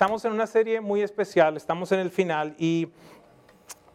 estamos 0.00 0.24
en 0.24 0.32
una 0.32 0.46
serie 0.46 0.80
muy 0.80 1.02
especial, 1.02 1.58
estamos 1.58 1.92
en 1.92 2.00
el 2.00 2.10
final 2.10 2.54
y 2.58 2.88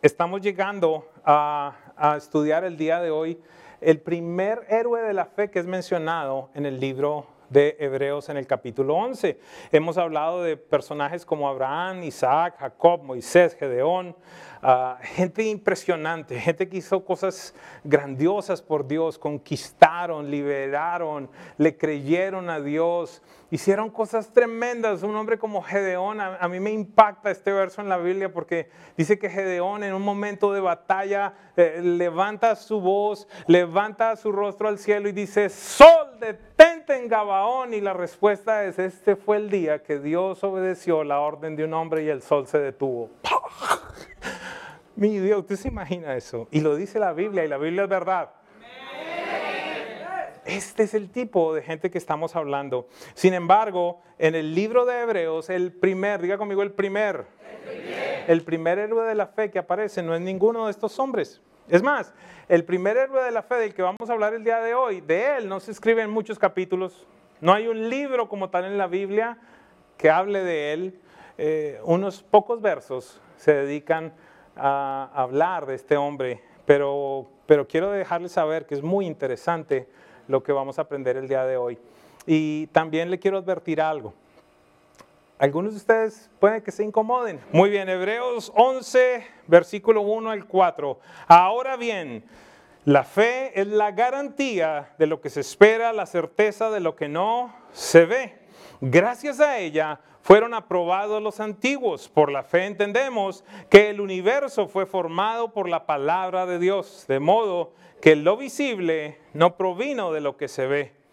estamos 0.03 0.39
llegando 0.39 1.09
a, 1.25 1.73
estudiar 2.15 2.63
el 2.63 2.77
día 2.77 3.01
de 3.01 3.09
hoy 3.09 3.41
el 3.81 3.99
primer 3.99 4.67
héroe 4.69 5.01
de 5.01 5.13
la 5.13 5.25
fe 5.25 5.49
que 5.49 5.57
es 5.57 5.65
mencionado 5.65 6.49
en 6.53 6.67
el 6.67 6.79
libro 6.79 7.25
de 7.49 7.75
Hebreos 7.79 8.29
en 8.29 8.37
el 8.37 8.47
capítulo 8.47 8.95
11. 8.95 9.39
Hemos 9.71 9.97
hablado 9.97 10.43
de 10.43 10.57
personajes 10.57 11.25
como 11.25 11.47
Abraham, 11.47 12.03
Isaac, 12.03 12.55
Jacob, 12.59 13.03
Moisés, 13.03 13.55
Gedeón, 13.55 14.15
ah, 14.61 14.97
gente 15.01 15.43
impresionante, 15.43 16.39
gente 16.39 16.67
que 16.67 16.77
hizo 16.77 17.03
cosas 17.05 17.53
grandiosas 17.83 18.61
por 18.61 18.87
Dios, 18.87 19.17
conquistaron, 19.17 20.29
liberaron, 20.29 21.29
le 21.57 21.77
creyeron 21.77 22.49
a 22.49 22.59
Dios, 22.59 23.21
hicieron 23.51 23.89
cosas 23.89 24.31
tremendas. 24.31 25.03
Un 25.03 25.15
hombre 25.15 25.37
como 25.37 25.61
Gedeón, 25.61 26.19
a, 26.21 26.47
mí 26.47 26.59
me 26.59 26.71
impacta 26.71 27.31
este 27.31 27.51
verso 27.51 27.81
en 27.81 27.89
la 27.89 27.97
Biblia 27.97 28.31
porque 28.31 28.69
dice 28.97 29.19
que 29.19 29.29
Gedeón 29.29 29.83
en 29.83 29.93
un 29.93 30.01
momento 30.01 30.51
de 30.53 30.61
batalla 30.61 31.33
eh, 31.55 31.79
levanta 31.81 32.55
su 32.55 32.81
voz, 32.81 33.27
levanta 33.47 34.15
su 34.15 34.31
rostro 34.31 34.67
al 34.67 34.77
cielo 34.77 35.07
y 35.09 35.11
dice, 35.11 35.49
sol, 35.49 36.19
en 36.89 37.07
Gabaón. 37.07 37.73
Y 37.73 37.81
la 37.81 37.93
respuesta 37.93 38.65
es, 38.65 38.79
este 38.79 39.15
fue 39.15 39.37
el 39.37 39.49
día 39.49 39.81
que 39.83 39.99
Dios 39.99 40.43
obedeció 40.43 41.03
la 41.03 41.19
orden 41.19 41.55
de 41.55 41.63
un 41.63 41.73
hombre 41.73 42.03
y 42.03 42.09
el 42.09 42.21
sol 42.21 42.47
se 42.47 42.59
detuvo. 42.59 43.09
Mi 44.95 45.19
Dios, 45.19 45.41
¿usted 45.41 45.55
se 45.55 45.67
imagina 45.67 46.15
eso? 46.15 46.47
Y 46.51 46.61
lo 46.61 46.75
dice 46.75 46.99
la 46.99 47.13
Biblia 47.13 47.43
y 47.43 47.47
la 47.47 47.57
Biblia 47.57 47.83
es 47.83 47.89
verdad. 47.89 48.29
Este 50.45 50.83
es 50.83 50.93
el 50.93 51.09
tipo 51.09 51.55
de 51.55 51.63
gente 51.63 51.89
que 51.89 51.97
estamos 51.97 52.35
hablando. 52.35 52.87
Sin 53.15 53.33
embargo, 53.33 54.01
en 54.19 54.35
el 54.35 54.53
libro 54.53 54.85
de 54.85 55.01
Hebreos, 55.01 55.49
el 55.49 55.71
primer, 55.71 56.21
diga 56.21 56.37
conmigo 56.37 56.61
el 56.61 56.71
primer, 56.71 57.25
el 58.27 58.43
primer, 58.43 58.77
héroe 58.77 59.07
de 59.07 59.15
la 59.15 59.27
fe 59.27 59.49
que 59.49 59.57
aparece 59.57 60.03
no 60.03 60.13
es 60.13 60.21
ninguno 60.21 60.65
de 60.65 60.71
estos 60.71 60.99
hombres. 60.99 61.41
Es 61.67 61.81
más, 61.81 62.13
el 62.47 62.63
primer 62.63 62.95
héroe 62.95 63.23
de 63.23 63.31
la 63.31 63.41
fe 63.41 63.55
del 63.55 63.73
que 63.73 63.81
vamos 63.81 64.07
a 64.07 64.13
hablar 64.13 64.35
el 64.35 64.43
día 64.43 64.59
de 64.59 64.75
hoy, 64.75 65.01
de 65.01 65.37
él 65.37 65.49
no 65.49 65.59
se 65.59 65.71
escribe 65.71 66.03
en 66.03 66.11
muchos 66.11 66.37
capítulos. 66.37 67.07
No 67.41 67.53
hay 67.53 67.67
un 67.67 67.89
libro 67.89 68.29
como 68.29 68.49
tal 68.51 68.65
en 68.65 68.77
la 68.77 68.85
Biblia 68.85 69.39
que 69.97 70.11
hable 70.11 70.43
de 70.43 70.73
él. 70.73 70.99
Eh, 71.39 71.79
unos 71.83 72.21
pocos 72.21 72.61
versos 72.61 73.19
se 73.37 73.53
dedican 73.53 74.13
a 74.55 75.09
hablar 75.13 75.65
de 75.65 75.73
este 75.75 75.97
hombre, 75.97 76.41
pero, 76.65 77.27
pero 77.47 77.67
quiero 77.67 77.91
dejarles 77.91 78.33
saber 78.33 78.67
que 78.67 78.75
es 78.75 78.83
muy 78.83 79.07
interesante 79.07 79.87
lo 80.27 80.43
que 80.43 80.51
vamos 80.51 80.77
a 80.77 80.83
aprender 80.83 81.17
el 81.17 81.27
día 81.27 81.45
de 81.45 81.57
hoy. 81.57 81.79
Y 82.27 82.67
también 82.67 83.09
le 83.09 83.17
quiero 83.17 83.39
advertir 83.39 83.81
algo. 83.81 84.13
Algunos 85.37 85.73
de 85.73 85.77
ustedes 85.77 86.29
pueden 86.39 86.61
que 86.61 86.71
se 86.71 86.83
incomoden. 86.83 87.41
Muy 87.51 87.69
bien, 87.69 87.89
Hebreos 87.89 88.53
11, 88.55 89.27
versículo 89.47 89.99
1 89.99 90.29
al 90.31 90.45
4. 90.45 90.99
Ahora 91.27 91.75
bien, 91.75 92.23
la 92.85 93.03
fe 93.03 93.59
es 93.59 93.67
la 93.67 93.91
garantía 93.91 94.93
de 94.97 95.07
lo 95.07 95.19
que 95.19 95.29
se 95.29 95.41
espera, 95.41 95.91
la 95.91 96.05
certeza 96.05 96.69
de 96.69 96.79
lo 96.79 96.95
que 96.95 97.09
no 97.09 97.53
se 97.73 98.05
ve. 98.05 98.39
Gracias 98.79 99.41
a 99.41 99.57
ella 99.59 99.99
fueron 100.21 100.53
aprobados 100.53 101.21
los 101.21 101.41
antiguos. 101.41 102.07
Por 102.07 102.31
la 102.31 102.43
fe 102.43 102.65
entendemos 102.65 103.43
que 103.69 103.89
el 103.89 103.99
universo 103.99 104.69
fue 104.69 104.85
formado 104.85 105.51
por 105.51 105.67
la 105.67 105.85
palabra 105.85 106.45
de 106.45 106.59
Dios, 106.59 107.03
de 107.09 107.19
modo 107.19 107.73
que 108.01 108.15
lo 108.15 108.37
visible 108.37 109.19
no 109.33 109.57
provino 109.57 110.13
de 110.13 110.21
lo 110.21 110.37
que 110.37 110.47
se 110.47 110.65
ve. 110.65 111.04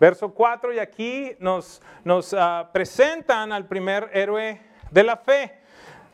Verso 0.00 0.32
4, 0.32 0.74
y 0.74 0.78
aquí 0.78 1.34
nos, 1.40 1.82
nos 2.04 2.32
ah, 2.32 2.70
presentan 2.72 3.52
al 3.52 3.66
primer 3.66 4.10
héroe 4.12 4.60
de 4.90 5.02
la 5.02 5.16
fe. 5.16 5.58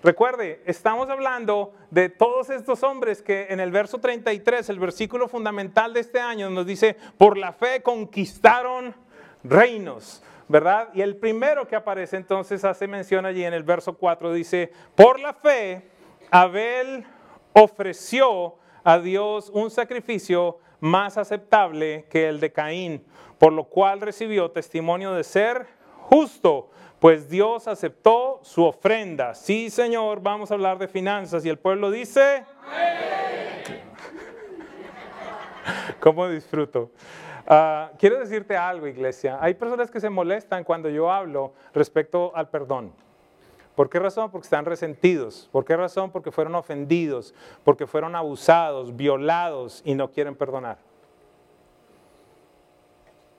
Recuerde, 0.03 0.63
estamos 0.67 1.09
hablando 1.09 1.73
de 1.91 2.11
todos 2.11 2.51
estos 2.51 2.83
hombres 2.83 3.23
que 3.23 3.47
en 3.49 3.61
el 3.61 3.71
verso 3.71 3.99
33, 3.99 4.69
el 4.69 4.79
versículo 4.79 5.29
fundamental 5.29 5.95
de 5.95 6.01
este 6.01 6.21
año, 6.21 6.51
nos 6.51 6.67
dice, 6.67 6.97
por 7.17 7.39
la 7.39 7.53
fe 7.53 7.83
conquistaron 7.83 8.95
reinos, 9.43 10.23
¿verdad? 10.49 10.89
Y 10.95 11.01
el 11.01 11.17
primero 11.17 11.67
que 11.67 11.77
aparece 11.77 12.17
entonces 12.17 12.65
hace 12.65 12.87
mención 12.87 13.25
allí 13.25 13.45
en 13.45 13.55
el 13.55 13.63
verso 13.63 13.95
4, 13.95 14.33
dice, 14.35 14.73
por 14.95 15.21
la 15.21 15.33
fe, 15.33 15.89
Abel 16.31 17.07
ofreció 17.55 18.57
a 18.83 18.99
Dios 18.99 19.51
un 19.55 19.71
sacrificio 19.71 20.59
más 20.85 21.17
aceptable 21.17 22.05
que 22.11 22.29
el 22.29 22.41
de 22.41 22.53
Caín, 22.53 23.03
por 23.39 23.55
lo 23.55 23.65
cual 23.65 24.03
recibió 24.03 24.51
testimonio 24.51 25.15
de 25.15 25.25
ser 25.25 25.67
justo, 26.03 26.69
pues 27.01 27.31
Dios 27.31 27.67
aceptó 27.69 28.41
su 28.43 28.65
ofrenda. 28.65 29.35
Sí, 29.35 29.71
Señor, 29.71 30.21
vamos 30.21 30.51
a 30.51 30.55
hablar 30.55 30.79
de 30.79 30.87
finanzas 30.87 31.43
y 31.47 31.49
el 31.49 31.59
pueblo 31.59 31.91
dice, 31.91 32.45
¿cómo 36.01 36.29
disfruto? 36.29 36.91
Ah, 37.47 37.91
quiero 37.99 38.19
decirte 38.19 38.55
algo, 38.55 38.87
iglesia. 38.87 39.39
Hay 39.41 39.55
personas 39.55 39.91
que 39.91 40.01
se 40.01 40.11
molestan 40.11 40.65
cuando 40.65 40.91
yo 40.91 41.11
hablo 41.11 41.55
respecto 41.73 42.31
al 42.37 42.51
perdón. 42.51 42.93
¿Por 43.75 43.91
qué 43.91 43.99
razón? 43.99 44.31
Porque 44.31 44.47
están 44.47 44.65
resentidos. 44.65 45.49
¿Por 45.51 45.65
qué 45.65 45.77
razón? 45.77 46.11
Porque 46.11 46.31
fueron 46.31 46.55
ofendidos, 46.55 47.35
porque 47.65 47.87
fueron 47.87 48.15
abusados, 48.15 48.95
violados 48.95 49.83
y 49.85 49.95
no 49.95 50.11
quieren 50.11 50.37
perdonar. 50.37 50.79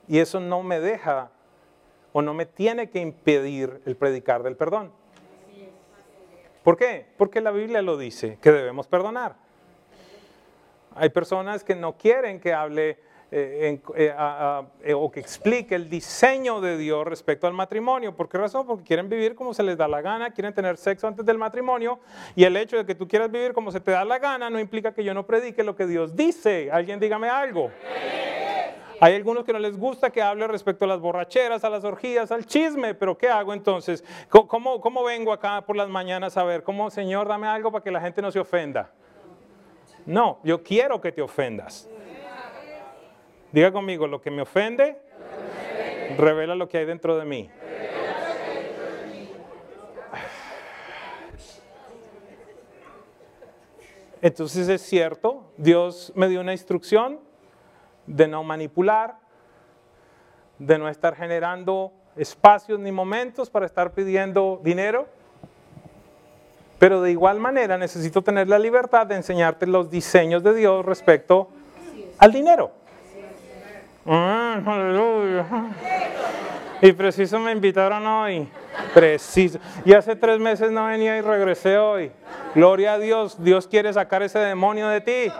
Y 0.08 0.18
eso 0.18 0.38
no 0.38 0.62
me 0.62 0.78
deja 0.78 1.30
o 2.12 2.22
no 2.22 2.34
me 2.34 2.46
tiene 2.46 2.90
que 2.90 3.00
impedir 3.00 3.80
el 3.86 3.96
predicar 3.96 4.42
del 4.42 4.56
perdón. 4.56 4.92
¿Por 6.62 6.76
qué? 6.76 7.06
Porque 7.16 7.40
la 7.40 7.50
Biblia 7.50 7.80
lo 7.80 7.96
dice, 7.96 8.38
que 8.42 8.52
debemos 8.52 8.86
perdonar. 8.86 9.36
Hay 10.94 11.10
personas 11.10 11.62
que 11.62 11.74
no 11.74 11.96
quieren 11.96 12.40
que 12.40 12.52
hable 12.52 12.98
eh, 13.32 13.80
eh, 13.96 14.14
eh, 14.84 14.94
o 14.94 15.10
que 15.10 15.18
explique 15.18 15.74
el 15.74 15.90
diseño 15.90 16.60
de 16.60 16.78
Dios 16.78 17.04
respecto 17.04 17.48
al 17.48 17.54
matrimonio. 17.54 18.14
¿Por 18.14 18.28
qué 18.28 18.38
razón? 18.38 18.66
Porque 18.66 18.84
quieren 18.84 19.08
vivir 19.08 19.34
como 19.34 19.52
se 19.52 19.64
les 19.64 19.76
da 19.76 19.88
la 19.88 20.00
gana, 20.00 20.30
quieren 20.30 20.54
tener 20.54 20.76
sexo 20.76 21.08
antes 21.08 21.26
del 21.26 21.36
matrimonio 21.36 21.98
y 22.36 22.44
el 22.44 22.56
hecho 22.56 22.76
de 22.76 22.86
que 22.86 22.94
tú 22.94 23.08
quieras 23.08 23.30
vivir 23.30 23.52
como 23.52 23.72
se 23.72 23.80
te 23.80 23.90
da 23.90 24.04
la 24.04 24.20
gana 24.20 24.48
no 24.48 24.60
implica 24.60 24.92
que 24.92 25.02
yo 25.02 25.12
no 25.12 25.26
predique 25.26 25.64
lo 25.64 25.74
que 25.74 25.86
Dios 25.86 26.14
dice. 26.14 26.70
Alguien 26.70 27.00
dígame 27.00 27.28
algo. 27.28 27.72
Hay 29.00 29.14
algunos 29.14 29.44
que 29.44 29.52
no 29.52 29.58
les 29.58 29.76
gusta 29.76 30.10
que 30.10 30.22
hable 30.22 30.46
respecto 30.46 30.84
a 30.84 30.88
las 30.88 31.00
borracheras, 31.00 31.64
a 31.64 31.68
las 31.68 31.84
orgías, 31.84 32.30
al 32.30 32.46
chisme, 32.46 32.94
pero 32.94 33.18
¿qué 33.18 33.28
hago 33.28 33.52
entonces? 33.52 34.04
¿Cómo, 34.30 34.80
cómo 34.80 35.04
vengo 35.04 35.32
acá 35.32 35.60
por 35.66 35.76
las 35.76 35.88
mañanas 35.88 36.36
a 36.36 36.44
ver? 36.44 36.62
¿Cómo, 36.62 36.90
Señor, 36.90 37.28
dame 37.28 37.46
algo 37.48 37.72
para 37.72 37.84
que 37.84 37.90
la 37.90 38.00
gente 38.00 38.22
no 38.22 38.30
se 38.30 38.38
ofenda? 38.38 38.90
No, 40.06 40.38
yo 40.44 40.62
quiero 40.62 41.00
que 41.00 41.10
te 41.12 41.20
ofendas. 41.20 41.90
Diga 43.52 43.72
conmigo, 43.72 44.06
lo 44.06 44.20
que 44.20 44.30
me 44.30 44.42
ofende, 44.42 44.96
revela 46.16 46.54
lo 46.54 46.68
que 46.68 46.78
hay 46.78 46.84
dentro 46.84 47.16
de 47.16 47.24
mí. 47.24 47.50
Entonces 54.22 54.68
es 54.68 54.82
cierto, 54.82 55.44
Dios 55.56 56.12
me 56.16 56.28
dio 56.28 56.40
una 56.40 56.52
instrucción 56.52 57.20
de 58.06 58.26
no 58.26 58.42
manipular, 58.42 59.18
de 60.58 60.78
no 60.78 60.88
estar 60.88 61.14
generando 61.14 61.92
espacios 62.16 62.80
ni 62.80 62.90
momentos 62.90 63.50
para 63.50 63.66
estar 63.66 63.92
pidiendo 63.92 64.60
dinero. 64.64 65.06
Pero 66.78 67.02
de 67.02 67.10
igual 67.10 67.40
manera 67.40 67.78
necesito 67.78 68.22
tener 68.22 68.48
la 68.48 68.58
libertad 68.58 69.06
de 69.06 69.14
enseñarte 69.14 69.66
los 69.66 69.90
diseños 69.90 70.42
de 70.42 70.54
Dios 70.54 70.84
respecto 70.84 71.48
al 72.18 72.32
dinero. 72.32 72.72
Aleluya. 74.06 75.46
Y 76.80 76.92
preciso 76.92 77.38
me 77.40 77.52
invitaron 77.52 78.06
hoy. 78.06 78.48
Preciso. 78.94 79.58
Y 79.84 79.92
hace 79.92 80.14
tres 80.14 80.38
meses 80.38 80.70
no 80.70 80.86
venía 80.86 81.16
y 81.16 81.20
regresé 81.20 81.78
hoy. 81.78 82.12
Gloria 82.54 82.94
a 82.94 82.98
Dios. 82.98 83.42
Dios 83.42 83.66
quiere 83.66 83.92
sacar 83.92 84.22
ese 84.22 84.38
demonio 84.38 84.88
de 84.88 85.00
ti. 85.00 85.32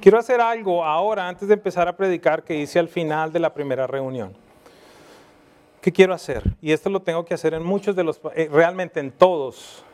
Quiero 0.00 0.18
hacer 0.18 0.38
algo 0.38 0.84
ahora, 0.84 1.26
antes 1.26 1.48
de 1.48 1.54
empezar 1.54 1.88
a 1.88 1.96
predicar, 1.96 2.42
que 2.42 2.54
hice 2.54 2.78
al 2.78 2.88
final 2.88 3.32
de 3.32 3.38
la 3.38 3.54
primera 3.54 3.86
reunión. 3.86 4.36
¿Qué 5.84 5.92
quiero 5.92 6.14
hacer? 6.14 6.42
Y 6.62 6.72
esto 6.72 6.88
lo 6.88 7.02
tengo 7.02 7.26
que 7.26 7.34
hacer 7.34 7.52
en 7.52 7.62
muchos 7.62 7.94
de 7.94 8.02
los, 8.02 8.18
eh, 8.34 8.48
realmente 8.50 9.00
en 9.00 9.12
todos. 9.12 9.84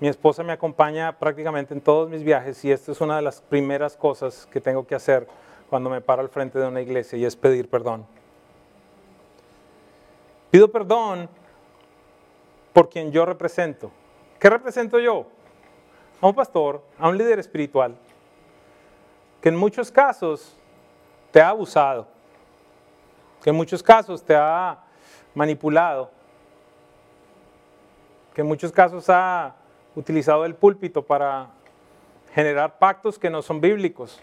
Mi 0.00 0.08
esposa 0.08 0.42
me 0.42 0.52
acompaña 0.52 1.16
prácticamente 1.20 1.72
en 1.72 1.80
todos 1.80 2.10
mis 2.10 2.24
viajes 2.24 2.64
y 2.64 2.72
esto 2.72 2.90
es 2.90 3.00
una 3.00 3.14
de 3.14 3.22
las 3.22 3.40
primeras 3.40 3.96
cosas 3.96 4.48
que 4.50 4.60
tengo 4.60 4.84
que 4.84 4.96
hacer 4.96 5.28
cuando 5.70 5.88
me 5.88 6.00
paro 6.00 6.20
al 6.20 6.30
frente 6.30 6.58
de 6.58 6.66
una 6.66 6.80
iglesia 6.80 7.16
y 7.16 7.24
es 7.24 7.36
pedir 7.36 7.70
perdón. 7.70 8.04
Pido 10.50 10.66
perdón 10.66 11.28
por 12.72 12.88
quien 12.88 13.12
yo 13.12 13.24
represento. 13.24 13.92
¿Qué 14.40 14.50
represento 14.50 14.98
yo? 14.98 15.26
A 16.20 16.26
un 16.26 16.34
pastor, 16.34 16.82
a 16.98 17.08
un 17.08 17.16
líder 17.16 17.38
espiritual. 17.38 17.94
que 19.40 19.50
en 19.50 19.54
muchos 19.54 19.92
casos 19.92 20.56
te 21.30 21.40
ha 21.40 21.50
abusado, 21.50 22.08
que 23.44 23.50
en 23.50 23.54
muchos 23.54 23.80
casos 23.80 24.20
te 24.20 24.34
ha 24.34 24.84
manipulado, 25.34 26.10
que 28.34 28.40
en 28.40 28.46
muchos 28.46 28.72
casos 28.72 29.08
ha 29.08 29.54
utilizado 29.94 30.44
el 30.44 30.54
púlpito 30.54 31.02
para 31.02 31.48
generar 32.34 32.78
pactos 32.78 33.18
que 33.18 33.30
no 33.30 33.42
son 33.42 33.60
bíblicos, 33.60 34.20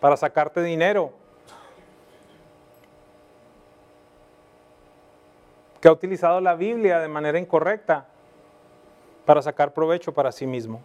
para 0.00 0.16
sacarte 0.16 0.62
dinero, 0.62 1.12
que 5.80 5.88
ha 5.88 5.92
utilizado 5.92 6.40
la 6.40 6.54
Biblia 6.54 6.98
de 6.98 7.08
manera 7.08 7.38
incorrecta 7.38 8.06
para 9.24 9.42
sacar 9.42 9.72
provecho 9.72 10.12
para 10.12 10.32
sí 10.32 10.46
mismo. 10.46 10.80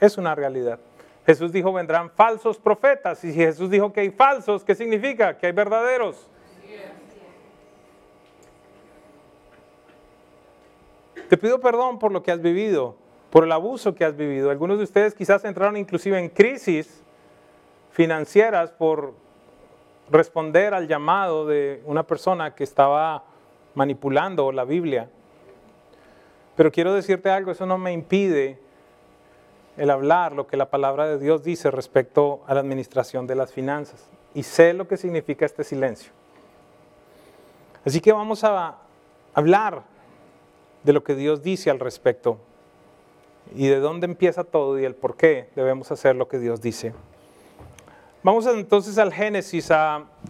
Es 0.00 0.16
una 0.16 0.34
realidad. 0.34 0.78
Jesús 1.26 1.52
dijo, 1.52 1.72
vendrán 1.72 2.10
falsos 2.10 2.58
profetas. 2.58 3.22
Y 3.24 3.32
si 3.32 3.38
Jesús 3.38 3.68
dijo 3.68 3.92
que 3.92 4.00
hay 4.00 4.10
falsos, 4.10 4.62
¿qué 4.62 4.74
significa? 4.74 5.36
Que 5.36 5.46
hay 5.46 5.52
verdaderos. 5.52 6.30
Te 11.28 11.36
pido 11.36 11.60
perdón 11.60 11.98
por 11.98 12.12
lo 12.12 12.22
que 12.22 12.30
has 12.30 12.40
vivido, 12.40 12.94
por 13.30 13.44
el 13.44 13.52
abuso 13.52 13.94
que 13.94 14.04
has 14.04 14.16
vivido. 14.16 14.50
Algunos 14.50 14.78
de 14.78 14.84
ustedes 14.84 15.14
quizás 15.14 15.44
entraron 15.44 15.76
inclusive 15.76 16.18
en 16.18 16.28
crisis 16.28 17.02
financieras 17.90 18.70
por 18.70 19.14
responder 20.10 20.72
al 20.74 20.86
llamado 20.86 21.46
de 21.46 21.82
una 21.84 22.04
persona 22.04 22.54
que 22.54 22.62
estaba 22.62 23.24
manipulando 23.74 24.52
la 24.52 24.64
Biblia. 24.64 25.10
Pero 26.54 26.70
quiero 26.70 26.94
decirte 26.94 27.28
algo, 27.30 27.50
eso 27.50 27.66
no 27.66 27.76
me 27.76 27.92
impide 27.92 28.58
el 29.76 29.90
hablar 29.90 30.32
lo 30.32 30.46
que 30.46 30.56
la 30.56 30.70
palabra 30.70 31.06
de 31.06 31.18
Dios 31.18 31.42
dice 31.42 31.70
respecto 31.70 32.42
a 32.46 32.54
la 32.54 32.60
administración 32.60 33.26
de 33.26 33.34
las 33.34 33.52
finanzas. 33.52 34.08
Y 34.32 34.44
sé 34.44 34.72
lo 34.72 34.86
que 34.86 34.96
significa 34.96 35.44
este 35.44 35.64
silencio. 35.64 36.12
Así 37.84 38.00
que 38.00 38.12
vamos 38.12 38.42
a 38.44 38.76
hablar 39.34 39.82
de 40.86 40.92
lo 40.92 41.02
que 41.02 41.16
Dios 41.16 41.42
dice 41.42 41.68
al 41.68 41.80
respecto 41.80 42.38
y 43.54 43.66
de 43.66 43.80
dónde 43.80 44.06
empieza 44.06 44.44
todo 44.44 44.78
y 44.78 44.84
el 44.84 44.94
por 44.94 45.16
qué 45.16 45.50
debemos 45.56 45.90
hacer 45.90 46.14
lo 46.14 46.28
que 46.28 46.38
Dios 46.38 46.62
dice. 46.62 46.94
Vamos 48.22 48.46
entonces 48.46 48.96
al 48.96 49.12
Génesis, 49.12 49.68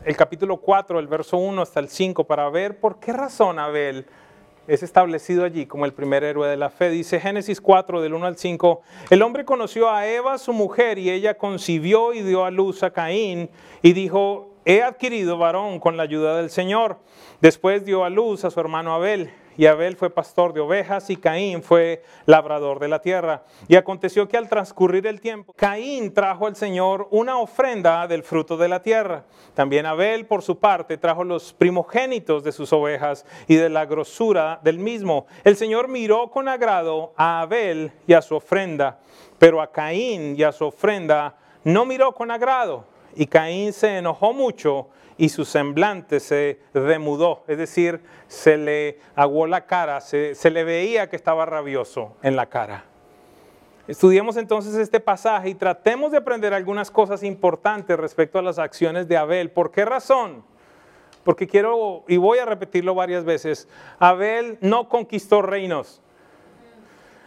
el 0.04 0.16
capítulo 0.16 0.56
4, 0.56 0.98
el 0.98 1.08
verso 1.08 1.36
1 1.36 1.60
hasta 1.60 1.80
el 1.80 1.90
5, 1.90 2.24
para 2.24 2.48
ver 2.48 2.80
por 2.80 2.98
qué 2.98 3.12
razón 3.12 3.58
Abel 3.58 4.06
es 4.66 4.82
establecido 4.82 5.44
allí 5.44 5.66
como 5.66 5.84
el 5.84 5.92
primer 5.92 6.24
héroe 6.24 6.48
de 6.48 6.56
la 6.56 6.70
fe. 6.70 6.88
Dice 6.88 7.20
Génesis 7.20 7.60
4 7.60 8.00
del 8.00 8.14
1 8.14 8.26
al 8.26 8.38
5, 8.38 8.80
el 9.10 9.22
hombre 9.22 9.44
conoció 9.44 9.90
a 9.90 10.06
Eva, 10.06 10.38
su 10.38 10.54
mujer, 10.54 10.96
y 10.96 11.10
ella 11.10 11.36
concibió 11.36 12.14
y 12.14 12.22
dio 12.22 12.46
a 12.46 12.50
luz 12.50 12.82
a 12.82 12.90
Caín 12.90 13.50
y 13.82 13.92
dijo, 13.92 14.54
he 14.64 14.82
adquirido 14.82 15.36
varón 15.36 15.80
con 15.80 15.98
la 15.98 16.04
ayuda 16.04 16.38
del 16.38 16.48
Señor. 16.48 16.96
Después 17.42 17.84
dio 17.84 18.04
a 18.04 18.10
luz 18.10 18.44
a 18.46 18.50
su 18.50 18.58
hermano 18.58 18.94
Abel 18.94 19.30
y 19.56 19.66
Abel 19.66 19.96
fue 19.96 20.10
pastor 20.10 20.52
de 20.52 20.60
ovejas 20.60 21.08
y 21.10 21.16
Caín 21.16 21.62
fue 21.62 22.02
labrador 22.26 22.78
de 22.78 22.88
la 22.88 23.00
tierra. 23.00 23.44
Y 23.68 23.76
aconteció 23.76 24.28
que 24.28 24.36
al 24.36 24.48
transcurrir 24.48 25.06
el 25.06 25.20
tiempo, 25.20 25.52
Caín 25.54 26.12
trajo 26.12 26.46
al 26.46 26.56
Señor 26.56 27.08
una 27.10 27.38
ofrenda 27.38 28.06
del 28.06 28.22
fruto 28.22 28.56
de 28.56 28.68
la 28.68 28.82
tierra. 28.82 29.24
También 29.54 29.86
Abel, 29.86 30.26
por 30.26 30.42
su 30.42 30.58
parte, 30.58 30.98
trajo 30.98 31.24
los 31.24 31.52
primogénitos 31.52 32.44
de 32.44 32.52
sus 32.52 32.72
ovejas 32.72 33.24
y 33.48 33.56
de 33.56 33.68
la 33.68 33.86
grosura 33.86 34.60
del 34.62 34.78
mismo. 34.78 35.26
El 35.44 35.56
Señor 35.56 35.88
miró 35.88 36.30
con 36.30 36.48
agrado 36.48 37.12
a 37.16 37.40
Abel 37.40 37.92
y 38.06 38.12
a 38.12 38.22
su 38.22 38.36
ofrenda, 38.36 38.98
pero 39.38 39.60
a 39.60 39.72
Caín 39.72 40.36
y 40.36 40.42
a 40.42 40.52
su 40.52 40.66
ofrenda 40.66 41.36
no 41.64 41.84
miró 41.84 42.12
con 42.12 42.30
agrado. 42.30 42.84
Y 43.14 43.26
Caín 43.26 43.72
se 43.72 43.96
enojó 43.96 44.34
mucho 44.34 44.88
y 45.18 45.30
su 45.30 45.44
semblante 45.44 46.20
se 46.20 46.60
demudó, 46.74 47.44
es 47.48 47.56
decir, 47.56 48.02
se 48.28 48.58
le 48.58 49.00
aguó 49.14 49.46
la 49.46 49.66
cara, 49.66 50.00
se, 50.00 50.50
le 50.50 50.64
veía 50.64 51.08
que 51.08 51.16
estaba 51.16 51.46
rabioso 51.46 52.16
en 52.22 52.36
la 52.36 52.46
cara. 52.46 52.84
Estudiemos 53.88 54.36
entonces 54.36 54.74
este 54.74 55.00
pasaje 55.00 55.48
y 55.50 55.54
tratemos 55.54 56.10
de 56.10 56.18
aprender 56.18 56.52
algunas 56.52 56.90
cosas 56.90 57.22
importantes 57.22 57.96
respecto 57.96 58.38
a 58.38 58.42
las 58.42 58.58
acciones 58.58 59.06
de 59.06 59.16
Abel. 59.16 59.50
¿Por 59.50 59.70
qué 59.70 59.84
razón? 59.84 60.44
Porque 61.24 61.46
quiero, 61.46 62.04
y 62.08 62.16
voy 62.16 62.38
a 62.38 62.44
repetirlo 62.44 62.94
varias 62.94 63.24
veces, 63.24 63.68
Abel 63.98 64.58
no 64.60 64.88
conquistó 64.88 65.40
reinos, 65.40 66.02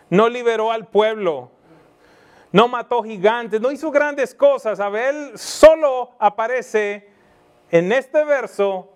no 0.09 0.30
liberó 0.30 0.71
al 0.71 0.88
pueblo, 0.88 1.50
no 2.51 2.68
mató 2.68 3.03
gigantes, 3.03 3.62
no 3.62 3.71
hizo 3.71 3.89
grandes 3.89 4.35
cosas. 4.35 4.80
Abel 4.80 5.38
solo 5.38 6.12
aparece 6.19 7.08
en 7.71 7.92
este 7.92 8.24
verso 8.25 8.89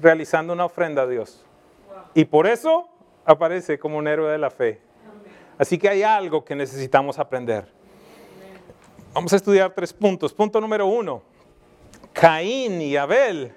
realizando 0.00 0.52
una 0.52 0.64
ofrenda 0.64 1.02
a 1.02 1.06
Dios. 1.06 1.44
Y 2.14 2.24
por 2.24 2.46
eso 2.46 2.88
aparece 3.24 3.78
como 3.78 3.98
un 3.98 4.06
héroe 4.06 4.30
de 4.30 4.38
la 4.38 4.50
fe. 4.50 4.80
Así 5.58 5.78
que 5.78 5.88
hay 5.88 6.02
algo 6.02 6.44
que 6.44 6.54
necesitamos 6.54 7.18
aprender. 7.18 7.66
Vamos 9.12 9.32
a 9.32 9.36
estudiar 9.36 9.72
tres 9.72 9.92
puntos. 9.92 10.32
Punto 10.32 10.60
número 10.60 10.86
uno. 10.86 11.22
Caín 12.12 12.80
y 12.80 12.96
Abel 12.96 13.52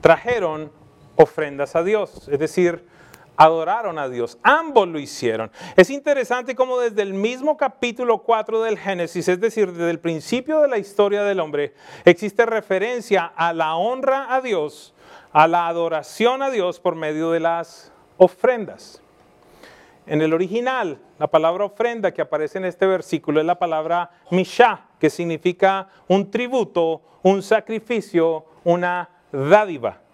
trajeron 0.00 0.70
ofrendas 1.16 1.74
a 1.74 1.82
Dios. 1.82 2.28
Es 2.28 2.38
decir, 2.38 2.86
adoraron 3.38 3.98
a 3.98 4.08
Dios. 4.08 4.36
Ambos 4.42 4.88
lo 4.88 4.98
hicieron. 4.98 5.50
Es 5.76 5.88
interesante 5.88 6.54
como 6.54 6.78
desde 6.78 7.02
el 7.02 7.14
mismo 7.14 7.56
capítulo 7.56 8.18
4 8.18 8.62
del 8.62 8.76
Génesis, 8.76 9.28
es 9.28 9.40
decir, 9.40 9.72
desde 9.72 9.90
el 9.90 10.00
principio 10.00 10.60
de 10.60 10.68
la 10.68 10.76
historia 10.76 11.22
del 11.22 11.40
hombre, 11.40 11.72
existe 12.04 12.44
referencia 12.44 13.24
a 13.24 13.52
la 13.52 13.76
honra 13.76 14.34
a 14.34 14.40
Dios, 14.40 14.92
a 15.32 15.46
la 15.46 15.68
adoración 15.68 16.42
a 16.42 16.50
Dios 16.50 16.80
por 16.80 16.96
medio 16.96 17.30
de 17.30 17.40
las 17.40 17.92
ofrendas. 18.16 19.00
En 20.06 20.20
el 20.20 20.34
original, 20.34 20.98
la 21.18 21.28
palabra 21.28 21.66
ofrenda 21.66 22.12
que 22.12 22.22
aparece 22.22 22.58
en 22.58 22.64
este 22.64 22.86
versículo 22.86 23.40
es 23.40 23.46
la 23.46 23.58
palabra 23.58 24.10
mishah, 24.30 24.88
que 24.98 25.10
significa 25.10 25.88
un 26.08 26.30
tributo, 26.30 27.02
un 27.22 27.42
sacrificio, 27.42 28.46
una 28.64 29.10
dádiva. 29.30 30.07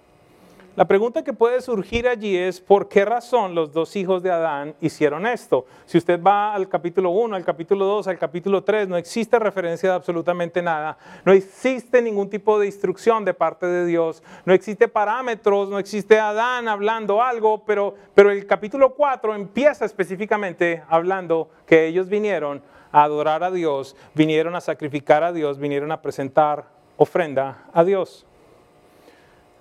La 0.76 0.86
pregunta 0.86 1.22
que 1.22 1.32
puede 1.32 1.60
surgir 1.60 2.08
allí 2.08 2.36
es 2.36 2.60
por 2.60 2.88
qué 2.88 3.04
razón 3.04 3.54
los 3.54 3.72
dos 3.72 3.94
hijos 3.94 4.24
de 4.24 4.32
Adán 4.32 4.74
hicieron 4.80 5.24
esto. 5.24 5.66
Si 5.86 5.96
usted 5.96 6.20
va 6.20 6.52
al 6.52 6.68
capítulo 6.68 7.10
1, 7.10 7.36
al 7.36 7.44
capítulo 7.44 7.84
2, 7.84 8.08
al 8.08 8.18
capítulo 8.18 8.64
3, 8.64 8.88
no 8.88 8.96
existe 8.96 9.38
referencia 9.38 9.90
de 9.90 9.94
absolutamente 9.94 10.62
nada. 10.62 10.98
No 11.24 11.30
existe 11.32 12.02
ningún 12.02 12.28
tipo 12.28 12.58
de 12.58 12.66
instrucción 12.66 13.24
de 13.24 13.34
parte 13.34 13.66
de 13.66 13.86
Dios. 13.86 14.20
No 14.44 14.52
existe 14.52 14.88
parámetros, 14.88 15.68
no 15.68 15.78
existe 15.78 16.18
Adán 16.18 16.66
hablando 16.66 17.22
algo, 17.22 17.64
pero, 17.64 17.94
pero 18.12 18.32
el 18.32 18.44
capítulo 18.44 18.94
4 18.94 19.36
empieza 19.36 19.84
específicamente 19.84 20.82
hablando 20.88 21.50
que 21.66 21.86
ellos 21.86 22.08
vinieron 22.08 22.60
a 22.90 23.04
adorar 23.04 23.44
a 23.44 23.52
Dios, 23.52 23.94
vinieron 24.12 24.56
a 24.56 24.60
sacrificar 24.60 25.22
a 25.22 25.32
Dios, 25.32 25.56
vinieron 25.56 25.92
a 25.92 26.02
presentar 26.02 26.64
ofrenda 26.96 27.62
a 27.72 27.84
Dios. 27.84 28.26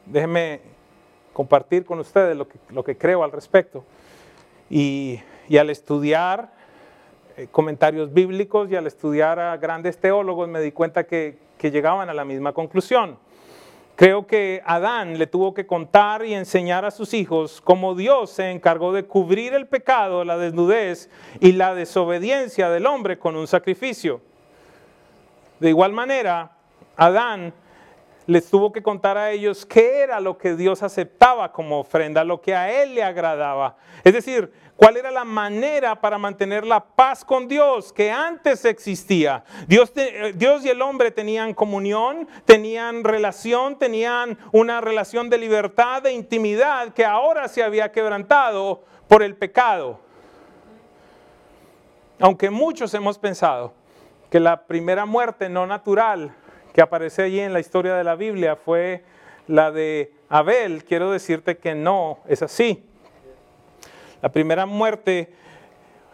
Déjeme 0.07 0.72
compartir 1.33 1.83
con 1.83 1.99
ustedes 1.99 2.37
lo 2.37 2.47
que, 2.47 2.57
lo 2.69 2.83
que 2.83 2.97
creo 2.97 3.23
al 3.23 3.31
respecto. 3.31 3.83
Y, 4.69 5.19
al 5.59 5.69
estudiar 5.69 6.53
eh, 7.35 7.47
comentarios 7.51 8.13
bíblicos 8.13 8.71
y 8.71 8.75
al 8.75 8.87
estudiar 8.87 9.39
a 9.39 9.57
grandes 9.57 9.97
teólogos 9.99 10.47
me 10.47 10.61
di 10.61 10.71
cuenta 10.71 11.03
que, 11.03 11.37
que 11.57 11.69
llegaban 11.69 12.09
a 12.09 12.13
la 12.13 12.25
misma 12.25 12.53
conclusión. 12.53 13.17
Creo 13.95 14.25
que 14.25 14.63
Adán 14.65 15.19
le 15.19 15.27
tuvo 15.27 15.53
que 15.53 15.67
contar 15.67 16.25
y 16.25 16.33
enseñar 16.33 16.85
a 16.85 16.91
sus 16.91 17.13
hijos 17.13 17.61
cómo 17.61 17.93
Dios 17.93 18.31
se 18.31 18.49
encargó 18.49 18.91
de 18.91 19.05
cubrir 19.05 19.53
el 19.53 19.67
pecado, 19.67 20.23
la 20.23 20.37
desnudez 20.37 21.11
y 21.39 21.51
la 21.51 21.75
desobediencia 21.75 22.71
del 22.71 22.87
hombre 22.87 23.19
con 23.19 23.35
un 23.35 23.45
sacrificio. 23.45 24.21
De 25.59 25.69
igual 25.69 25.91
manera, 25.91 26.53
Adán 26.97 27.53
les 28.25 28.49
tuvo 28.49 28.71
que 28.71 28.81
contar 28.81 29.17
a 29.17 29.31
ellos 29.31 29.65
qué 29.65 30.01
era 30.01 30.19
lo 30.19 30.37
que 30.37 30.55
Dios 30.55 30.83
aceptaba 30.83 31.51
como 31.51 31.79
ofrenda, 31.79 32.23
lo 32.23 32.41
que 32.41 32.55
a 32.55 32.83
Él 32.83 32.95
le 32.95 33.03
agradaba. 33.03 33.75
Es 34.03 34.13
decir, 34.13 34.51
cuál 34.75 34.97
era 34.97 35.11
la 35.11 35.23
manera 35.23 35.99
para 35.99 36.17
mantener 36.17 36.65
la 36.65 36.83
paz 36.83 37.23
con 37.25 37.47
Dios 37.47 37.91
que 37.91 38.11
antes 38.11 38.65
existía. 38.65 39.43
Dios, 39.67 39.91
eh, 39.95 40.33
Dios 40.35 40.65
y 40.65 40.69
el 40.69 40.81
hombre 40.81 41.11
tenían 41.11 41.53
comunión, 41.53 42.27
tenían 42.45 43.03
relación, 43.03 43.77
tenían 43.77 44.37
una 44.51 44.81
relación 44.81 45.29
de 45.29 45.37
libertad, 45.37 46.01
de 46.01 46.13
intimidad 46.13 46.93
que 46.93 47.05
ahora 47.05 47.47
se 47.47 47.63
había 47.63 47.91
quebrantado 47.91 48.83
por 49.07 49.21
el 49.23 49.35
pecado. 49.35 49.99
Aunque 52.19 52.49
muchos 52.49 52.93
hemos 52.93 53.17
pensado 53.17 53.73
que 54.29 54.39
la 54.39 54.65
primera 54.65 55.05
muerte 55.05 55.49
no 55.49 55.67
natural 55.67 56.33
que 56.73 56.81
aparece 56.81 57.21
allí 57.21 57.39
en 57.39 57.53
la 57.53 57.59
historia 57.59 57.95
de 57.95 58.03
la 58.03 58.15
Biblia 58.15 58.55
fue 58.55 59.03
la 59.47 59.71
de 59.71 60.11
Abel, 60.29 60.83
quiero 60.83 61.11
decirte 61.11 61.57
que 61.57 61.75
no 61.75 62.19
es 62.27 62.41
así. 62.41 62.83
La 64.21 64.31
primera 64.31 64.65
muerte, 64.65 65.33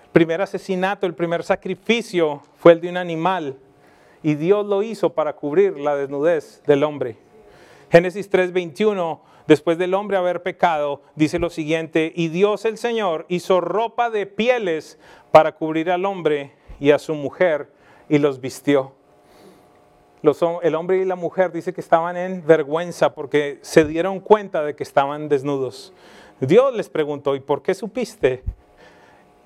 el 0.04 0.10
primer 0.12 0.42
asesinato, 0.42 1.06
el 1.06 1.14
primer 1.14 1.44
sacrificio 1.44 2.42
fue 2.58 2.74
el 2.74 2.82
de 2.82 2.90
un 2.90 2.98
animal. 2.98 3.58
y 4.22 4.36
Dios 4.36 4.66
lo 4.66 4.84
hizo 4.84 5.14
para 5.14 5.34
cubrir 5.34 5.80
la 5.80 5.96
desnudez 5.96 6.62
del 6.68 6.84
hombre. 6.84 7.16
Génesis 7.90 8.30
3:21, 8.30 9.22
después 9.48 9.78
del 9.78 9.94
hombre 9.94 10.18
haber 10.18 10.44
pecado, 10.44 11.02
dice 11.16 11.40
lo 11.40 11.50
siguiente, 11.50 12.12
y 12.14 12.28
Dios 12.28 12.66
el 12.66 12.78
Señor 12.78 13.26
hizo 13.30 13.62
ropa 13.62 14.10
de 14.10 14.26
pieles 14.26 15.00
para 15.32 15.54
cubrir 15.54 15.90
al 15.90 16.04
hombre 16.04 16.52
y 16.82 16.92
a 16.92 17.00
su 17.00 17.16
mujer 17.16 17.72
y 18.10 18.18
los 18.18 18.42
vistió. 18.42 18.99
El 20.22 20.76
hombre 20.76 20.98
y 20.98 21.06
la 21.06 21.16
mujer 21.16 21.52
dice 21.52 21.74
que 21.74 21.82
estaban 21.82 22.18
en 22.18 22.46
vergüenza 22.46 23.14
porque 23.14 23.60
se 23.62 23.86
dieron 23.86 24.20
cuenta 24.20 24.64
de 24.64 24.76
que 24.76 24.84
estaban 24.84 25.30
desnudos. 25.30 25.94
Dios 26.40 26.74
les 26.76 26.90
preguntó, 26.90 27.36
¿y 27.36 27.40
por 27.40 27.62
qué 27.62 27.74
supiste? 27.74 28.44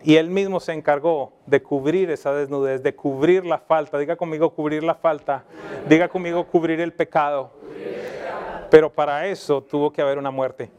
Y 0.04 0.18
él 0.18 0.30
mismo 0.30 0.60
se 0.60 0.74
encargó 0.74 1.32
de 1.46 1.62
cubrir 1.62 2.12
esa 2.12 2.34
desnudez, 2.34 2.84
de 2.84 2.94
cubrir 2.94 3.46
la 3.46 3.58
falta. 3.58 3.98
Diga 3.98 4.16
conmigo 4.16 4.50
cubrir 4.50 4.84
la 4.84 4.96
falta. 4.96 5.44
Diga 5.88 6.10
conmigo 6.10 6.46
cubrir 6.46 6.82
el 6.82 6.92
pecado. 6.92 7.52
Pero 8.70 8.92
para 8.92 9.28
eso 9.28 9.62
tuvo 9.62 9.92
que 9.92 10.02
haber 10.02 10.18
una 10.18 10.32
muerte. 10.32 10.70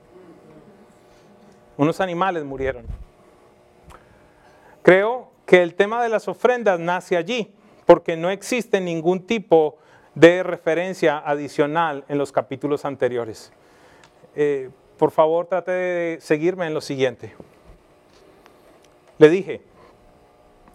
Unos 1.76 2.00
animales 2.00 2.44
murieron. 2.44 2.84
Creo 4.82 5.30
que 5.46 5.62
el 5.62 5.74
tema 5.74 6.02
de 6.02 6.10
las 6.10 6.28
ofrendas 6.28 6.78
nace 6.78 7.16
allí, 7.16 7.54
porque 7.86 8.16
no 8.16 8.30
existe 8.30 8.80
ningún 8.80 9.26
tipo 9.26 9.76
de 10.14 10.42
referencia 10.42 11.18
adicional 11.18 12.04
en 12.08 12.18
los 12.18 12.32
capítulos 12.32 12.84
anteriores. 12.84 13.52
Eh, 14.34 14.70
por 14.96 15.10
favor, 15.10 15.46
trate 15.46 15.72
de 15.72 16.20
seguirme 16.20 16.66
en 16.66 16.74
lo 16.74 16.80
siguiente. 16.80 17.34
Le 19.18 19.28
dije, 19.28 19.62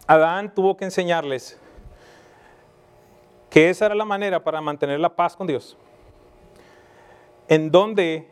Adán 0.08 0.54
tuvo 0.54 0.76
que 0.76 0.86
enseñarles 0.86 1.60
que 3.50 3.70
esa 3.70 3.88
era 3.88 3.96
la 3.96 4.06
manera 4.06 4.44
para 4.44 4.62
mantener 4.62 5.00
la 5.00 5.16
paz 5.16 5.36
con 5.36 5.48
Dios. 5.48 5.78
En 7.48 7.72
dónde 7.72 8.28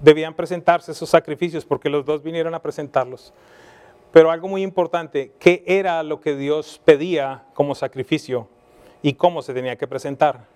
debían 0.00 0.34
presentarse 0.34 0.92
esos 0.92 1.08
sacrificios, 1.08 1.64
porque 1.64 1.88
los 1.88 2.04
dos 2.04 2.22
vinieron 2.22 2.54
a 2.54 2.60
presentarlos. 2.60 3.32
Pero 4.12 4.30
algo 4.30 4.48
muy 4.48 4.62
importante, 4.62 5.32
¿qué 5.38 5.62
era 5.66 6.02
lo 6.02 6.20
que 6.20 6.34
Dios 6.34 6.80
pedía 6.84 7.44
como 7.54 7.74
sacrificio 7.74 8.48
y 9.02 9.14
cómo 9.14 9.42
se 9.42 9.54
tenía 9.54 9.76
que 9.76 9.86
presentar? 9.86 10.46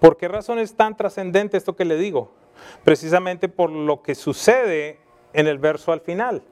¿Por 0.00 0.16
qué 0.16 0.28
razón 0.28 0.58
es 0.58 0.74
tan 0.74 0.96
trascendente 0.96 1.56
esto 1.56 1.76
que 1.76 1.84
le 1.84 1.96
digo? 1.96 2.30
Precisamente 2.82 3.48
por 3.48 3.70
lo 3.70 4.02
que 4.02 4.14
sucede 4.14 4.98
en 5.32 5.46
el 5.46 5.58
verso 5.58 5.92
al 5.92 6.00
final 6.00 6.42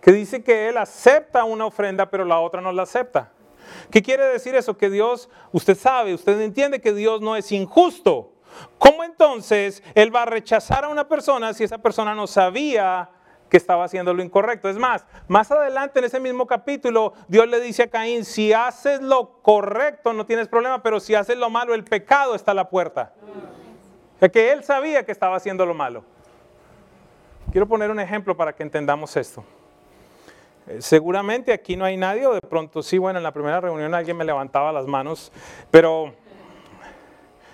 que 0.00 0.12
dice 0.12 0.42
que 0.42 0.68
él 0.68 0.78
acepta 0.78 1.44
una 1.44 1.66
ofrenda, 1.66 2.10
pero 2.10 2.24
la 2.24 2.40
otra 2.40 2.60
no 2.60 2.72
la 2.72 2.82
acepta. 2.82 3.32
¿Qué 3.90 4.02
quiere 4.02 4.24
decir 4.26 4.54
eso? 4.54 4.76
Que 4.76 4.90
Dios, 4.90 5.28
usted 5.52 5.76
sabe, 5.76 6.14
usted 6.14 6.40
entiende 6.40 6.80
que 6.80 6.92
Dios 6.92 7.20
no 7.20 7.36
es 7.36 7.52
injusto. 7.52 8.32
¿Cómo 8.78 9.04
entonces 9.04 9.82
Él 9.94 10.14
va 10.14 10.22
a 10.22 10.26
rechazar 10.26 10.84
a 10.84 10.88
una 10.88 11.06
persona 11.06 11.54
si 11.54 11.64
esa 11.64 11.78
persona 11.78 12.14
no 12.14 12.26
sabía 12.26 13.10
que 13.50 13.56
estaba 13.56 13.84
haciendo 13.84 14.14
lo 14.14 14.22
incorrecto? 14.22 14.70
Es 14.70 14.78
más, 14.78 15.04
más 15.28 15.50
adelante 15.50 15.98
en 15.98 16.06
ese 16.06 16.20
mismo 16.20 16.46
capítulo, 16.46 17.12
Dios 17.28 17.46
le 17.48 17.60
dice 17.60 17.82
a 17.82 17.90
Caín, 17.90 18.24
si 18.24 18.54
haces 18.54 19.02
lo 19.02 19.42
correcto 19.42 20.12
no 20.14 20.24
tienes 20.24 20.48
problema, 20.48 20.82
pero 20.82 21.00
si 21.00 21.14
haces 21.14 21.36
lo 21.36 21.50
malo, 21.50 21.74
el 21.74 21.84
pecado 21.84 22.34
está 22.34 22.52
a 22.52 22.54
la 22.54 22.70
puerta. 22.70 23.12
O 24.20 24.30
que 24.30 24.52
Él 24.52 24.64
sabía 24.64 25.04
que 25.04 25.12
estaba 25.12 25.36
haciendo 25.36 25.66
lo 25.66 25.74
malo. 25.74 26.04
Quiero 27.50 27.66
poner 27.66 27.90
un 27.90 27.98
ejemplo 27.98 28.36
para 28.36 28.54
que 28.54 28.62
entendamos 28.62 29.16
esto. 29.16 29.44
Eh, 30.68 30.80
seguramente 30.80 31.52
aquí 31.52 31.76
no 31.76 31.84
hay 31.84 31.96
nadie, 31.96 32.28
de 32.28 32.40
pronto 32.40 32.82
sí, 32.82 32.98
bueno, 32.98 33.18
en 33.18 33.24
la 33.24 33.32
primera 33.32 33.60
reunión 33.60 33.92
alguien 33.92 34.16
me 34.16 34.24
levantaba 34.24 34.70
las 34.72 34.86
manos, 34.86 35.32
pero 35.70 36.12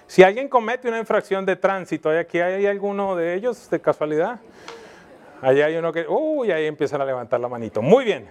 si 0.07 0.23
alguien 0.23 0.49
comete 0.49 0.89
una 0.89 0.99
infracción 0.99 1.47
de 1.47 1.57
tránsito, 1.57 2.11
¿hay 2.11 2.19
aquí 2.19 2.41
hay 2.41 2.67
alguno 2.67 3.17
de 3.17 3.35
ellos 3.35 3.71
de 3.71 3.81
casualidad? 3.81 4.39
Allí 5.43 5.61
hay 5.61 5.77
uno 5.77 5.93
que, 5.93 6.07
uy, 6.09 6.51
ahí 6.51 6.67
empiezan 6.67 7.01
a 7.01 7.05
levantar 7.05 7.41
la 7.41 7.49
manito. 7.49 7.83
Muy 7.83 8.05
bien. 8.05 8.27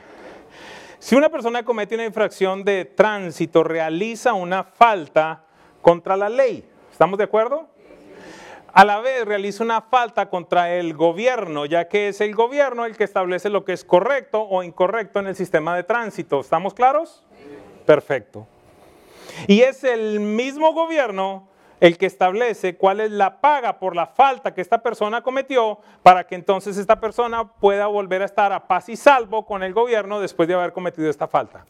Si 1.00 1.16
una 1.16 1.30
persona 1.30 1.64
comete 1.64 1.96
una 1.96 2.06
infracción 2.06 2.64
de 2.64 2.86
tránsito, 2.86 3.64
realiza 3.64 4.34
una 4.34 4.64
falta 4.64 5.44
contra 5.82 6.18
la 6.18 6.30
ley. 6.30 6.68
¿Estamos 6.92 7.18
de 7.18 7.26
acuerdo? 7.26 7.68
a 8.76 8.84
la 8.84 9.00
vez 9.00 9.24
realiza 9.24 9.64
una 9.64 9.82
falta 9.82 10.30
contra 10.30 10.76
el 10.76 10.94
gobierno, 10.96 11.66
ya 11.66 11.88
que 11.88 12.10
es 12.10 12.20
el 12.20 12.36
gobierno 12.36 12.84
el 12.84 12.98
que 12.98 13.06
establece 13.06 13.50
lo 13.50 13.64
que 13.64 13.72
es 13.72 13.86
correcto 13.86 14.42
o 14.42 14.64
incorrecto 14.64 15.20
en 15.20 15.28
el 15.28 15.36
sistema 15.38 15.78
de 15.78 15.84
tránsito. 15.84 16.42
¿Estamos 16.42 16.74
claros? 16.74 17.24
Perfecto. 17.86 18.46
Y 19.48 19.62
es 19.62 19.86
el 19.86 20.20
mismo 20.20 20.74
gobierno 20.74 21.48
el 21.86 22.00
que 22.00 22.08
establece 22.08 22.78
cuál 22.78 23.00
es 23.00 23.12
la 23.12 23.40
paga 23.40 23.78
por 23.78 23.96
la 23.96 24.08
falta 24.08 24.56
que 24.56 24.62
esta 24.62 24.82
persona 24.82 25.22
cometió 25.22 25.78
para 26.02 26.26
que 26.26 26.34
entonces 26.34 26.78
esta 26.78 27.00
persona 27.00 27.48
pueda 27.48 27.86
volver 27.86 28.24
a 28.24 28.26
estar 28.26 28.52
a 28.52 28.68
paz 28.68 28.90
y 28.90 28.96
salvo 28.96 29.46
con 29.46 29.62
el 29.62 29.72
gobierno 29.72 30.20
después 30.20 30.48
de 30.48 30.56
haber 30.56 30.74
cometido 30.74 31.08
esta 31.12 31.28
falta. 31.28 31.64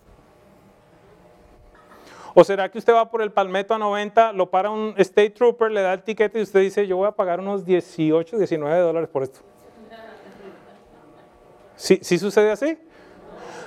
¿O 2.33 2.45
será 2.45 2.71
que 2.71 2.77
usted 2.77 2.93
va 2.93 3.11
por 3.11 3.21
el 3.21 3.33
Palmetto 3.33 3.73
a 3.73 3.77
90, 3.77 4.31
lo 4.31 4.49
para 4.49 4.69
un 4.69 4.93
State 4.97 5.31
Trooper, 5.31 5.69
le 5.69 5.81
da 5.81 5.91
el 5.93 6.03
ticket 6.03 6.33
y 6.37 6.41
usted 6.41 6.61
dice, 6.61 6.87
yo 6.87 6.95
voy 6.95 7.07
a 7.07 7.11
pagar 7.11 7.41
unos 7.41 7.65
18, 7.65 8.37
19 8.37 8.79
dólares 8.79 9.09
por 9.09 9.23
esto? 9.23 9.41
¿Sí, 11.75 11.99
¿Sí 12.01 12.17
sucede 12.17 12.51
así? 12.51 12.77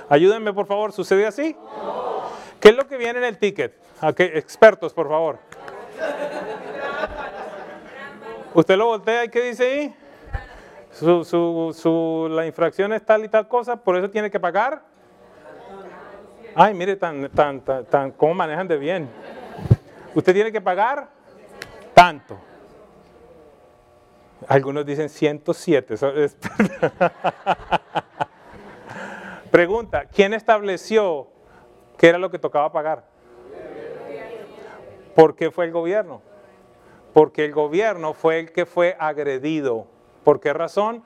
Ayúdenme, 0.09 0.51
por 0.51 0.65
favor, 0.65 0.93
¿sucede 0.93 1.27
así? 1.27 1.55
¿Qué 2.59 2.69
es 2.69 2.75
lo 2.75 2.87
que 2.87 2.97
viene 2.97 3.19
en 3.19 3.25
el 3.25 3.37
ticket? 3.37 3.77
Expertos, 4.01 4.93
por 4.93 5.07
favor. 5.09 5.37
Usted 8.59 8.75
lo 8.75 8.87
voltea 8.87 9.23
y 9.23 9.29
¿qué 9.29 9.41
dice 9.41 9.63
ahí? 9.63 9.95
Su, 10.91 11.23
su, 11.23 11.73
su, 11.73 12.27
la 12.29 12.45
infracción 12.45 12.91
es 12.91 13.05
tal 13.05 13.23
y 13.23 13.29
tal 13.29 13.47
cosa, 13.47 13.77
por 13.77 13.95
eso 13.95 14.09
tiene 14.09 14.29
que 14.29 14.37
pagar 14.37 14.83
Ay, 16.55 16.73
mire, 16.73 16.97
tan, 16.97 17.29
tan, 17.29 17.61
tan, 17.61 18.11
cómo 18.11 18.33
manejan 18.33 18.67
de 18.67 18.77
bien. 18.77 19.09
Usted 20.13 20.33
tiene 20.33 20.51
que 20.51 20.59
pagar 20.59 21.07
tanto. 21.93 22.37
Algunos 24.45 24.85
dicen 24.85 25.07
107. 25.07 25.95
Pregunta, 29.51 30.03
¿quién 30.05 30.33
estableció 30.33 31.29
qué 31.97 32.09
era 32.09 32.17
lo 32.17 32.29
que 32.29 32.39
tocaba 32.39 32.73
pagar? 32.73 33.05
¿Por 35.15 35.37
qué 35.37 35.51
fue 35.51 35.63
el 35.63 35.71
gobierno? 35.71 36.28
Porque 37.19 37.43
el 37.43 37.51
gobierno 37.51 38.13
fue 38.13 38.39
el 38.39 38.53
que 38.53 38.65
fue 38.65 38.95
agredido. 38.97 39.87
¿Por 40.23 40.39
qué 40.39 40.53
razón? 40.53 41.03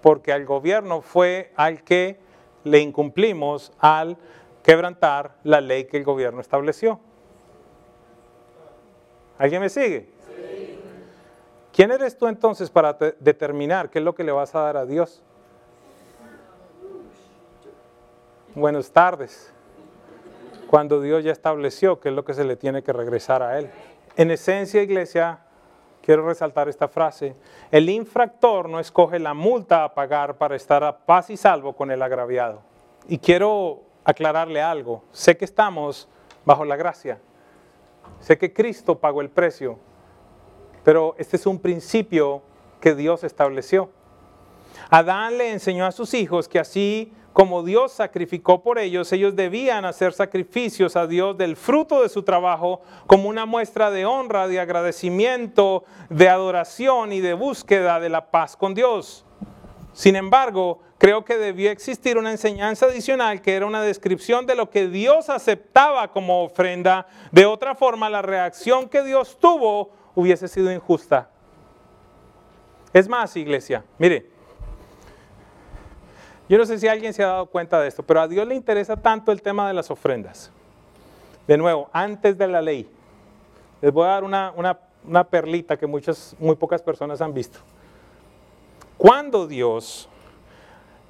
Porque 0.00 0.32
al 0.32 0.46
gobierno 0.46 1.00
fue 1.00 1.52
al 1.56 1.82
que 1.82 2.20
le 2.62 2.78
incumplimos 2.78 3.72
al 3.80 4.16
quebrantar 4.62 5.34
la 5.42 5.60
ley 5.60 5.86
que 5.86 5.96
el 5.96 6.04
gobierno 6.04 6.40
estableció. 6.40 7.00
¿Alguien 9.38 9.60
me 9.60 9.68
sigue? 9.68 10.08
¿Quién 11.72 11.90
eres 11.90 12.16
tú 12.16 12.28
entonces 12.28 12.70
para 12.70 12.92
determinar 13.18 13.90
qué 13.90 13.98
es 13.98 14.04
lo 14.04 14.14
que 14.14 14.22
le 14.22 14.30
vas 14.30 14.54
a 14.54 14.60
dar 14.60 14.76
a 14.76 14.86
Dios? 14.86 15.20
Buenas 18.54 18.92
tardes. 18.92 19.52
Cuando 20.70 21.00
Dios 21.00 21.24
ya 21.24 21.32
estableció 21.32 21.98
qué 21.98 22.10
es 22.10 22.14
lo 22.14 22.24
que 22.24 22.34
se 22.34 22.44
le 22.44 22.54
tiene 22.54 22.84
que 22.84 22.92
regresar 22.92 23.42
a 23.42 23.58
Él. 23.58 23.68
En 24.16 24.30
esencia, 24.30 24.80
iglesia, 24.80 25.40
quiero 26.06 26.24
resaltar 26.24 26.68
esta 26.68 26.86
frase. 26.86 27.34
El 27.68 27.90
infractor 27.90 28.68
no 28.68 28.78
escoge 28.78 29.18
la 29.18 29.34
multa 29.34 29.82
a 29.82 29.92
pagar 29.92 30.38
para 30.38 30.54
estar 30.54 30.84
a 30.84 30.96
paz 30.96 31.30
y 31.30 31.36
salvo 31.36 31.72
con 31.72 31.90
el 31.90 32.00
agraviado. 32.00 32.62
Y 33.08 33.18
quiero 33.18 33.82
aclararle 34.04 34.62
algo. 34.62 35.02
Sé 35.10 35.36
que 35.36 35.44
estamos 35.44 36.08
bajo 36.44 36.64
la 36.64 36.76
gracia. 36.76 37.18
Sé 38.20 38.38
que 38.38 38.52
Cristo 38.52 39.00
pagó 39.00 39.20
el 39.20 39.30
precio. 39.30 39.80
Pero 40.84 41.16
este 41.18 41.38
es 41.38 41.44
un 41.44 41.58
principio 41.58 42.40
que 42.80 42.94
Dios 42.94 43.24
estableció. 43.24 43.90
Adán 44.90 45.36
le 45.36 45.50
enseñó 45.50 45.86
a 45.86 45.90
sus 45.90 46.14
hijos 46.14 46.46
que 46.46 46.60
así 46.60 47.12
como 47.36 47.62
Dios 47.62 47.92
sacrificó 47.92 48.62
por 48.62 48.78
ellos, 48.78 49.12
ellos 49.12 49.36
debían 49.36 49.84
hacer 49.84 50.14
sacrificios 50.14 50.96
a 50.96 51.06
Dios 51.06 51.36
del 51.36 51.54
fruto 51.54 52.00
de 52.00 52.08
su 52.08 52.22
trabajo 52.22 52.80
como 53.06 53.28
una 53.28 53.44
muestra 53.44 53.90
de 53.90 54.06
honra, 54.06 54.48
de 54.48 54.58
agradecimiento, 54.58 55.84
de 56.08 56.30
adoración 56.30 57.12
y 57.12 57.20
de 57.20 57.34
búsqueda 57.34 58.00
de 58.00 58.08
la 58.08 58.30
paz 58.30 58.56
con 58.56 58.72
Dios. 58.72 59.26
Sin 59.92 60.16
embargo, 60.16 60.80
creo 60.96 61.26
que 61.26 61.36
debió 61.36 61.70
existir 61.70 62.16
una 62.16 62.30
enseñanza 62.30 62.86
adicional 62.86 63.42
que 63.42 63.54
era 63.54 63.66
una 63.66 63.82
descripción 63.82 64.46
de 64.46 64.54
lo 64.54 64.70
que 64.70 64.88
Dios 64.88 65.28
aceptaba 65.28 66.10
como 66.12 66.42
ofrenda. 66.42 67.06
De 67.32 67.44
otra 67.44 67.74
forma, 67.74 68.08
la 68.08 68.22
reacción 68.22 68.88
que 68.88 69.02
Dios 69.02 69.36
tuvo 69.38 69.90
hubiese 70.14 70.48
sido 70.48 70.72
injusta. 70.72 71.28
Es 72.94 73.10
más, 73.10 73.36
iglesia, 73.36 73.84
mire, 73.98 74.35
yo 76.48 76.58
no 76.58 76.66
sé 76.66 76.78
si 76.78 76.88
alguien 76.88 77.12
se 77.12 77.22
ha 77.22 77.28
dado 77.28 77.46
cuenta 77.46 77.80
de 77.80 77.88
esto, 77.88 78.02
pero 78.02 78.20
a 78.20 78.28
Dios 78.28 78.46
le 78.46 78.54
interesa 78.54 78.96
tanto 78.96 79.32
el 79.32 79.42
tema 79.42 79.66
de 79.68 79.74
las 79.74 79.90
ofrendas. 79.90 80.50
De 81.46 81.56
nuevo, 81.56 81.88
antes 81.92 82.36
de 82.38 82.48
la 82.48 82.62
ley, 82.62 82.90
Les 83.82 83.92
voy 83.92 84.06
a 84.06 84.12
dar 84.12 84.24
una, 84.24 84.52
una 85.04 85.24
perlita 85.24 85.76
que 85.76 85.86
muchas, 85.86 86.34
muy 86.38 86.56
pocas 86.56 86.82
personas 86.82 87.20
han 87.20 87.34
visto. 87.34 87.58
Cuando 88.96 89.46
Dios 89.46 90.08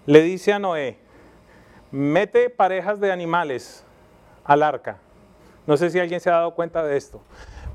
le 0.05 0.23
dice 0.23 0.52
a 0.52 0.59
Noé, 0.59 0.99
mete 1.90 2.50
parejas 2.50 3.00
de 3.00 3.12
animales 3.12 3.85
al 4.45 4.62
arca. 4.62 4.99
No 5.66 5.76
sé 5.76 5.90
si 5.90 5.99
alguien 5.99 6.21
se 6.21 6.31
ha 6.31 6.35
dado 6.35 6.55
cuenta 6.55 6.83
de 6.83 6.97
esto. 6.97 7.21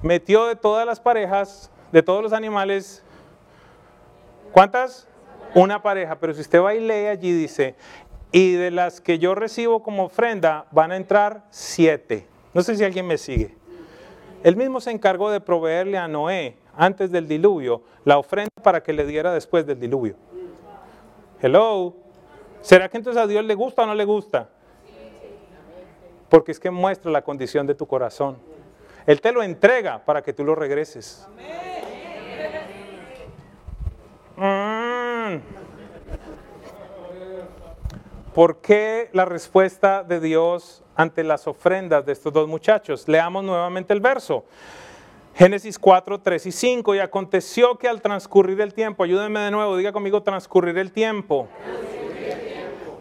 Metió 0.02 0.46
de 0.46 0.56
todas 0.56 0.86
las 0.86 1.00
parejas, 1.00 1.72
de 1.92 2.04
todos 2.04 2.24
los 2.24 2.34
animales, 2.34 3.04
¿cuántas? 4.52 5.08
Una 5.54 5.82
pareja, 5.82 6.18
pero 6.18 6.34
si 6.34 6.42
usted 6.42 6.62
va 6.62 6.74
y 6.74 6.80
lee 6.80 7.08
allí 7.08 7.34
dice, 7.34 7.76
y 8.32 8.54
de 8.54 8.72
las 8.72 9.02
que 9.02 9.20
yo 9.20 9.36
recibo 9.36 9.84
como 9.84 10.06
ofrenda 10.06 10.66
van 10.72 10.92
a 10.92 10.96
entrar 10.96 11.46
siete. 11.50 12.28
No 12.54 12.62
sé 12.62 12.76
si 12.76 12.84
alguien 12.84 13.06
me 13.06 13.18
sigue. 13.18 13.56
Él 14.44 14.56
mismo 14.56 14.80
se 14.80 14.92
encargó 14.92 15.30
de 15.30 15.42
proveerle 15.42 15.98
a 15.98 16.08
Noé, 16.08 16.58
antes 16.76 17.12
del 17.12 17.28
diluvio, 17.28 17.84
la 18.06 18.18
ofrenda 18.18 18.52
para 18.64 18.82
que 18.82 18.94
le 18.94 19.06
diera 19.06 19.34
después 19.34 19.66
del 19.66 19.80
diluvio. 19.80 20.16
Hello. 21.42 21.96
¿Será 22.62 22.88
que 22.90 22.98
entonces 22.98 23.22
a 23.22 23.28
Dios 23.28 23.44
le 23.44 23.56
gusta 23.56 23.84
o 23.84 23.86
no 23.86 23.96
le 23.96 24.06
gusta? 24.06 24.50
Porque 26.30 26.54
es 26.54 26.60
que 26.60 26.72
muestra 26.72 27.12
la 27.12 27.24
condición 27.24 27.68
de 27.68 27.76
tu 27.76 27.86
corazón. 27.86 28.38
Él 29.06 29.20
te 29.20 29.32
lo 29.32 29.44
entrega 29.44 30.06
para 30.06 30.22
que 30.22 30.32
tú 30.32 30.46
lo 30.46 30.56
regreses. 30.56 31.28
Mm. 34.38 35.01
¿Por 38.34 38.58
qué 38.58 39.10
la 39.12 39.26
respuesta 39.26 40.04
de 40.04 40.20
Dios 40.20 40.84
ante 40.96 41.24
las 41.24 41.48
ofrendas 41.48 42.06
de 42.06 42.14
estos 42.14 42.32
dos 42.32 42.48
muchachos? 42.48 43.08
Leamos 43.08 43.44
nuevamente 43.44 43.94
el 43.94 44.00
verso. 44.00 44.46
Génesis 45.36 45.78
4, 45.78 46.20
3 46.20 46.46
y 46.46 46.52
5. 46.52 46.96
Y 46.96 47.00
aconteció 47.00 47.78
que 47.78 47.88
al 47.88 48.02
transcurrir 48.02 48.62
el 48.62 48.74
tiempo, 48.74 49.04
ayúdenme 49.04 49.40
de 49.42 49.52
nuevo, 49.52 49.76
diga 49.76 49.92
conmigo 49.92 50.24
transcurrir 50.24 50.78
el 50.78 50.92
tiempo. 50.92 51.48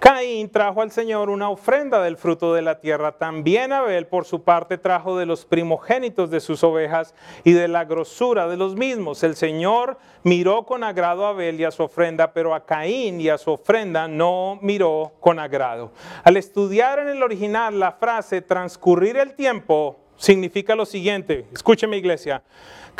Caín 0.01 0.49
trajo 0.49 0.81
al 0.81 0.91
Señor 0.91 1.29
una 1.29 1.51
ofrenda 1.51 2.03
del 2.03 2.17
fruto 2.17 2.55
de 2.55 2.63
la 2.63 2.81
tierra. 2.81 3.19
También 3.19 3.71
Abel, 3.71 4.07
por 4.07 4.25
su 4.25 4.43
parte, 4.43 4.79
trajo 4.79 5.19
de 5.19 5.27
los 5.27 5.45
primogénitos 5.45 6.31
de 6.31 6.41
sus 6.41 6.65
ovejas 6.65 7.15
y 7.45 7.53
de 7.53 7.69
la 7.69 7.85
grosura 7.85 8.49
de 8.49 8.57
los 8.57 8.77
mismos. 8.77 9.23
El 9.23 9.37
Señor 9.37 9.99
miró 10.23 10.65
con 10.65 10.85
agrado 10.85 11.27
a 11.27 11.31
Abel 11.31 11.61
y 11.61 11.65
a 11.65 11.71
su 11.71 11.83
ofrenda, 11.83 12.33
pero 12.33 12.55
a 12.55 12.65
Caín 12.65 13.21
y 13.21 13.29
a 13.29 13.37
su 13.37 13.51
ofrenda 13.51 14.09
no 14.09 14.59
miró 14.63 15.13
con 15.21 15.39
agrado. 15.39 15.93
Al 16.25 16.39
estudiar 16.39 16.99
en 17.01 17.09
el 17.09 17.23
original 17.23 17.79
la 17.79 17.93
frase 17.93 18.41
transcurrir 18.41 19.19
el 19.19 19.35
tiempo, 19.35 19.99
significa 20.17 20.75
lo 20.75 20.87
siguiente. 20.87 21.47
Escúcheme 21.53 21.99
iglesia. 21.99 22.43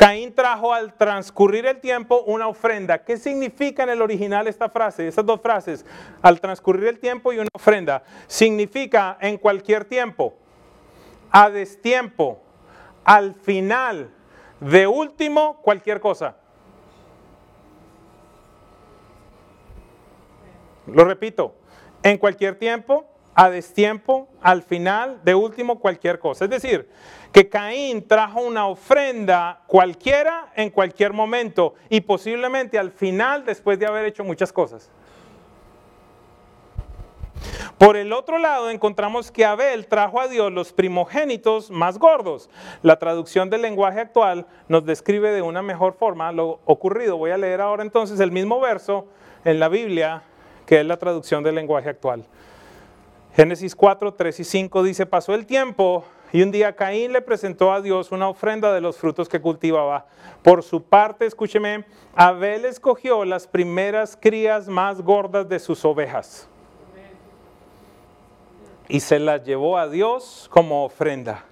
Caín 0.01 0.33
trajo 0.33 0.73
al 0.73 0.95
transcurrir 0.95 1.67
el 1.67 1.79
tiempo 1.79 2.23
una 2.25 2.47
ofrenda. 2.47 3.03
¿Qué 3.03 3.17
significa 3.17 3.83
en 3.83 3.89
el 3.89 4.01
original 4.01 4.47
esta 4.47 4.67
frase? 4.67 5.07
Estas 5.07 5.23
dos 5.23 5.39
frases, 5.39 5.85
al 6.23 6.41
transcurrir 6.41 6.87
el 6.87 6.99
tiempo 6.99 7.31
y 7.31 7.37
una 7.37 7.49
ofrenda. 7.53 8.01
Significa 8.25 9.19
en 9.21 9.37
cualquier 9.37 9.85
tiempo, 9.85 10.33
a 11.29 11.51
destiempo, 11.51 12.41
al 13.03 13.35
final, 13.35 14.09
de 14.59 14.87
último, 14.87 15.61
cualquier 15.61 15.99
cosa. 15.99 16.35
Lo 20.87 21.05
repito, 21.05 21.53
en 22.01 22.17
cualquier 22.17 22.55
tiempo, 22.57 23.05
a 23.41 23.49
destiempo, 23.49 24.27
al 24.39 24.61
final, 24.61 25.19
de 25.23 25.33
último, 25.33 25.79
cualquier 25.79 26.19
cosa. 26.19 26.43
Es 26.43 26.51
decir, 26.51 26.87
que 27.31 27.49
Caín 27.49 28.07
trajo 28.07 28.39
una 28.39 28.67
ofrenda 28.67 29.63
cualquiera 29.65 30.51
en 30.55 30.69
cualquier 30.69 31.11
momento 31.11 31.73
y 31.89 32.01
posiblemente 32.01 32.77
al 32.77 32.91
final 32.91 33.43
después 33.43 33.79
de 33.79 33.87
haber 33.87 34.05
hecho 34.05 34.23
muchas 34.23 34.53
cosas. 34.53 34.91
Por 37.79 37.97
el 37.97 38.13
otro 38.13 38.37
lado, 38.37 38.69
encontramos 38.69 39.31
que 39.31 39.43
Abel 39.43 39.87
trajo 39.87 40.21
a 40.21 40.27
Dios 40.27 40.51
los 40.51 40.71
primogénitos 40.71 41.71
más 41.71 41.97
gordos. 41.97 42.47
La 42.83 42.99
traducción 42.99 43.49
del 43.49 43.63
lenguaje 43.63 44.01
actual 44.01 44.45
nos 44.67 44.85
describe 44.85 45.31
de 45.31 45.41
una 45.41 45.63
mejor 45.63 45.95
forma 45.95 46.31
lo 46.31 46.59
ocurrido. 46.65 47.17
Voy 47.17 47.31
a 47.31 47.39
leer 47.39 47.59
ahora 47.59 47.81
entonces 47.81 48.19
el 48.19 48.31
mismo 48.31 48.59
verso 48.59 49.07
en 49.45 49.59
la 49.59 49.67
Biblia, 49.67 50.21
que 50.67 50.81
es 50.81 50.85
la 50.85 50.97
traducción 50.97 51.41
del 51.41 51.55
lenguaje 51.55 51.89
actual. 51.89 52.27
Génesis 53.35 53.75
4, 53.75 54.13
3 54.13 54.39
y 54.41 54.43
5 54.43 54.83
dice, 54.83 55.05
pasó 55.05 55.33
el 55.33 55.45
tiempo 55.45 56.03
y 56.33 56.41
un 56.41 56.51
día 56.51 56.75
Caín 56.75 57.13
le 57.13 57.21
presentó 57.21 57.71
a 57.71 57.81
Dios 57.81 58.11
una 58.11 58.27
ofrenda 58.27 58.73
de 58.73 58.81
los 58.81 58.97
frutos 58.97 59.29
que 59.29 59.39
cultivaba. 59.39 60.05
Por 60.43 60.63
su 60.63 60.83
parte, 60.83 61.25
escúcheme, 61.25 61.85
Abel 62.13 62.65
escogió 62.65 63.23
las 63.23 63.47
primeras 63.47 64.17
crías 64.19 64.67
más 64.67 65.01
gordas 65.01 65.47
de 65.47 65.59
sus 65.59 65.85
ovejas 65.85 66.49
y 68.89 68.99
se 68.99 69.19
las 69.19 69.45
llevó 69.45 69.77
a 69.77 69.87
Dios 69.87 70.49
como 70.51 70.83
ofrenda. 70.83 71.45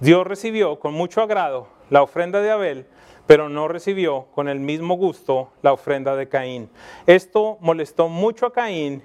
Dios 0.00 0.26
recibió 0.26 0.80
con 0.80 0.92
mucho 0.92 1.22
agrado 1.22 1.68
la 1.88 2.02
ofrenda 2.02 2.40
de 2.40 2.50
Abel, 2.50 2.86
pero 3.28 3.48
no 3.48 3.68
recibió 3.68 4.26
con 4.34 4.48
el 4.48 4.58
mismo 4.58 4.96
gusto 4.96 5.52
la 5.62 5.72
ofrenda 5.72 6.16
de 6.16 6.28
Caín. 6.28 6.68
Esto 7.06 7.58
molestó 7.60 8.08
mucho 8.08 8.46
a 8.46 8.52
Caín 8.52 9.04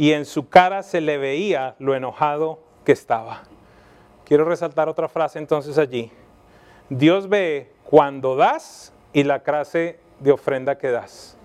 y 0.00 0.14
en 0.14 0.24
su 0.24 0.48
cara 0.48 0.82
se 0.82 1.02
le 1.02 1.18
veía 1.18 1.74
lo 1.78 1.94
enojado 1.94 2.58
que 2.86 2.92
estaba. 2.92 3.42
Quiero 4.24 4.46
resaltar 4.46 4.88
otra 4.88 5.10
frase 5.10 5.38
entonces 5.38 5.76
allí. 5.76 6.10
Dios 6.88 7.28
ve 7.28 7.70
cuando 7.84 8.34
das 8.34 8.94
y 9.12 9.24
la 9.24 9.42
clase 9.42 10.00
de 10.18 10.32
ofrenda 10.32 10.78
que 10.78 10.90
das. 10.90 11.36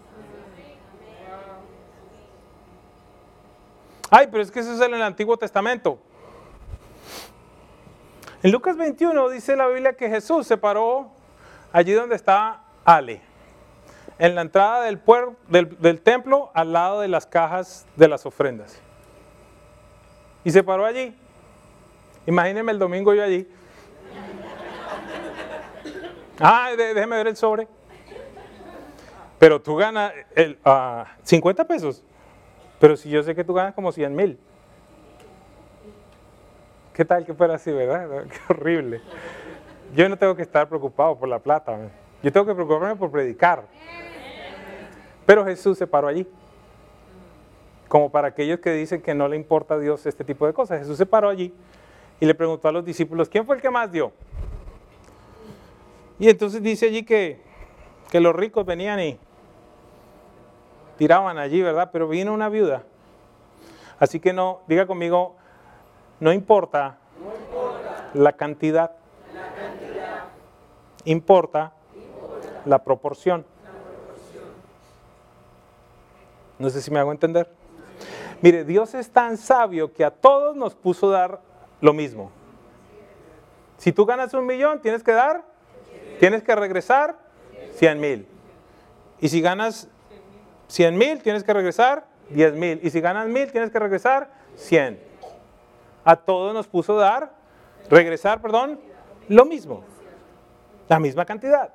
Ay, 4.10 4.30
pero 4.32 4.42
es 4.42 4.50
que 4.50 4.62
eso 4.62 4.72
es 4.72 4.80
en 4.80 4.94
el 4.94 5.02
Antiguo 5.02 5.36
Testamento. 5.36 6.00
En 8.42 8.54
Lucas 8.54 8.78
21 8.78 9.32
dice 9.32 9.58
la 9.58 9.68
Biblia 9.68 9.98
que 9.98 10.08
Jesús 10.08 10.48
se 10.48 10.56
paró 10.56 11.12
allí 11.74 11.92
donde 11.92 12.16
está 12.16 12.64
Ale 12.86 13.35
en 14.18 14.36
la 14.36 14.42
entrada 14.42 14.84
del, 14.84 15.02
del, 15.80 16.02
templo 16.02 16.52
al 16.54 16.72
lado 16.72 17.02
de 17.02 17.08
las 17.08 17.26
cajas 17.26 17.86
de 17.96 18.08
las 18.08 18.26
ofrendas. 18.26 18.80
Y 20.44 20.52
se 20.52 20.64
paró 20.64 20.86
allí. 20.86 21.16
Imagínense 22.26 22.72
el 22.72 22.80
domingo 22.80 23.14
yo 23.14 23.24
allí. 23.24 23.48
Ah, 26.40 26.72
déjeme 26.78 27.18
ver 27.18 27.28
el 27.28 27.36
sobre. 27.36 27.68
Pero 29.40 29.62
tú 29.62 29.76
ganas 29.76 30.14
el, 30.36 30.58
50 31.24 31.62
ah, 31.62 31.68
pesos. 31.68 32.04
Pero 32.80 32.96
si 32.96 33.10
yo 33.10 33.22
sé 33.24 33.36
que 33.36 33.44
tú 33.44 33.54
ganas 33.54 33.74
como 33.74 33.92
100 33.92 34.16
mil. 34.16 34.40
¿Qué 36.94 37.04
tal 37.04 37.26
que 37.26 37.34
fuera 37.34 37.56
así, 37.56 37.72
verdad? 37.72 38.26
Qué 38.30 38.40
horrible. 38.50 39.02
Yo 39.94 40.08
no 40.08 40.18
tengo 40.18 40.36
que 40.36 40.42
estar 40.42 40.68
preocupado 40.68 41.18
por 41.18 41.28
la 41.28 41.40
plata. 41.40 41.78
Yo 42.26 42.32
tengo 42.32 42.48
que 42.48 42.56
preocuparme 42.56 42.96
por 42.96 43.12
predicar. 43.12 43.68
Pero 45.28 45.46
Jesús 45.46 45.78
se 45.78 45.86
paró 45.86 46.08
allí. 46.08 46.28
Como 47.88 48.10
para 48.10 48.30
aquellos 48.30 48.60
que 48.62 48.72
dicen 48.72 49.00
que 49.04 49.14
no 49.14 49.28
le 49.28 49.36
importa 49.36 49.76
a 49.76 49.78
Dios 49.78 50.08
este 50.08 50.24
tipo 50.24 50.48
de 50.48 50.54
cosas. 50.54 50.80
Jesús 50.80 50.98
se 50.98 51.06
paró 51.06 51.30
allí 51.30 51.54
y 52.20 52.26
le 52.26 52.34
preguntó 52.34 52.68
a 52.68 52.72
los 52.72 52.84
discípulos, 52.84 53.30
¿quién 53.30 53.46
fue 53.46 53.58
el 53.58 53.62
que 53.62 53.70
más 53.70 53.92
dio? 53.92 54.12
Y 56.18 56.28
entonces 56.28 56.64
dice 56.64 56.88
allí 56.88 57.04
que, 57.04 57.44
que 58.10 58.20
los 58.20 58.36
ricos 58.36 58.66
venían 58.66 59.00
y 59.02 59.20
tiraban 60.98 61.38
allí, 61.38 61.62
¿verdad? 61.62 61.92
Pero 61.94 62.08
vino 62.08 62.34
una 62.34 62.50
viuda. 62.50 62.82
Así 64.00 64.20
que 64.20 64.34
no, 64.34 64.62
diga 64.68 64.88
conmigo, 64.88 65.36
no 66.20 66.34
importa, 66.34 66.98
la, 68.16 68.34
cantidad, 68.34 68.94
importa, 71.04 71.75
la 72.66 72.84
proporción. 72.84 73.46
No 76.58 76.70
sé 76.70 76.82
si 76.82 76.92
me 76.92 77.00
hago 77.00 77.12
entender. 77.12 77.50
Mire, 78.42 78.64
Dios 78.64 78.94
es 78.94 79.10
tan 79.10 79.38
sabio 79.38 79.94
que 79.94 80.04
a 80.04 80.12
todos 80.12 80.56
nos 80.56 80.76
puso 80.76 81.10
dar 81.10 81.40
lo 81.82 81.94
mismo. 81.94 82.32
Si 83.78 83.92
tú 83.92 84.06
ganas 84.06 84.34
un 84.34 84.46
millón, 84.46 84.82
tienes 84.82 85.04
que 85.04 85.12
dar, 85.12 85.44
tienes 86.20 86.44
que 86.44 86.56
regresar 86.56 87.18
100 87.74 88.00
mil. 88.00 88.28
Y 89.20 89.30
si 89.30 89.42
ganas 89.42 89.90
100 90.68 90.98
mil, 90.98 91.22
tienes 91.22 91.44
que 91.44 91.54
regresar 91.54 92.06
10 92.30 92.54
mil. 92.54 92.80
Y 92.84 92.90
si 92.90 93.02
ganas 93.02 93.28
mil, 93.28 93.52
tienes 93.52 93.70
que 93.70 93.80
regresar 93.80 94.30
100. 94.56 95.00
A 96.04 96.16
todos 96.16 96.54
nos 96.54 96.68
puso 96.68 96.96
dar, 96.96 97.34
regresar, 97.90 98.42
perdón, 98.42 98.80
lo 99.28 99.46
mismo. 99.46 99.84
La 100.88 101.00
misma 101.00 101.26
cantidad. 101.26 101.74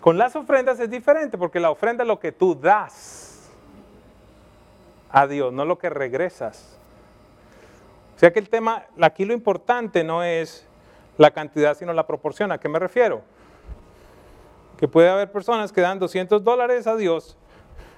Con 0.00 0.16
las 0.16 0.34
ofrendas 0.34 0.80
es 0.80 0.88
diferente 0.88 1.36
porque 1.36 1.60
la 1.60 1.70
ofrenda 1.70 2.04
es 2.04 2.08
lo 2.08 2.18
que 2.18 2.32
tú 2.32 2.54
das 2.54 3.50
a 5.10 5.26
Dios, 5.26 5.52
no 5.52 5.64
lo 5.64 5.78
que 5.78 5.90
regresas. 5.90 6.78
sea 8.16 8.32
que 8.32 8.38
el 8.38 8.48
tema, 8.48 8.84
aquí 9.00 9.24
lo 9.24 9.34
importante 9.34 10.02
no 10.04 10.22
es 10.22 10.66
la 11.18 11.30
cantidad, 11.32 11.76
sino 11.76 11.92
la 11.92 12.06
proporción. 12.06 12.50
¿A 12.50 12.58
qué 12.58 12.68
me 12.68 12.78
refiero? 12.78 13.22
Que 14.78 14.88
puede 14.88 15.10
haber 15.10 15.30
personas 15.30 15.72
que 15.72 15.82
dan 15.82 15.98
200 15.98 16.42
dólares 16.42 16.86
a 16.86 16.96
Dios 16.96 17.36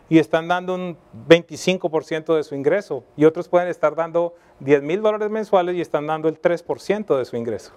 y 0.09 0.19
están 0.19 0.49
dando 0.49 0.75
un 0.75 0.99
25% 1.29 2.35
de 2.35 2.43
su 2.43 2.57
ingreso. 2.57 3.05
Y 3.17 3.27
otros 3.27 3.49
pueden 3.49 3.69
estar 3.69 3.95
dando 3.95 4.35
10 4.59 4.83
mil 4.83 5.03
dólares 5.03 5.31
mensuales 5.31 5.77
y 5.77 5.81
están 5.81 6.09
dando 6.09 6.29
el 6.29 6.41
3% 6.41 7.17
de 7.17 7.25
su 7.25 7.37
ingreso. 7.37 7.73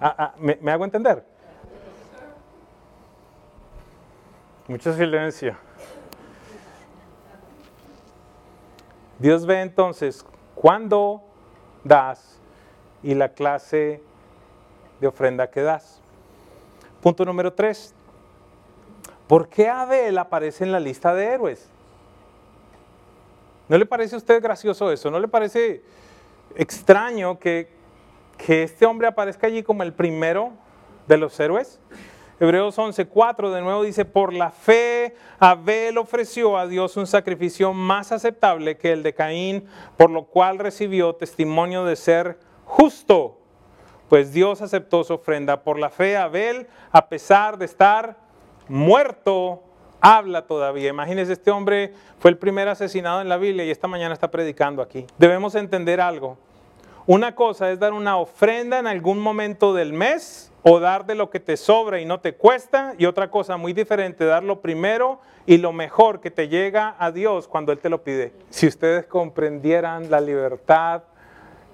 Ah, 0.00 0.14
ah, 0.16 0.34
¿me, 0.38 0.58
¿Me 0.60 0.70
hago 0.70 0.84
entender? 0.84 1.24
Mucho 4.68 4.94
silencio. 4.94 5.56
Dios 9.18 9.44
ve 9.44 9.60
entonces 9.60 10.24
cuándo 10.54 11.22
das 11.82 12.38
y 13.02 13.14
la 13.14 13.30
clase 13.30 14.00
de 15.00 15.06
ofrenda 15.06 15.50
que 15.50 15.62
das. 15.62 16.00
Punto 17.00 17.24
número 17.24 17.52
tres. 17.52 17.92
¿Por 19.26 19.48
qué 19.48 19.68
Abel 19.68 20.16
aparece 20.18 20.62
en 20.62 20.70
la 20.70 20.78
lista 20.78 21.12
de 21.12 21.24
héroes? 21.24 21.68
¿No 23.68 23.78
le 23.78 23.86
parece 23.86 24.14
a 24.14 24.18
usted 24.18 24.40
gracioso 24.40 24.92
eso? 24.92 25.10
¿No 25.10 25.18
le 25.18 25.26
parece 25.26 25.82
extraño 26.54 27.38
que, 27.38 27.68
que 28.36 28.62
este 28.62 28.86
hombre 28.86 29.08
aparezca 29.08 29.48
allí 29.48 29.62
como 29.62 29.82
el 29.82 29.92
primero 29.92 30.52
de 31.08 31.16
los 31.16 31.38
héroes? 31.40 31.80
Hebreos 32.42 32.76
11:4 32.76 33.52
de 33.52 33.62
nuevo 33.62 33.84
dice, 33.84 34.04
por 34.04 34.32
la 34.32 34.50
fe 34.50 35.14
Abel 35.38 35.96
ofreció 35.96 36.58
a 36.58 36.66
Dios 36.66 36.96
un 36.96 37.06
sacrificio 37.06 37.72
más 37.72 38.10
aceptable 38.10 38.76
que 38.76 38.90
el 38.90 39.04
de 39.04 39.14
Caín, 39.14 39.68
por 39.96 40.10
lo 40.10 40.24
cual 40.24 40.58
recibió 40.58 41.14
testimonio 41.14 41.84
de 41.84 41.94
ser 41.94 42.40
justo, 42.64 43.38
pues 44.08 44.32
Dios 44.32 44.60
aceptó 44.60 45.04
su 45.04 45.14
ofrenda. 45.14 45.62
Por 45.62 45.78
la 45.78 45.88
fe 45.88 46.16
Abel, 46.16 46.66
a 46.90 47.08
pesar 47.08 47.58
de 47.58 47.66
estar 47.66 48.16
muerto, 48.66 49.62
habla 50.00 50.44
todavía. 50.44 50.90
Imagínense, 50.90 51.34
este 51.34 51.52
hombre 51.52 51.92
fue 52.18 52.32
el 52.32 52.38
primer 52.38 52.66
asesinado 52.66 53.20
en 53.20 53.28
la 53.28 53.36
Biblia 53.36 53.64
y 53.64 53.70
esta 53.70 53.86
mañana 53.86 54.14
está 54.14 54.32
predicando 54.32 54.82
aquí. 54.82 55.06
Debemos 55.16 55.54
entender 55.54 56.00
algo. 56.00 56.38
Una 57.06 57.36
cosa 57.36 57.70
es 57.70 57.78
dar 57.78 57.92
una 57.92 58.16
ofrenda 58.16 58.80
en 58.80 58.88
algún 58.88 59.20
momento 59.20 59.74
del 59.74 59.92
mes 59.92 60.51
o 60.62 60.78
dar 60.78 61.06
de 61.06 61.14
lo 61.14 61.30
que 61.30 61.40
te 61.40 61.56
sobra 61.56 62.00
y 62.00 62.04
no 62.04 62.20
te 62.20 62.34
cuesta, 62.34 62.94
y 62.98 63.06
otra 63.06 63.30
cosa 63.30 63.56
muy 63.56 63.72
diferente, 63.72 64.24
dar 64.24 64.44
lo 64.44 64.60
primero 64.60 65.20
y 65.44 65.58
lo 65.58 65.72
mejor 65.72 66.20
que 66.20 66.30
te 66.30 66.48
llega 66.48 66.94
a 66.98 67.10
Dios 67.10 67.48
cuando 67.48 67.72
Él 67.72 67.78
te 67.78 67.88
lo 67.88 68.02
pide. 68.04 68.32
Si 68.50 68.66
ustedes 68.66 69.06
comprendieran 69.06 70.10
la 70.10 70.20
libertad 70.20 71.02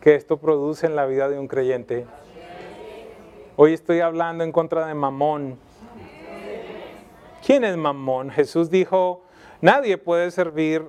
que 0.01 0.14
esto 0.14 0.38
produce 0.38 0.87
en 0.87 0.96
la 0.96 1.07
vida 1.07 1.29
de 1.29 1.38
un 1.38 1.48
creyente. 1.48 2.07
Hoy 3.57 3.74
estoy 3.74 4.01
hablando 4.01 4.44
en 4.44 4.53
contra 4.53 4.87
de 4.87 4.94
Mamón. 4.94 5.59
¿Quién 7.44 7.64
es 7.64 7.77
Mamón? 7.77 8.31
Jesús 8.31 8.70
dijo, 8.70 9.22
nadie 9.61 9.98
puede 9.98 10.31
servir 10.31 10.85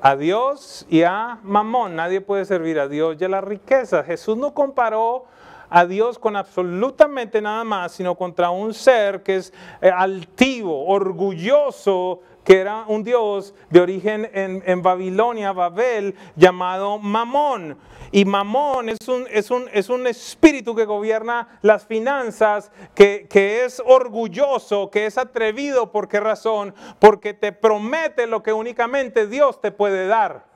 a 0.00 0.16
Dios 0.16 0.86
y 0.88 1.02
a 1.02 1.38
Mamón, 1.42 1.96
nadie 1.96 2.20
puede 2.20 2.44
servir 2.44 2.78
a 2.78 2.88
Dios 2.88 3.16
y 3.20 3.24
a 3.24 3.28
la 3.28 3.40
riqueza. 3.40 4.02
Jesús 4.02 4.36
no 4.36 4.54
comparó 4.54 5.26
a 5.74 5.86
Dios 5.86 6.20
con 6.20 6.36
absolutamente 6.36 7.42
nada 7.42 7.64
más, 7.64 7.90
sino 7.90 8.14
contra 8.14 8.48
un 8.50 8.72
ser 8.72 9.24
que 9.24 9.34
es 9.34 9.52
eh, 9.82 9.90
altivo, 9.90 10.86
orgulloso, 10.86 12.20
que 12.44 12.60
era 12.60 12.84
un 12.86 13.02
dios 13.02 13.54
de 13.70 13.80
origen 13.80 14.30
en, 14.32 14.82
Babilonia, 14.82 15.50
Babel, 15.50 16.14
llamado 16.36 16.98
Mamón. 17.00 17.76
Y 18.12 18.24
Mamón 18.24 18.88
es 18.88 19.08
un, 19.08 19.26
es 19.28 19.50
un, 19.50 19.68
es 19.72 19.88
un 19.88 20.06
espíritu 20.06 20.76
que 20.76 20.84
gobierna 20.84 21.58
las 21.60 21.84
finanzas, 21.84 22.70
que, 22.94 23.26
que, 23.28 23.64
es 23.64 23.82
orgulloso, 23.84 24.90
que 24.92 25.06
es 25.06 25.18
atrevido. 25.18 25.90
¿Por 25.90 26.06
qué 26.06 26.20
razón? 26.20 26.72
Porque 27.00 27.34
te 27.34 27.50
promete 27.50 28.28
lo 28.28 28.44
que 28.44 28.52
únicamente 28.52 29.26
Dios 29.26 29.60
te 29.60 29.72
puede 29.72 30.06
dar. 30.06 30.53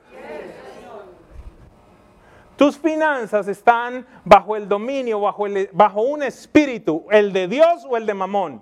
Tus 2.59 2.77
finanzas 2.77 3.47
están 3.47 4.05
bajo 4.25 4.53
el 4.57 4.67
dominio, 4.67 5.21
bajo, 5.21 6.01
un 6.01 6.23
espíritu, 6.23 7.05
el 7.09 7.31
de 7.31 7.47
Dios 7.47 7.85
o 7.89 7.95
el 7.95 8.05
de 8.05 8.13
Mamón. 8.13 8.61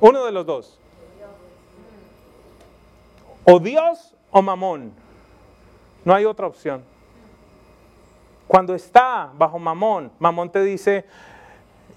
Uno 0.00 0.24
de 0.24 0.32
los 0.32 0.46
dos. 0.46 0.80
O 3.44 3.58
Dios 3.60 4.14
o 4.30 4.40
Mamón. 4.40 4.94
No 6.06 6.14
hay 6.14 6.24
otra 6.24 6.46
opción. 6.46 6.82
Cuando 8.48 8.74
está 8.74 9.30
bajo 9.36 9.58
Mamón, 9.58 10.10
Mamón 10.18 10.50
te 10.50 10.64
dice, 10.64 11.04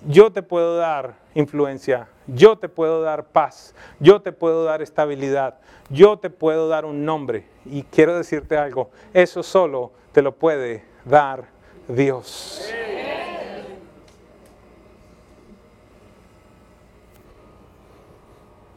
yo 0.05 0.33
te 0.33 0.43
puedo 0.43 0.75
dar 0.75 1.15
influencia, 1.33 2.09
yo 2.27 2.57
te 2.57 2.67
puedo 2.67 3.01
dar 3.01 3.23
paz, 3.23 3.73
yo 4.01 4.21
te 4.21 4.33
puedo 4.33 4.65
dar 4.65 4.81
estabilidad, 4.81 5.59
yo 5.89 6.19
te 6.19 6.29
puedo 6.29 6.67
dar 6.67 6.83
un 6.83 7.05
nombre. 7.05 7.47
Y 7.63 7.83
quiero 7.83 8.17
decirte 8.17 8.57
algo, 8.57 8.89
eso 9.13 9.43
solo 9.43 9.93
te 10.11 10.21
lo 10.21 10.33
puede 10.33 10.93
dar 11.05 11.45
Dios. 11.87 12.71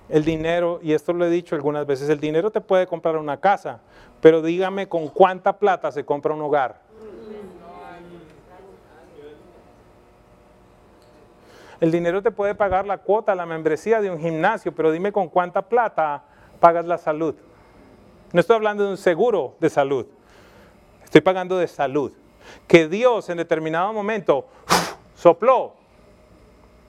El 0.08 0.24
dinero, 0.24 0.80
y 0.82 0.94
esto 0.94 1.12
lo 1.12 1.26
he 1.26 1.30
dicho 1.30 1.54
algunas 1.54 1.86
veces, 1.86 2.08
el 2.08 2.18
dinero 2.18 2.50
te 2.50 2.62
puede 2.62 2.86
comprar 2.86 3.16
una 3.16 3.38
casa, 3.38 3.80
pero 4.22 4.40
dígame 4.40 4.88
con 4.88 5.08
cuánta 5.08 5.58
plata 5.58 5.92
se 5.92 6.04
compra 6.04 6.32
un 6.32 6.40
hogar. 6.40 6.80
El 11.80 11.92
dinero 11.92 12.22
te 12.22 12.30
puede 12.30 12.54
pagar 12.54 12.86
la 12.86 12.98
cuota, 12.98 13.34
la 13.34 13.46
membresía 13.46 14.00
de 14.00 14.10
un 14.10 14.18
gimnasio, 14.18 14.74
pero 14.74 14.90
dime 14.90 15.12
con 15.12 15.28
cuánta 15.28 15.62
plata 15.62 16.24
pagas 16.58 16.86
la 16.86 16.98
salud. 16.98 17.36
No 18.32 18.40
estoy 18.40 18.56
hablando 18.56 18.84
de 18.84 18.90
un 18.90 18.96
seguro 18.96 19.54
de 19.60 19.70
salud. 19.70 20.06
Estoy 21.08 21.22
pagando 21.22 21.56
de 21.56 21.66
salud. 21.66 22.12
Que 22.66 22.86
Dios 22.86 23.30
en 23.30 23.38
determinado 23.38 23.94
momento 23.94 24.46
sopló 25.14 25.72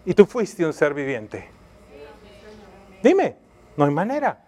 y 0.04 0.14
tú 0.14 0.26
fuiste 0.26 0.66
un 0.66 0.74
ser 0.74 0.94
viviente. 0.94 1.50
Dime, 3.02 3.38
no 3.78 3.86
hay 3.86 3.92
manera. 3.92 4.44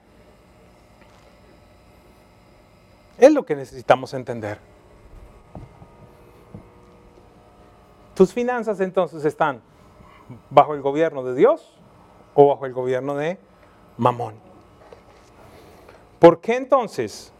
Es 3.17 3.31
lo 3.31 3.45
que 3.45 3.55
necesitamos 3.55 4.13
entender. 4.13 4.59
Tus 8.13 8.33
finanzas 8.33 8.81
entonces 8.81 9.23
están 9.23 9.61
bajo 10.49 10.73
el 10.73 10.81
gobierno 10.81 11.23
de 11.23 11.33
Dios 11.33 11.79
o 12.35 12.49
bajo 12.49 12.65
el 12.65 12.73
gobierno 12.73 13.15
de 13.15 13.37
Mamón. 13.95 14.35
¿Por 16.19 16.41
qué 16.41 16.57
entonces 16.57 17.31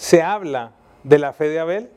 se 0.00 0.22
habla 0.22 0.72
de 1.04 1.18
la 1.18 1.34
fe 1.34 1.50
de 1.50 1.60
Abel? 1.60 1.90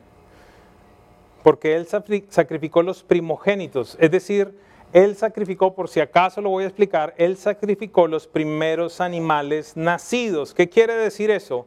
Porque 1.41 1.77
él 1.77 1.87
sacrificó 1.87 2.83
los 2.83 3.01
primogénitos, 3.01 3.95
es 3.97 4.11
decir, 4.11 4.59
él 4.91 5.15
sacrificó, 5.15 5.73
por 5.73 5.87
si 5.87 6.01
acaso 6.01 6.41
lo 6.41 6.49
voy 6.49 6.65
a 6.65 6.67
explicar, 6.67 7.13
él 7.17 7.37
sacrificó 7.37 8.05
los 8.07 8.27
primeros 8.27 8.99
animales 8.99 9.77
nacidos. 9.77 10.53
¿Qué 10.53 10.67
quiere 10.67 10.95
decir 10.95 11.31
eso? 11.31 11.65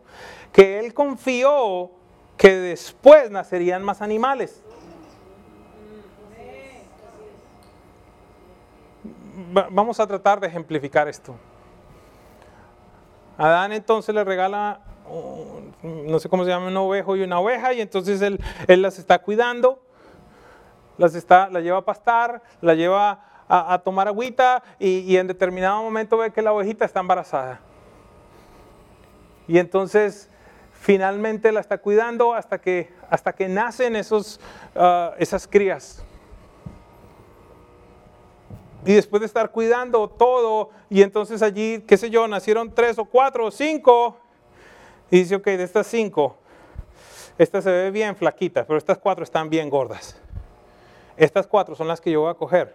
Que 0.53 0.79
él 0.79 0.93
confió 0.93 1.91
que 2.37 2.55
después 2.55 3.31
nacerían 3.31 3.83
más 3.83 4.03
animales. 4.03 4.63
Vamos 9.71 9.99
a 10.01 10.07
tratar 10.07 10.39
de 10.39 10.49
ejemplificar 10.49 11.09
esto. 11.09 11.35
Adán 13.39 13.73
entonces 13.73 14.15
le 14.15 14.23
regala 14.23 14.81
no 15.83 16.19
sé 16.19 16.29
cómo 16.29 16.45
se 16.45 16.51
llama, 16.51 16.69
un 16.69 16.77
ovejo 16.77 17.17
y 17.17 17.23
una 17.23 17.39
oveja, 17.39 17.73
y 17.73 17.81
entonces 17.81 18.21
él, 18.23 18.41
él 18.67 18.83
las 18.83 18.99
está 18.99 19.19
cuidando, 19.21 19.81
las 20.99 21.15
está, 21.15 21.49
la 21.49 21.61
lleva 21.61 21.79
a 21.79 21.85
pastar, 21.85 22.43
la 22.61 22.75
lleva 22.75 23.45
a, 23.49 23.79
tomar 23.85 24.09
agüita, 24.09 24.63
y, 24.79 25.01
y, 25.01 25.17
en 25.17 25.27
determinado 25.27 25.83
momento 25.83 26.17
ve 26.19 26.33
que 26.33 26.43
la 26.43 26.53
ovejita 26.53 26.85
está 26.85 27.01
embarazada. 27.01 27.61
Y 29.47 29.59
entonces 29.59 30.29
finalmente 30.87 31.51
la 31.53 31.61
está 31.61 31.79
cuidando 31.79 32.35
hasta 32.35 32.61
que, 32.61 32.93
hasta 33.11 33.33
que 33.33 33.49
nacen 33.49 33.97
esos, 33.97 34.41
ah, 34.75 35.15
esas 35.19 35.47
crías. 35.47 36.03
Y 38.85 38.93
después 38.95 39.21
de 39.21 39.27
estar 39.27 39.51
cuidando 39.51 40.09
todo, 40.09 40.71
y 40.89 41.03
entonces 41.03 41.43
allí, 41.43 41.83
qué 41.89 41.97
sé 41.97 42.09
yo, 42.09 42.29
nacieron 42.29 42.73
tres 42.73 42.99
o 42.99 43.05
cuatro 43.05 43.47
o 43.47 43.51
cinco, 43.51 44.17
y 45.11 45.19
dice, 45.19 45.37
ok, 45.37 45.45
de 45.45 45.63
estas 45.63 45.87
cinco, 45.87 46.37
esta 47.39 47.63
se 47.63 47.71
ve 47.71 47.91
bien 47.91 48.17
flaquita, 48.17 48.67
pero 48.67 48.79
estas 48.79 48.99
cuatro 48.99 49.25
están 49.25 49.51
bien 49.51 49.71
gordas. 49.71 50.19
Estas 51.17 51.47
cuatro 51.47 51.75
son 51.75 51.89
las 51.89 52.01
que 52.01 52.11
yo 52.11 52.23
voy 52.23 52.31
a 52.31 52.35
coger. 52.35 52.75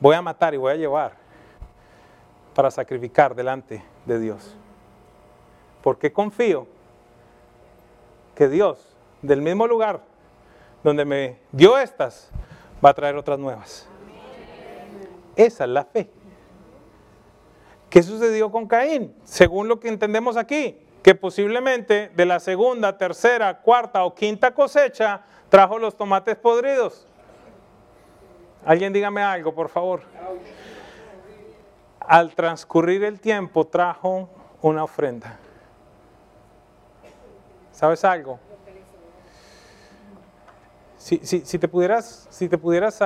Voy 0.00 0.14
a 0.14 0.22
matar 0.22 0.54
y 0.54 0.56
voy 0.56 0.72
a 0.72 0.76
llevar 0.76 1.12
para 2.54 2.70
sacrificar 2.70 3.34
delante 3.34 3.82
de 4.04 4.18
Dios. 4.18 4.56
Porque 5.82 6.12
confío 6.12 6.66
que 8.34 8.48
Dios 8.48 8.96
del 9.22 9.42
mismo 9.42 9.66
lugar 9.66 10.00
donde 10.82 11.04
me 11.04 11.38
dio 11.52 11.78
estas, 11.78 12.30
va 12.84 12.90
a 12.90 12.94
traer 12.94 13.16
otras 13.16 13.38
nuevas. 13.38 13.88
Esa 15.36 15.64
es 15.64 15.70
la 15.70 15.84
fe. 15.84 16.10
¿Qué 17.88 18.02
sucedió 18.02 18.50
con 18.50 18.66
Caín? 18.66 19.14
Según 19.24 19.68
lo 19.68 19.78
que 19.78 19.88
entendemos 19.88 20.36
aquí, 20.36 20.78
que 21.02 21.14
posiblemente 21.14 22.10
de 22.14 22.26
la 22.26 22.38
segunda, 22.38 22.96
tercera, 22.96 23.60
cuarta 23.60 24.04
o 24.04 24.14
quinta 24.14 24.54
cosecha 24.54 25.22
trajo 25.48 25.78
los 25.78 25.96
tomates 25.96 26.36
podridos. 26.36 27.06
Alguien 28.64 28.92
dígame 28.92 29.22
algo, 29.22 29.52
por 29.54 29.68
favor. 29.68 30.02
Al 31.98 32.34
transcurrir 32.34 33.02
el 33.04 33.20
tiempo 33.20 33.66
trajo 33.66 34.28
una 34.60 34.84
ofrenda. 34.84 35.38
¿Sabes 37.72 38.04
algo? 38.04 38.38
Si, 40.98 41.18
si, 41.18 41.58
te 41.58 41.66
pudieras, 41.66 42.28
si 42.30 42.48
te 42.48 42.56
pudieras 42.56 43.02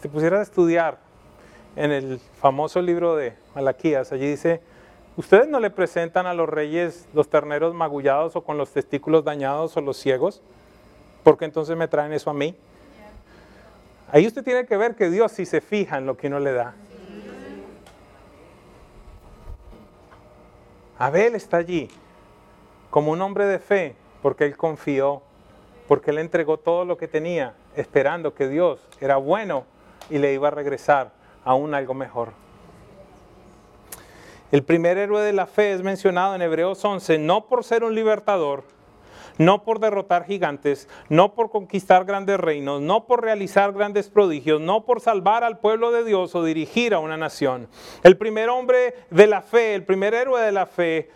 te 0.00 0.08
pusieras 0.08 0.40
a 0.40 0.42
estudiar 0.42 0.98
en 1.76 1.92
el 1.92 2.18
famoso 2.40 2.80
libro 2.80 3.16
de 3.16 3.36
Malaquías, 3.54 4.10
allí 4.12 4.26
dice, 4.30 4.62
ustedes 5.16 5.48
no 5.48 5.60
le 5.60 5.70
presentan 5.70 6.26
a 6.26 6.34
los 6.34 6.48
reyes 6.48 7.08
los 7.14 7.28
terneros 7.28 7.74
magullados 7.74 8.36
o 8.36 8.42
con 8.42 8.58
los 8.58 8.70
testículos 8.70 9.24
dañados 9.24 9.76
o 9.76 9.80
los 9.80 9.96
ciegos, 9.96 10.42
porque 11.22 11.44
entonces 11.44 11.76
me 11.76 11.88
traen 11.88 12.12
eso 12.12 12.30
a 12.30 12.34
mí. 12.34 12.56
Ahí 14.10 14.26
usted 14.26 14.44
tiene 14.44 14.66
que 14.66 14.76
ver 14.76 14.94
que 14.94 15.08
Dios 15.08 15.32
sí 15.32 15.46
se 15.46 15.60
fija 15.60 15.98
en 15.98 16.06
lo 16.06 16.16
que 16.16 16.26
uno 16.26 16.38
le 16.38 16.52
da. 16.52 16.74
Abel 20.98 21.34
está 21.34 21.56
allí 21.56 21.88
como 22.90 23.10
un 23.12 23.22
hombre 23.22 23.46
de 23.46 23.58
fe 23.58 23.96
porque 24.20 24.44
él 24.44 24.56
confió 24.56 25.22
porque 25.92 26.10
él 26.10 26.18
entregó 26.18 26.58
todo 26.58 26.84
lo 26.84 26.96
que 26.96 27.06
tenía, 27.06 27.54
esperando 27.76 28.34
que 28.34 28.48
Dios 28.48 28.80
era 29.00 29.16
bueno 29.16 29.64
y 30.08 30.18
le 30.18 30.32
iba 30.32 30.48
a 30.48 30.50
regresar 30.50 31.12
aún 31.44 31.74
algo 31.74 31.92
mejor. 31.94 32.30
El 34.52 34.62
primer 34.62 34.98
héroe 34.98 35.22
de 35.22 35.32
la 35.32 35.46
fe 35.46 35.72
es 35.72 35.82
mencionado 35.82 36.34
en 36.34 36.42
Hebreos 36.42 36.84
11, 36.84 37.18
no 37.18 37.46
por 37.46 37.64
ser 37.64 37.82
un 37.82 37.94
libertador, 37.94 38.64
no 39.38 39.64
por 39.64 39.80
derrotar 39.80 40.24
gigantes, 40.24 40.88
no 41.08 41.34
por 41.34 41.50
conquistar 41.50 42.04
grandes 42.04 42.38
reinos, 42.38 42.80
no 42.80 43.06
por 43.06 43.22
realizar 43.22 43.72
grandes 43.72 44.10
prodigios, 44.10 44.60
no 44.60 44.84
por 44.84 45.00
salvar 45.00 45.42
al 45.42 45.58
pueblo 45.58 45.90
de 45.90 46.04
Dios 46.04 46.34
o 46.34 46.44
dirigir 46.44 46.92
a 46.92 47.00
una 47.00 47.16
nación. 47.16 47.66
El 48.04 48.18
primer 48.18 48.50
hombre 48.50 48.94
de 49.10 49.26
la 49.26 49.40
fe, 49.40 49.74
el 49.74 49.84
primer 49.84 50.14
héroe 50.14 50.40
de 50.40 50.52
la 50.52 50.66
fe 50.66 51.10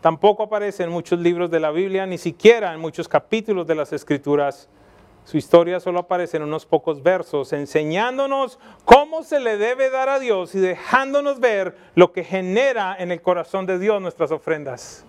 Tampoco 0.00 0.44
aparece 0.44 0.82
en 0.82 0.90
muchos 0.90 1.18
libros 1.20 1.50
de 1.50 1.60
la 1.60 1.70
Biblia, 1.70 2.06
ni 2.06 2.16
siquiera 2.16 2.72
en 2.72 2.80
muchos 2.80 3.06
capítulos 3.06 3.66
de 3.66 3.74
las 3.74 3.92
Escrituras. 3.92 4.70
Su 5.30 5.36
historia 5.36 5.78
solo 5.78 6.00
aparece 6.00 6.38
en 6.38 6.42
unos 6.42 6.66
pocos 6.66 7.04
versos, 7.04 7.52
enseñándonos 7.52 8.58
cómo 8.84 9.22
se 9.22 9.38
le 9.38 9.58
debe 9.58 9.88
dar 9.88 10.08
a 10.08 10.18
Dios 10.18 10.56
y 10.56 10.58
dejándonos 10.58 11.38
ver 11.38 11.76
lo 11.94 12.10
que 12.10 12.24
genera 12.24 12.96
en 12.98 13.12
el 13.12 13.22
corazón 13.22 13.64
de 13.64 13.78
Dios 13.78 14.02
nuestras 14.02 14.32
ofrendas. 14.32 15.04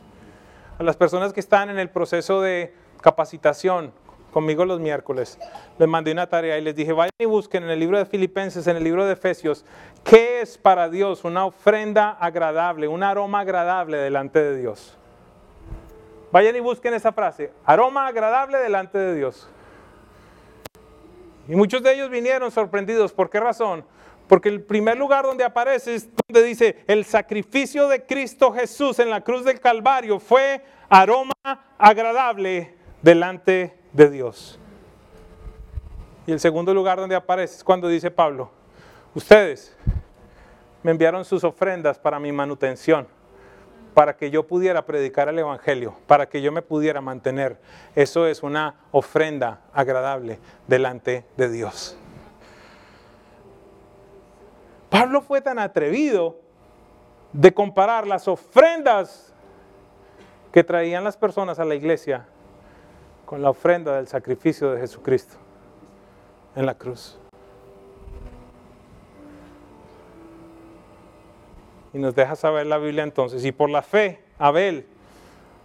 A 0.78 0.84
las 0.84 0.96
personas 0.96 1.34
que 1.34 1.40
están 1.40 1.72
en 1.72 1.80
el 1.80 1.90
proceso 1.90 2.40
de 2.40 2.72
capacitación, 3.02 3.94
conmigo 4.32 4.64
los 4.64 4.80
miércoles. 4.80 5.40
Les 5.80 5.90
mandé 5.90 6.12
una 6.12 6.30
tarea 6.30 6.60
y 6.60 6.62
les 6.62 6.76
dije, 6.76 6.94
vayan 6.94 7.10
y 7.18 7.26
busquen 7.26 7.64
en 7.64 7.72
el 7.72 7.80
libro 7.80 7.98
de 7.98 8.06
Filipenses, 8.06 8.68
en 8.68 8.78
el 8.78 8.84
libro 8.84 9.08
de 9.08 9.14
Efesios, 9.14 9.66
qué 10.04 10.42
es 10.42 10.56
para 10.56 10.88
Dios 10.90 11.24
una 11.24 11.48
ofrenda 11.48 12.12
agradable, 12.12 12.88
un 12.88 13.02
aroma 13.02 13.40
agradable 13.40 13.98
delante 13.98 14.38
de 14.38 14.56
Dios. 14.56 15.00
Vayan 16.32 16.56
y 16.56 16.60
busquen 16.60 16.94
esa 16.94 17.12
frase, 17.12 17.52
aroma 17.66 18.06
agradable 18.06 18.60
delante 18.60 19.00
de 19.00 19.16
Dios. 19.16 19.50
Y 21.48 21.56
muchos 21.56 21.84
de 21.84 21.94
ellos 21.94 22.10
vinieron 22.10 22.52
sorprendidos. 22.52 23.14
¿Por 23.14 23.30
qué 23.30 23.40
razón? 23.40 23.84
Porque 24.28 24.50
el 24.50 24.62
primer 24.62 24.98
lugar 24.98 25.26
donde 25.26 25.44
aparece 25.44 25.96
es 25.96 26.10
donde 26.28 26.48
dice, 26.48 26.84
el 26.88 27.04
sacrificio 27.04 27.88
de 27.88 28.06
Cristo 28.06 28.54
Jesús 28.54 29.00
en 29.00 29.10
la 29.10 29.22
cruz 29.22 29.44
del 29.44 29.60
Calvario 29.60 30.20
fue 30.20 30.64
aroma 30.90 31.34
agradable 31.78 32.76
delante 33.02 33.78
de 33.92 34.10
Dios. 34.10 34.58
Y 36.26 36.32
el 36.32 36.40
segundo 36.40 36.74
lugar 36.74 36.98
donde 36.98 37.16
aparece 37.16 37.56
es 37.56 37.64
cuando 37.64 37.88
dice 37.88 38.12
Pablo, 38.12 38.52
ustedes 39.14 39.76
me 40.84 40.92
enviaron 40.92 41.26
sus 41.26 41.44
ofrendas 41.44 42.00
para 42.00 42.20
mi 42.20 42.32
manutención, 42.32 43.08
para 43.94 44.16
que 44.16 44.32
yo 44.32 44.48
pudiera 44.48 44.86
predicar 44.86 45.28
el 45.28 45.40
Evangelio, 45.40 45.96
para 46.08 46.28
que 46.28 46.42
yo 46.42 46.52
me 46.52 46.62
pudiera 46.62 47.02
mantener. 47.02 47.60
Eso 47.96 48.28
es 48.28 48.44
una 48.44 48.76
ofrenda 48.92 49.62
agradable 49.74 50.40
delante 50.68 51.26
de 51.38 51.50
Dios. 51.50 51.98
Pablo 54.90 55.22
fue 55.22 55.42
tan 55.42 55.60
atrevido 55.60 56.40
de 57.34 57.54
comparar 57.54 58.08
las 58.08 58.28
ofrendas 58.28 59.34
que 60.52 60.64
traían 60.64 61.04
las 61.04 61.16
personas 61.16 61.60
a 61.60 61.66
la 61.66 61.76
iglesia 61.76 62.26
con 63.26 63.42
la 63.42 63.50
ofrenda 63.50 63.96
del 63.96 64.08
sacrificio 64.08 64.72
de 64.72 64.82
Jesucristo 64.82 65.38
en 66.56 66.66
la 66.66 66.76
cruz. 66.76 67.21
Y 71.94 71.98
nos 71.98 72.16
deja 72.16 72.36
saber 72.36 72.68
la 72.68 72.78
Biblia 72.78 73.04
entonces, 73.04 73.44
y 73.46 73.52
por 73.52 73.70
la 73.70 73.82
fe, 73.82 74.20
Abel, 74.40 74.86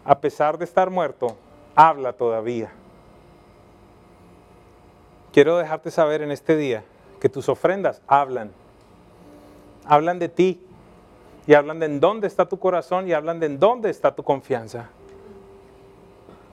a 0.05 0.19
pesar 0.21 0.59
de 0.59 0.65
estar 0.65 0.91
muerto, 0.91 1.37
habla 1.75 2.13
todavía. 2.13 2.71
Quiero 5.33 5.59
dejarte 5.59 5.91
saber 5.91 6.23
en 6.23 6.31
este 6.31 6.57
día 6.57 6.83
que 7.21 7.29
tus 7.29 7.49
ofrendas 7.49 8.01
hablan. 8.07 8.51
Hablan 9.85 10.19
de 10.19 10.29
ti 10.29 10.61
y 11.47 11.55
hablan 11.55 11.79
de 11.79 11.87
en 11.87 12.01
dónde 12.01 12.27
está 12.27 12.49
tu 12.49 12.59
corazón 12.59 13.07
y 13.07 13.13
hablan 13.13 13.39
de 13.39 13.47
en 13.47 13.61
dónde 13.61 13.91
está 13.91 14.15
tu 14.15 14.23
confianza. 14.23 14.91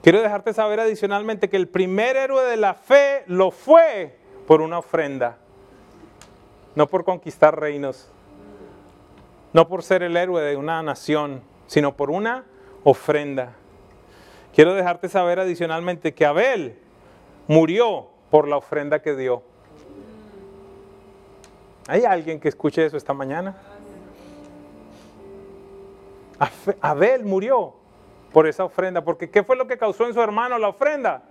Quiero 0.03 0.21
dejarte 0.21 0.53
saber 0.53 0.81
adicionalmente 0.81 1.49
que 1.49 1.55
el 1.55 1.67
primer 1.69 2.17
héroe 2.17 2.43
de 2.43 2.57
la 2.57 2.73
fe 2.73 3.23
lo 3.27 3.51
fue 3.51 4.17
por 4.45 4.61
una 4.61 4.79
ofrenda, 4.79 5.37
no 6.75 6.87
por 6.87 7.05
conquistar 7.05 7.57
reinos, 7.57 8.11
no 9.53 9.67
por 9.67 9.83
ser 9.83 10.03
el 10.03 10.17
héroe 10.17 10.41
de 10.41 10.57
una 10.57 10.81
nación, 10.83 11.41
sino 11.67 11.95
por 11.95 12.09
una 12.09 12.45
ofrenda. 12.83 13.53
Quiero 14.53 14.73
dejarte 14.73 15.09
saber 15.09 15.39
adicionalmente 15.39 16.13
que 16.13 16.25
Abel 16.25 16.77
murió 17.47 18.07
por 18.29 18.47
la 18.47 18.57
ofrenda 18.57 19.01
que 19.01 19.15
dio. 19.15 19.43
¿Hay 21.87 22.03
alguien 22.05 22.39
que 22.39 22.49
escuche 22.49 22.85
eso 22.85 22.97
esta 22.97 23.13
mañana? 23.13 23.55
Abel 26.81 27.23
murió 27.23 27.75
por 28.31 28.47
esa 28.47 28.63
ofrenda. 28.65 29.03
Porque 29.03 29.29
¿qué 29.29 29.43
fue 29.43 29.55
lo 29.55 29.67
que 29.67 29.77
causó 29.77 30.07
en 30.07 30.13
su 30.13 30.21
hermano 30.21 30.57
la 30.57 30.69
ofrenda? 30.69 31.23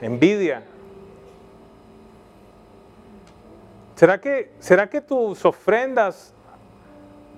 Envidia. 0.00 0.64
¿Será 3.94 4.20
que, 4.20 4.52
¿Será 4.58 4.88
que 4.88 5.00
tus 5.00 5.44
ofrendas 5.44 6.33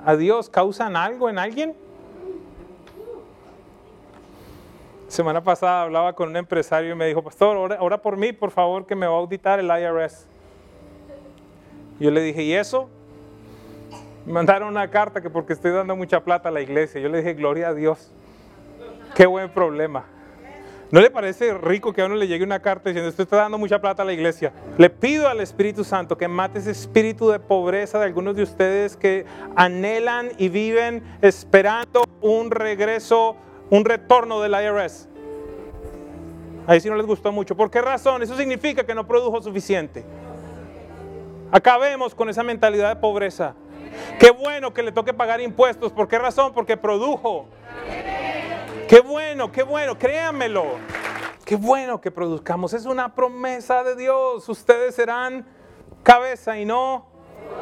a 0.05 0.17
Dios 0.17 0.49
causan 0.49 0.97
algo 0.97 1.29
en 1.29 1.39
alguien? 1.39 1.77
Semana 5.09 5.43
pasada 5.43 5.83
hablaba 5.83 6.15
con 6.15 6.31
un 6.31 6.37
empresario 6.37 6.93
y 6.93 6.95
me 6.95 7.07
dijo, 7.07 7.23
pastor, 7.23 7.57
ora, 7.79 8.03
por 8.03 8.17
mí, 8.17 8.33
por 8.33 8.51
favor, 8.51 8.87
que 8.87 8.97
me 8.97 9.07
va 9.07 9.15
a 9.15 9.19
auditar 9.19 9.61
el 9.61 9.67
IRS. 9.67 10.27
Yo 12.01 12.11
le 12.11 12.21
dije, 12.21 12.43
¿y 12.43 12.55
eso? 12.55 12.89
Me 14.27 14.33
mandaron 14.33 14.69
una 14.69 14.91
carta 14.91 15.21
que 15.21 15.31
porque 15.31 15.53
estoy 15.53 15.71
dando 15.71 15.95
mucha 15.95 16.25
plata 16.25 16.49
a 16.49 16.53
la 16.53 16.61
iglesia. 16.61 17.01
Yo 17.01 17.09
le 17.09 17.19
dije, 17.19 17.35
gloria 17.35 17.69
a 17.69 17.75
Dios. 17.75 18.13
Qué 19.15 19.27
buen 19.27 19.49
problema. 19.49 20.05
¿No 20.93 21.01
le 21.01 21.11
parece 21.11 21.53
rico 21.55 21.93
que 21.93 22.01
a 22.01 22.07
uno 22.07 22.15
le 22.15 22.29
llegue 22.29 22.45
una 22.45 22.61
carta 22.61 22.91
diciendo, 22.91 23.11
usted 23.11 23.25
está 23.25 23.39
dando 23.39 23.59
mucha 23.59 23.81
plata 23.81 24.03
a 24.03 24.07
la 24.07 24.13
iglesia? 24.13 24.53
Le 24.79 24.89
pido 24.89 25.29
al 25.29 25.41
Espíritu 25.41 25.83
Santo 25.83 26.17
que 26.17 26.29
mate 26.29 26.61
ese 26.61 26.71
espíritu 26.71 27.29
de 27.29 27.41
pobreza 27.41 27.99
de 27.99 28.05
algunos 28.05 28.37
de 28.37 28.45
ustedes 28.45 28.97
que 28.97 29.27
anhelan 29.57 30.31
y 30.39 30.49
viven 30.49 31.03
esperando 31.23 32.05
un 32.21 32.53
regreso, 32.53 33.37
un 33.69 33.85
retorno 33.85 34.41
del 34.41 34.53
IRS. 34.53 35.09
Ahí 36.69 36.81
sí 36.81 36.89
no 36.89 36.95
les 36.95 37.07
gustó 37.07 37.33
mucho. 37.33 37.57
¿Por 37.57 37.69
qué 37.69 37.83
razón? 37.83 38.23
Eso 38.23 38.37
significa 38.37 38.87
que 38.87 38.95
no 38.95 39.09
produjo 39.09 39.43
suficiente. 39.43 40.05
Acabemos 41.51 42.15
con 42.15 42.29
esa 42.29 42.45
mentalidad 42.45 42.95
de 42.95 43.01
pobreza. 43.01 43.55
Qué 44.21 44.31
bueno 44.31 44.73
que 44.73 44.85
le 44.85 44.93
toque 44.93 45.13
pagar 45.13 45.41
impuestos. 45.41 45.91
¿Por 45.91 46.07
qué 46.07 46.19
razón? 46.19 46.53
Porque 46.55 46.77
produjo. 46.77 47.49
Qué 48.89 49.01
bueno, 49.01 49.51
qué 49.51 49.65
bueno, 49.65 49.99
créanmelo. 49.99 50.65
Qué 51.45 51.57
bueno 51.57 52.01
que 52.01 52.13
produzcamos. 52.13 52.73
Es 52.73 52.87
una 52.87 53.17
promesa 53.17 53.83
de 53.83 53.97
Dios. 53.97 54.49
Ustedes 54.49 54.95
serán 54.95 55.45
cabeza 56.05 56.57
y 56.57 56.65
no 56.65 57.07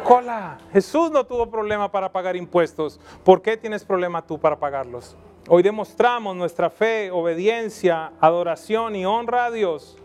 cola. 0.05 0.59
Jesús 0.75 1.11
no 1.11 1.25
tuvo 1.25 1.51
problema 1.51 1.91
para 1.91 2.13
pagar 2.13 2.37
impuestos. 2.37 3.01
¿Por 3.25 3.41
qué 3.41 3.57
tienes 3.57 3.85
problema 3.85 4.21
tú 4.27 4.39
para 4.39 4.59
pagarlos? 4.59 5.17
Hoy 5.49 5.63
demostramos 5.63 6.37
nuestra 6.37 6.69
fe, 6.69 7.11
obediencia, 7.11 8.13
adoración 8.21 8.95
y 8.95 9.07
honra 9.07 9.47
a 9.47 9.51
Dios 9.51 9.97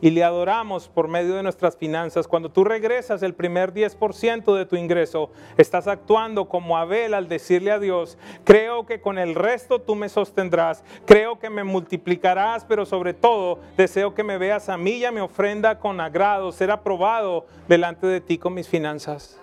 y 0.00 0.10
le 0.10 0.24
adoramos 0.24 0.88
por 0.88 1.08
medio 1.08 1.34
de 1.34 1.42
nuestras 1.42 1.76
finanzas. 1.76 2.28
Cuando 2.28 2.50
tú 2.50 2.64
regresas 2.64 3.22
el 3.22 3.34
primer 3.34 3.72
10% 3.72 4.56
de 4.56 4.66
tu 4.66 4.76
ingreso, 4.76 5.30
estás 5.56 5.86
actuando 5.86 6.48
como 6.48 6.76
Abel 6.76 7.14
al 7.14 7.28
decirle 7.28 7.72
a 7.72 7.78
Dios, 7.78 8.18
creo 8.44 8.86
que 8.86 9.00
con 9.00 9.18
el 9.18 9.34
resto 9.34 9.80
tú 9.80 9.94
me 9.94 10.08
sostendrás, 10.08 10.84
creo 11.04 11.38
que 11.38 11.50
me 11.50 11.64
multiplicarás, 11.64 12.64
pero 12.64 12.84
sobre 12.84 13.14
todo 13.14 13.60
deseo 13.76 14.14
que 14.14 14.22
me 14.22 14.38
veas 14.38 14.68
a 14.68 14.76
mí 14.76 14.92
y 14.92 15.04
a 15.04 15.12
mi 15.12 15.20
ofrenda 15.20 15.78
con 15.78 16.00
agrado, 16.00 16.52
ser 16.52 16.70
aprobado 16.70 17.46
delante 17.68 18.06
de 18.06 18.20
ti 18.20 18.38
con 18.38 18.54
mis 18.54 18.68
finanzas. 18.68 19.40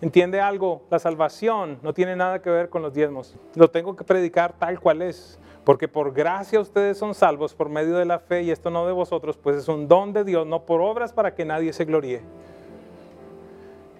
¿Entiende 0.00 0.40
algo? 0.40 0.82
La 0.90 1.00
salvación 1.00 1.80
no 1.82 1.92
tiene 1.92 2.14
nada 2.14 2.40
que 2.40 2.50
ver 2.50 2.68
con 2.68 2.82
los 2.82 2.94
diezmos. 2.94 3.34
Lo 3.56 3.68
tengo 3.68 3.96
que 3.96 4.04
predicar 4.04 4.52
tal 4.52 4.78
cual 4.78 5.02
es. 5.02 5.40
Porque 5.68 5.86
por 5.86 6.14
gracia 6.14 6.60
ustedes 6.60 6.96
son 6.96 7.14
salvos 7.14 7.52
por 7.52 7.68
medio 7.68 7.98
de 7.98 8.06
la 8.06 8.20
fe 8.20 8.40
y 8.40 8.50
esto 8.50 8.70
no 8.70 8.86
de 8.86 8.92
vosotros, 8.94 9.36
pues 9.36 9.54
es 9.54 9.68
un 9.68 9.86
don 9.86 10.14
de 10.14 10.24
Dios, 10.24 10.46
no 10.46 10.62
por 10.62 10.80
obras 10.80 11.12
para 11.12 11.34
que 11.34 11.44
nadie 11.44 11.74
se 11.74 11.84
gloríe. 11.84 12.22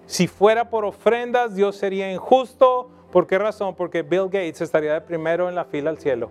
Si 0.06 0.28
fuera 0.28 0.70
por 0.70 0.86
ofrendas, 0.86 1.54
Dios 1.54 1.76
sería 1.76 2.10
injusto. 2.10 2.88
¿Por 3.12 3.26
qué 3.26 3.36
razón? 3.36 3.74
Porque 3.74 4.00
Bill 4.00 4.30
Gates 4.30 4.62
estaría 4.62 4.94
de 4.94 5.02
primero 5.02 5.46
en 5.46 5.54
la 5.54 5.66
fila 5.66 5.90
al 5.90 5.98
cielo. 5.98 6.30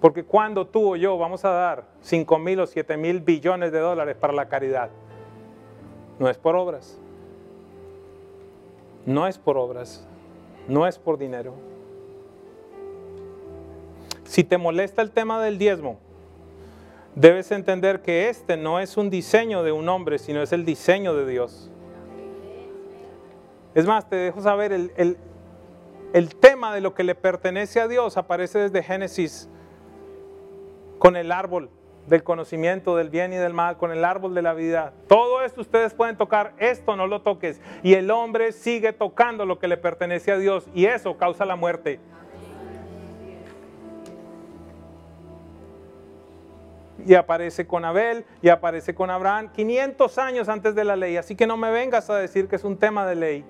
Porque 0.00 0.22
cuando 0.22 0.68
tú 0.68 0.92
o 0.92 0.94
yo 0.94 1.18
vamos 1.18 1.44
a 1.44 1.50
dar 1.50 1.84
5 2.02 2.38
mil 2.38 2.60
o 2.60 2.68
7 2.68 2.96
mil 2.96 3.22
billones 3.22 3.72
de 3.72 3.80
dólares 3.80 4.14
para 4.14 4.32
la 4.32 4.48
caridad, 4.48 4.90
no 6.20 6.30
es 6.30 6.38
por 6.38 6.54
obras. 6.54 7.00
No 9.04 9.26
es 9.26 9.36
por 9.36 9.58
obras, 9.58 10.06
no 10.68 10.86
es 10.86 10.96
por 10.96 11.18
dinero. 11.18 11.73
Si 14.34 14.42
te 14.42 14.58
molesta 14.58 15.00
el 15.00 15.12
tema 15.12 15.40
del 15.40 15.58
diezmo, 15.58 16.00
debes 17.14 17.52
entender 17.52 18.02
que 18.02 18.28
este 18.28 18.56
no 18.56 18.80
es 18.80 18.96
un 18.96 19.08
diseño 19.08 19.62
de 19.62 19.70
un 19.70 19.88
hombre, 19.88 20.18
sino 20.18 20.42
es 20.42 20.52
el 20.52 20.64
diseño 20.64 21.14
de 21.14 21.24
Dios. 21.24 21.70
Es 23.76 23.86
más, 23.86 24.08
te 24.08 24.16
dejo 24.16 24.40
saber, 24.40 24.72
el, 24.72 24.90
el 26.12 26.34
tema 26.34 26.74
de 26.74 26.80
lo 26.80 26.94
que 26.94 27.04
le 27.04 27.14
pertenece 27.14 27.78
a 27.78 27.86
Dios 27.86 28.16
aparece 28.16 28.58
desde 28.58 28.82
Génesis 28.82 29.48
con 30.98 31.14
el 31.14 31.30
árbol 31.30 31.70
del 32.08 32.24
conocimiento 32.24 32.96
del 32.96 33.10
bien 33.10 33.32
y 33.32 33.36
del 33.36 33.54
mal, 33.54 33.76
con 33.76 33.92
el 33.92 34.04
árbol 34.04 34.34
de 34.34 34.42
la 34.42 34.52
vida. 34.52 34.94
Todo 35.06 35.42
esto 35.42 35.60
ustedes 35.60 35.94
pueden 35.94 36.16
tocar, 36.16 36.54
esto 36.58 36.96
no 36.96 37.06
lo 37.06 37.22
toques. 37.22 37.60
Y 37.84 37.94
el 37.94 38.10
hombre 38.10 38.50
sigue 38.50 38.92
tocando 38.92 39.46
lo 39.46 39.60
que 39.60 39.68
le 39.68 39.76
pertenece 39.76 40.32
a 40.32 40.38
Dios 40.38 40.66
y 40.74 40.86
eso 40.86 41.16
causa 41.18 41.44
la 41.44 41.54
muerte. 41.54 42.00
Y 47.06 47.14
aparece 47.14 47.66
con 47.66 47.84
Abel 47.84 48.24
y 48.40 48.48
aparece 48.48 48.94
con 48.94 49.10
Abraham 49.10 49.50
500 49.52 50.18
años 50.18 50.48
antes 50.48 50.74
de 50.74 50.84
la 50.84 50.96
ley. 50.96 51.16
Así 51.16 51.34
que 51.36 51.46
no 51.46 51.56
me 51.56 51.70
vengas 51.70 52.08
a 52.10 52.16
decir 52.16 52.48
que 52.48 52.56
es 52.56 52.64
un 52.64 52.76
tema 52.76 53.06
de 53.06 53.14
ley. 53.14 53.44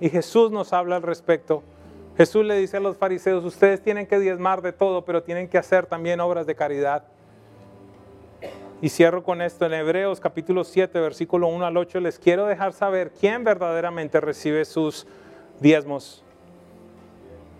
Y 0.00 0.08
Jesús 0.10 0.50
nos 0.50 0.72
habla 0.72 0.96
al 0.96 1.02
respecto. 1.02 1.62
Jesús 2.16 2.44
le 2.44 2.56
dice 2.56 2.78
a 2.78 2.80
los 2.80 2.96
fariseos, 2.96 3.44
ustedes 3.44 3.82
tienen 3.82 4.06
que 4.06 4.18
diezmar 4.18 4.62
de 4.62 4.72
todo, 4.72 5.04
pero 5.04 5.22
tienen 5.22 5.48
que 5.48 5.58
hacer 5.58 5.86
también 5.86 6.20
obras 6.20 6.46
de 6.46 6.54
caridad. 6.54 7.04
Y 8.82 8.90
cierro 8.90 9.22
con 9.22 9.40
esto 9.40 9.64
en 9.64 9.72
Hebreos 9.72 10.20
capítulo 10.20 10.62
7, 10.62 11.00
versículo 11.00 11.48
1 11.48 11.66
al 11.66 11.76
8, 11.76 12.00
les 12.00 12.18
quiero 12.18 12.46
dejar 12.46 12.74
saber 12.74 13.10
quién 13.18 13.42
verdaderamente 13.42 14.20
recibe 14.20 14.64
sus 14.66 15.06
diezmos. 15.60 16.25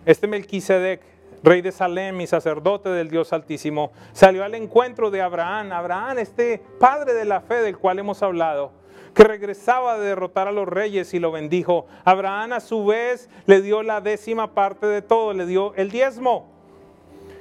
Este 0.07 0.27
Melquisedec, 0.29 1.03
rey 1.43 1.61
de 1.61 1.73
Salem 1.73 2.21
y 2.21 2.27
sacerdote 2.27 2.89
del 2.89 3.11
Dios 3.11 3.33
Altísimo, 3.33 3.93
salió 4.13 4.45
al 4.45 4.55
encuentro 4.55 5.11
de 5.11 5.21
Abraham, 5.21 5.73
Abraham, 5.73 6.19
este 6.19 6.63
padre 6.79 7.13
de 7.13 7.25
la 7.25 7.41
fe 7.41 7.57
del 7.57 7.77
cual 7.77 7.99
hemos 7.99 8.23
hablado 8.23 8.73
que 9.15 9.25
regresaba 9.25 9.99
de 9.99 10.09
derrotar 10.09 10.47
a 10.47 10.53
los 10.53 10.69
reyes 10.69 11.15
y 11.15 11.19
lo 11.19 11.33
bendijo. 11.33 11.87
Abraham 12.05 12.53
a 12.53 12.61
su 12.61 12.85
vez 12.85 13.31
le 13.47 13.63
dio 13.63 13.83
la 13.83 14.03
décima 14.03 14.53
parte 14.53 14.87
de 14.87 15.01
todo, 15.01 15.33
le 15.33 15.47
dio 15.47 15.75
el 15.75 15.91
diezmo. 15.91 16.47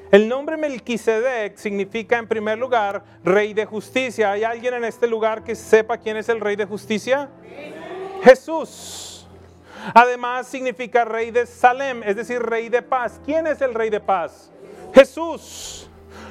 El 0.09 0.29
nombre 0.29 0.55
Melquisedec 0.55 1.57
significa 1.57 2.17
en 2.17 2.27
primer 2.27 2.57
lugar 2.57 3.03
rey 3.25 3.53
de 3.53 3.65
justicia. 3.65 4.31
¿Hay 4.31 4.45
alguien 4.45 4.73
en 4.75 4.85
este 4.85 5.05
lugar 5.05 5.43
que 5.43 5.53
sepa 5.53 5.97
quién 5.97 6.15
es 6.15 6.29
el 6.29 6.39
rey 6.39 6.55
de 6.55 6.65
justicia? 6.65 7.29
Jesús. 8.23 9.14
Además 9.93 10.47
significa 10.47 11.05
rey 11.05 11.31
de 11.31 11.45
Salem, 11.45 12.03
es 12.03 12.15
decir, 12.15 12.41
rey 12.41 12.69
de 12.69 12.81
paz. 12.81 13.19
¿Quién 13.23 13.47
es 13.47 13.61
el 13.61 13.73
rey 13.73 13.89
de 13.89 13.99
paz? 13.99 14.51
Jesús. 14.93 15.89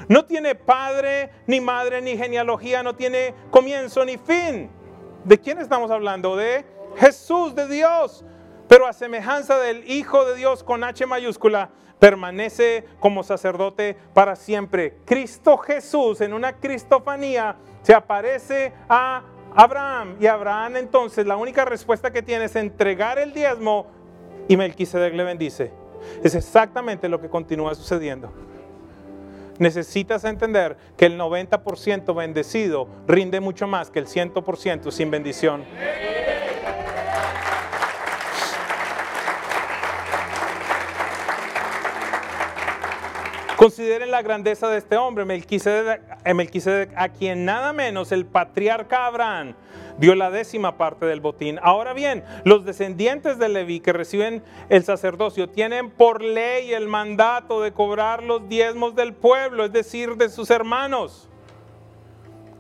No 0.08 0.24
tiene 0.24 0.54
padre, 0.54 1.30
ni 1.46 1.60
madre, 1.60 2.02
ni 2.02 2.16
genealogía, 2.16 2.82
no 2.82 2.94
tiene 2.94 3.34
comienzo 3.50 4.04
ni 4.04 4.18
fin. 4.18 4.70
¿De 5.24 5.38
quién 5.38 5.58
estamos 5.58 5.90
hablando? 5.90 6.36
De 6.36 6.64
Jesús, 6.96 7.54
de 7.54 7.66
Dios. 7.68 8.24
Pero 8.68 8.86
a 8.86 8.92
semejanza 8.92 9.58
del 9.58 9.90
Hijo 9.90 10.24
de 10.24 10.36
Dios 10.36 10.62
con 10.62 10.84
H 10.84 11.06
mayúscula, 11.06 11.70
permanece 11.98 12.84
como 12.98 13.22
sacerdote 13.22 13.96
para 14.12 14.36
siempre. 14.36 14.98
Cristo 15.06 15.56
Jesús 15.56 16.20
en 16.20 16.34
una 16.34 16.54
cristofanía 16.54 17.56
se 17.82 17.94
aparece 17.94 18.72
a 18.88 19.22
Abraham 19.54 20.16
y 20.20 20.26
Abraham 20.26 20.76
entonces 20.76 21.26
la 21.26 21.36
única 21.36 21.64
respuesta 21.64 22.12
que 22.12 22.22
tiene 22.22 22.46
es 22.46 22.56
entregar 22.56 23.18
el 23.18 23.32
diezmo 23.32 23.86
y 24.48 24.56
Melquisedec 24.56 25.14
le 25.14 25.24
bendice. 25.24 25.70
Es 26.22 26.34
exactamente 26.34 27.08
lo 27.08 27.20
que 27.20 27.28
continúa 27.28 27.74
sucediendo 27.74 28.32
necesitas 29.58 30.24
entender 30.24 30.76
que 30.96 31.06
el 31.06 31.18
90% 31.18 32.14
bendecido 32.14 32.88
rinde 33.06 33.40
mucho 33.40 33.66
más 33.66 33.90
que 33.90 33.98
el 33.98 34.06
100% 34.06 34.90
sin 34.90 35.10
bendición. 35.10 35.64
Consideren 43.64 44.11
la 44.11 44.20
grandeza 44.20 44.68
de 44.68 44.77
este 44.77 44.98
hombre, 44.98 45.24
Melquisedec, 45.24 46.03
eh, 46.27 46.88
a 46.96 47.09
quien 47.09 47.46
nada 47.46 47.72
menos 47.72 48.12
el 48.12 48.27
patriarca 48.27 49.07
Abraham 49.07 49.55
dio 49.96 50.14
la 50.14 50.31
décima 50.31 50.77
parte 50.77 51.07
del 51.07 51.22
botín. 51.22 51.59
Ahora 51.62 51.94
bien, 51.94 52.24
los 52.44 52.66
descendientes 52.66 53.38
de 53.38 53.48
Leví 53.48 53.81
que 53.81 53.94
reciben 53.94 54.42
el 54.68 54.85
sacerdocio 54.85 55.48
tienen 55.48 55.88
por 55.88 56.20
ley 56.20 56.74
el 56.74 56.88
mandato 56.88 57.62
de 57.62 57.72
cobrar 57.72 58.22
los 58.22 58.46
diezmos 58.50 58.94
del 58.96 59.14
pueblo, 59.14 59.64
es 59.64 59.72
decir, 59.72 60.16
de 60.16 60.29
sus 60.29 60.50
hermanos. 60.50 61.31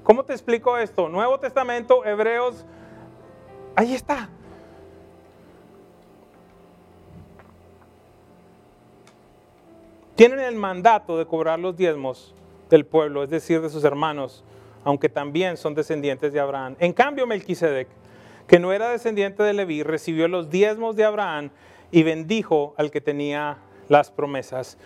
¿Cómo 0.04 0.24
te 0.24 0.32
explico 0.32 0.78
esto? 0.78 1.10
Nuevo 1.10 1.38
Testamento, 1.38 2.02
Hebreos, 2.06 2.64
ahí 3.76 3.92
está. 3.92 4.30
Tienen 10.14 10.40
el 10.40 10.54
mandato 10.54 11.18
de 11.18 11.26
cobrar 11.26 11.58
los 11.58 11.76
diezmos 11.76 12.34
del 12.70 12.86
pueblo, 12.86 13.22
es 13.22 13.30
decir, 13.30 13.60
de 13.60 13.70
sus 13.70 13.84
hermanos 13.84 14.44
aunque 14.84 15.08
también 15.08 15.56
son 15.56 15.74
descendientes 15.74 16.32
de 16.32 16.40
Abraham. 16.40 16.76
En 16.78 16.92
cambio, 16.92 17.26
Melquisedec, 17.26 17.88
que 18.46 18.58
no 18.58 18.72
era 18.72 18.90
descendiente 18.90 19.42
de 19.42 19.54
Leví, 19.54 19.82
recibió 19.82 20.28
los 20.28 20.50
diezmos 20.50 20.94
de 20.94 21.04
Abraham 21.04 21.50
y 21.90 22.02
bendijo 22.02 22.74
al 22.76 22.90
que 22.90 23.00
tenía 23.00 23.58
las 23.88 24.10
promesas. 24.10 24.78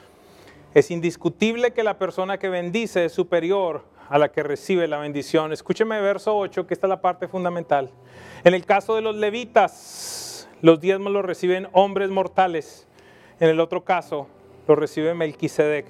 Es 0.75 0.91
indiscutible 0.91 1.73
que 1.73 1.83
la 1.83 1.99
persona 1.99 2.39
que 2.39 2.49
bendice 2.49 3.05
es 3.05 3.13
superior 3.13 3.83
a 4.09 4.19
la 4.19 4.31
que 4.31 4.43
recibe 4.43 4.87
la 4.87 4.99
bendición. 4.99 5.53
Escúcheme 5.53 6.01
verso 6.01 6.37
8, 6.37 6.67
que 6.67 6.75
esta 6.75 6.87
es 6.87 6.91
la 6.91 7.01
parte 7.01 7.27
fundamental. 7.27 7.91
En 8.45 8.55
el 8.55 8.65
caso 8.65 8.95
de 8.95 9.03
los 9.03 9.17
levitas, 9.17 10.49
los 10.63 10.81
diezmos 10.81 11.13
los 11.13 11.25
reciben 11.25 11.69
hombres 11.73 12.11
mortales. 12.11 12.87
En 13.41 13.49
el 13.49 13.61
otro 13.61 13.85
caso, 13.85 14.29
los 14.69 14.79
recibe 14.79 15.15
Melquisedec, 15.15 15.87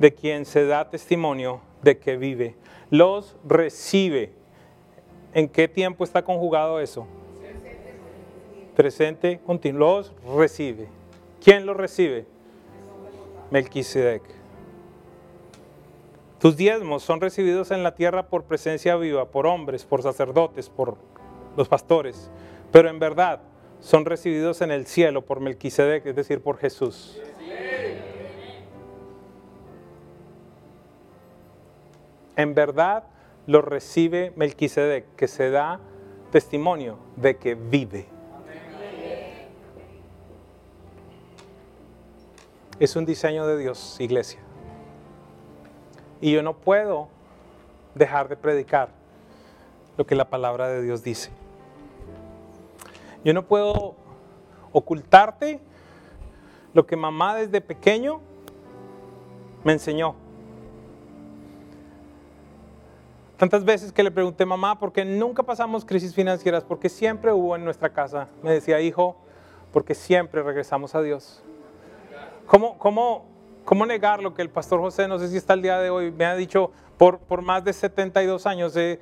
de 0.00 0.14
quien 0.14 0.44
se 0.44 0.66
da 0.66 0.90
testimonio 0.90 1.60
de 1.82 1.98
que 1.98 2.16
vive 2.16 2.56
los 2.90 3.36
recibe. 3.44 4.32
¿En 5.32 5.48
qué 5.48 5.66
tiempo 5.66 6.04
está 6.04 6.22
conjugado 6.22 6.80
eso? 6.80 7.06
Presente 8.76 9.40
continuo. 9.44 9.78
Los 9.96 10.12
recibe. 10.36 10.86
¿Quién 11.42 11.66
los 11.66 11.76
recibe? 11.76 12.26
Melquisedec. 13.50 14.22
Tus 16.38 16.56
diezmos 16.56 17.02
son 17.02 17.20
recibidos 17.20 17.70
en 17.70 17.82
la 17.82 17.94
tierra 17.94 18.28
por 18.28 18.44
presencia 18.44 18.96
viva, 18.96 19.26
por 19.30 19.46
hombres, 19.46 19.84
por 19.84 20.02
sacerdotes, 20.02 20.68
por 20.68 20.96
los 21.56 21.68
pastores, 21.68 22.30
pero 22.70 22.90
en 22.90 22.98
verdad 22.98 23.40
son 23.80 24.04
recibidos 24.04 24.60
en 24.60 24.70
el 24.70 24.86
cielo 24.86 25.24
por 25.24 25.40
Melquisedec, 25.40 26.06
es 26.06 26.16
decir, 26.16 26.40
por 26.40 26.58
Jesús. 26.58 27.18
En 32.36 32.54
verdad 32.54 33.04
lo 33.46 33.62
recibe 33.62 34.32
Melquisedec, 34.36 35.04
que 35.16 35.28
se 35.28 35.50
da 35.50 35.80
testimonio 36.30 36.98
de 37.16 37.36
que 37.36 37.54
vive. 37.54 38.06
Es 42.80 42.96
un 42.96 43.04
diseño 43.04 43.46
de 43.46 43.56
Dios, 43.58 43.96
iglesia. 44.00 44.40
Y 46.20 46.32
yo 46.32 46.42
no 46.42 46.54
puedo 46.54 47.08
dejar 47.94 48.28
de 48.28 48.36
predicar 48.36 48.88
lo 49.96 50.06
que 50.06 50.14
la 50.14 50.28
palabra 50.28 50.68
de 50.68 50.82
Dios 50.82 51.04
dice. 51.04 51.30
Yo 53.24 53.32
no 53.32 53.46
puedo 53.46 53.94
ocultarte 54.72 55.60
lo 56.72 56.84
que 56.86 56.96
mamá 56.96 57.36
desde 57.36 57.60
pequeño 57.60 58.20
me 59.62 59.72
enseñó. 59.72 60.23
Tantas 63.36 63.64
veces 63.64 63.92
que 63.92 64.02
le 64.02 64.10
pregunté, 64.10 64.46
mamá, 64.46 64.78
¿por 64.78 64.92
qué 64.92 65.04
nunca 65.04 65.42
pasamos 65.42 65.84
crisis 65.84 66.14
financieras? 66.14 66.62
Porque 66.62 66.88
siempre 66.88 67.32
hubo 67.32 67.56
en 67.56 67.64
nuestra 67.64 67.92
casa. 67.92 68.28
Me 68.42 68.52
decía, 68.52 68.80
hijo, 68.80 69.16
porque 69.72 69.94
siempre 69.94 70.42
regresamos 70.42 70.94
a 70.94 71.02
Dios. 71.02 71.42
¿Cómo, 72.46 72.78
cómo, 72.78 73.26
cómo 73.64 73.86
negar 73.86 74.22
lo 74.22 74.34
que 74.34 74.42
el 74.42 74.50
pastor 74.50 74.80
José, 74.80 75.08
no 75.08 75.18
sé 75.18 75.28
si 75.28 75.36
está 75.36 75.54
el 75.54 75.62
día 75.62 75.78
de 75.80 75.90
hoy, 75.90 76.12
me 76.12 76.26
ha 76.26 76.36
dicho, 76.36 76.70
por, 76.96 77.18
por 77.18 77.42
más 77.42 77.64
de 77.64 77.72
72 77.72 78.46
años 78.46 78.76
he 78.76 79.00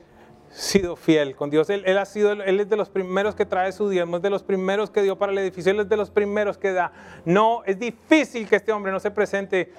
sido 0.48 0.96
fiel 0.96 1.36
con 1.36 1.50
Dios. 1.50 1.68
Él, 1.68 1.98
ha 1.98 2.04
sido, 2.06 2.32
él 2.32 2.60
es 2.60 2.68
de 2.70 2.76
los 2.76 2.88
primeros 2.88 3.34
que 3.34 3.44
trae 3.44 3.70
su 3.72 3.88
diezmo, 3.90 4.16
es 4.16 4.22
de 4.22 4.30
los 4.30 4.42
primeros 4.42 4.90
que 4.90 5.02
dio 5.02 5.18
para 5.18 5.32
el 5.32 5.38
edificio, 5.38 5.72
él 5.72 5.80
es 5.80 5.88
de 5.88 5.96
los 5.96 6.10
primeros 6.10 6.56
que 6.56 6.72
da. 6.72 6.92
No, 7.26 7.62
es 7.64 7.78
difícil 7.78 8.48
que 8.48 8.56
este 8.56 8.72
hombre 8.72 8.92
no 8.92 9.00
se 9.00 9.10
presente 9.10 9.72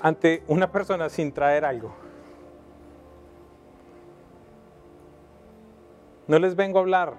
ante 0.00 0.42
una 0.46 0.70
persona 0.70 1.08
sin 1.08 1.32
traer 1.32 1.64
algo. 1.64 1.92
No 6.30 6.38
les 6.38 6.54
vengo 6.54 6.78
a 6.78 6.82
hablar 6.82 7.14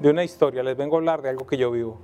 de 0.00 0.10
una 0.10 0.22
historia, 0.22 0.62
les 0.62 0.76
vengo 0.76 0.96
a 0.96 0.98
hablar 0.98 1.22
de 1.22 1.30
algo 1.30 1.46
que 1.46 1.56
yo 1.56 1.70
vivo. 1.70 1.98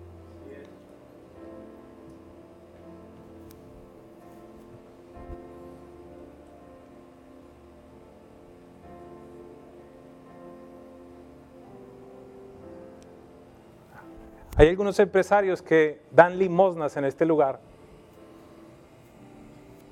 Hay 14.56 14.68
algunos 14.68 14.98
empresarios 14.98 15.60
que 15.60 16.00
dan 16.10 16.38
limosnas 16.38 16.96
en 16.96 17.04
este 17.04 17.26
lugar. 17.26 17.60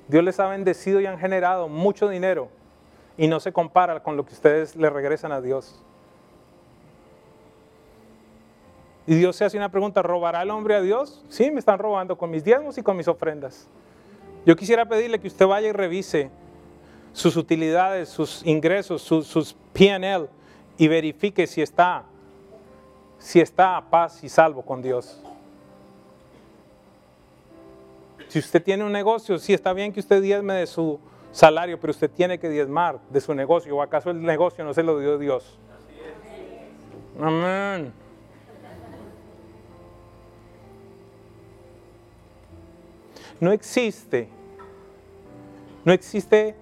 Dios 0.07 0.23
les 0.23 0.39
ha 0.39 0.47
bendecido 0.47 0.99
y 0.99 1.05
han 1.05 1.19
generado 1.19 1.67
mucho 1.67 2.09
dinero 2.09 2.49
y 3.17 3.27
no 3.27 3.39
se 3.39 3.51
compara 3.51 4.01
con 4.01 4.17
lo 4.17 4.25
que 4.25 4.33
ustedes 4.33 4.75
le 4.75 4.89
regresan 4.89 5.31
a 5.31 5.41
Dios. 5.41 5.81
Y 9.07 9.15
Dios 9.15 9.35
se 9.35 9.45
hace 9.45 9.57
una 9.57 9.69
pregunta, 9.69 10.01
¿robará 10.01 10.41
el 10.41 10.49
hombre 10.49 10.75
a 10.75 10.81
Dios? 10.81 11.23
Sí, 11.29 11.51
me 11.51 11.59
están 11.59 11.77
robando 11.77 12.17
con 12.17 12.31
mis 12.31 12.43
diezmos 12.43 12.77
y 12.77 12.81
con 12.81 12.97
mis 12.97 13.07
ofrendas. 13.07 13.67
Yo 14.45 14.55
quisiera 14.55 14.85
pedirle 14.85 15.19
que 15.19 15.27
usted 15.27 15.45
vaya 15.45 15.67
y 15.69 15.71
revise 15.71 16.29
sus 17.13 17.35
utilidades, 17.37 18.09
sus 18.09 18.45
ingresos, 18.45 19.01
sus, 19.01 19.27
sus 19.27 19.55
PNL 19.73 20.27
y 20.77 20.87
verifique 20.87 21.47
si 21.47 21.61
está 21.61 22.05
si 23.17 23.39
está 23.39 23.77
a 23.77 23.89
paz 23.89 24.23
y 24.23 24.29
salvo 24.29 24.61
con 24.61 24.81
Dios. 24.81 25.19
Si 28.27 28.39
usted 28.39 28.61
tiene 28.61 28.83
un 28.83 28.91
negocio, 28.91 29.39
sí 29.39 29.53
está 29.53 29.73
bien 29.73 29.93
que 29.93 29.99
usted 29.99 30.21
diezme 30.21 30.53
de 30.53 30.67
su 30.67 30.99
salario, 31.35 31.77
pero 31.77 31.91
usted 31.91 32.09
tiene 32.09 32.39
que 32.39 32.47
diezmar 32.49 32.99
de 33.09 33.19
su 33.19 33.35
negocio. 33.35 33.75
¿O 33.75 33.81
acaso 33.81 34.09
el 34.09 34.21
negocio 34.21 34.63
no 34.63 34.73
se 34.73 34.83
lo 34.83 34.97
dio 34.99 35.17
Dios? 35.17 35.59
Amén. 37.19 37.91
No 43.41 43.51
existe, 43.51 44.29
no 45.83 45.91
existe 45.91 46.55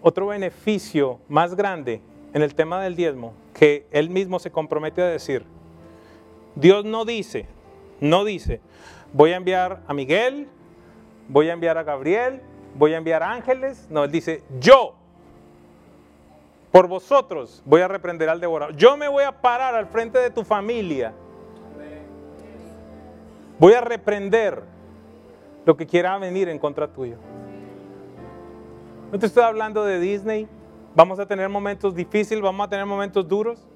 otro 0.00 0.28
beneficio 0.28 1.20
más 1.28 1.54
grande 1.54 2.00
en 2.32 2.40
el 2.40 2.54
tema 2.54 2.82
del 2.82 2.96
diezmo 2.96 3.34
que 3.52 3.86
él 3.90 4.08
mismo 4.08 4.38
se 4.38 4.50
compromete 4.50 5.02
a 5.02 5.06
decir. 5.06 5.44
Dios 6.54 6.86
no 6.86 7.04
dice, 7.04 7.46
no 8.00 8.24
dice, 8.24 8.60
voy 9.12 9.32
a 9.32 9.36
enviar 9.36 9.82
a 9.86 9.92
Miguel, 9.92 10.48
voy 11.28 11.50
a 11.50 11.52
enviar 11.52 11.76
a 11.76 11.82
Gabriel, 11.82 12.40
voy 12.74 12.94
a 12.94 12.98
enviar 12.98 13.22
ángeles. 13.22 13.86
No, 13.90 14.04
él 14.04 14.10
dice, 14.10 14.42
yo, 14.60 14.94
por 16.70 16.88
vosotros, 16.88 17.62
voy 17.64 17.80
a 17.80 17.88
reprender 17.88 18.28
al 18.28 18.40
devorador. 18.40 18.76
Yo 18.76 18.96
me 18.96 19.08
voy 19.08 19.24
a 19.24 19.32
parar 19.32 19.74
al 19.74 19.86
frente 19.86 20.18
de 20.18 20.30
tu 20.30 20.44
familia. 20.44 21.12
Voy 23.58 23.74
a 23.74 23.80
reprender 23.80 24.62
lo 25.64 25.76
que 25.76 25.86
quiera 25.86 26.18
venir 26.18 26.48
en 26.48 26.58
contra 26.58 26.88
tuyo. 26.88 27.16
No 29.12 29.18
te 29.18 29.26
estoy 29.26 29.44
hablando 29.44 29.84
de 29.84 30.00
Disney, 30.00 30.48
Vamos 30.94 31.18
a 31.18 31.24
tener 31.24 31.48
momentos 31.48 31.94
difíciles, 31.94 32.42
vamos 32.42 32.66
a 32.66 32.68
tener 32.68 32.84
momentos 32.84 33.26
duros, 33.26 33.66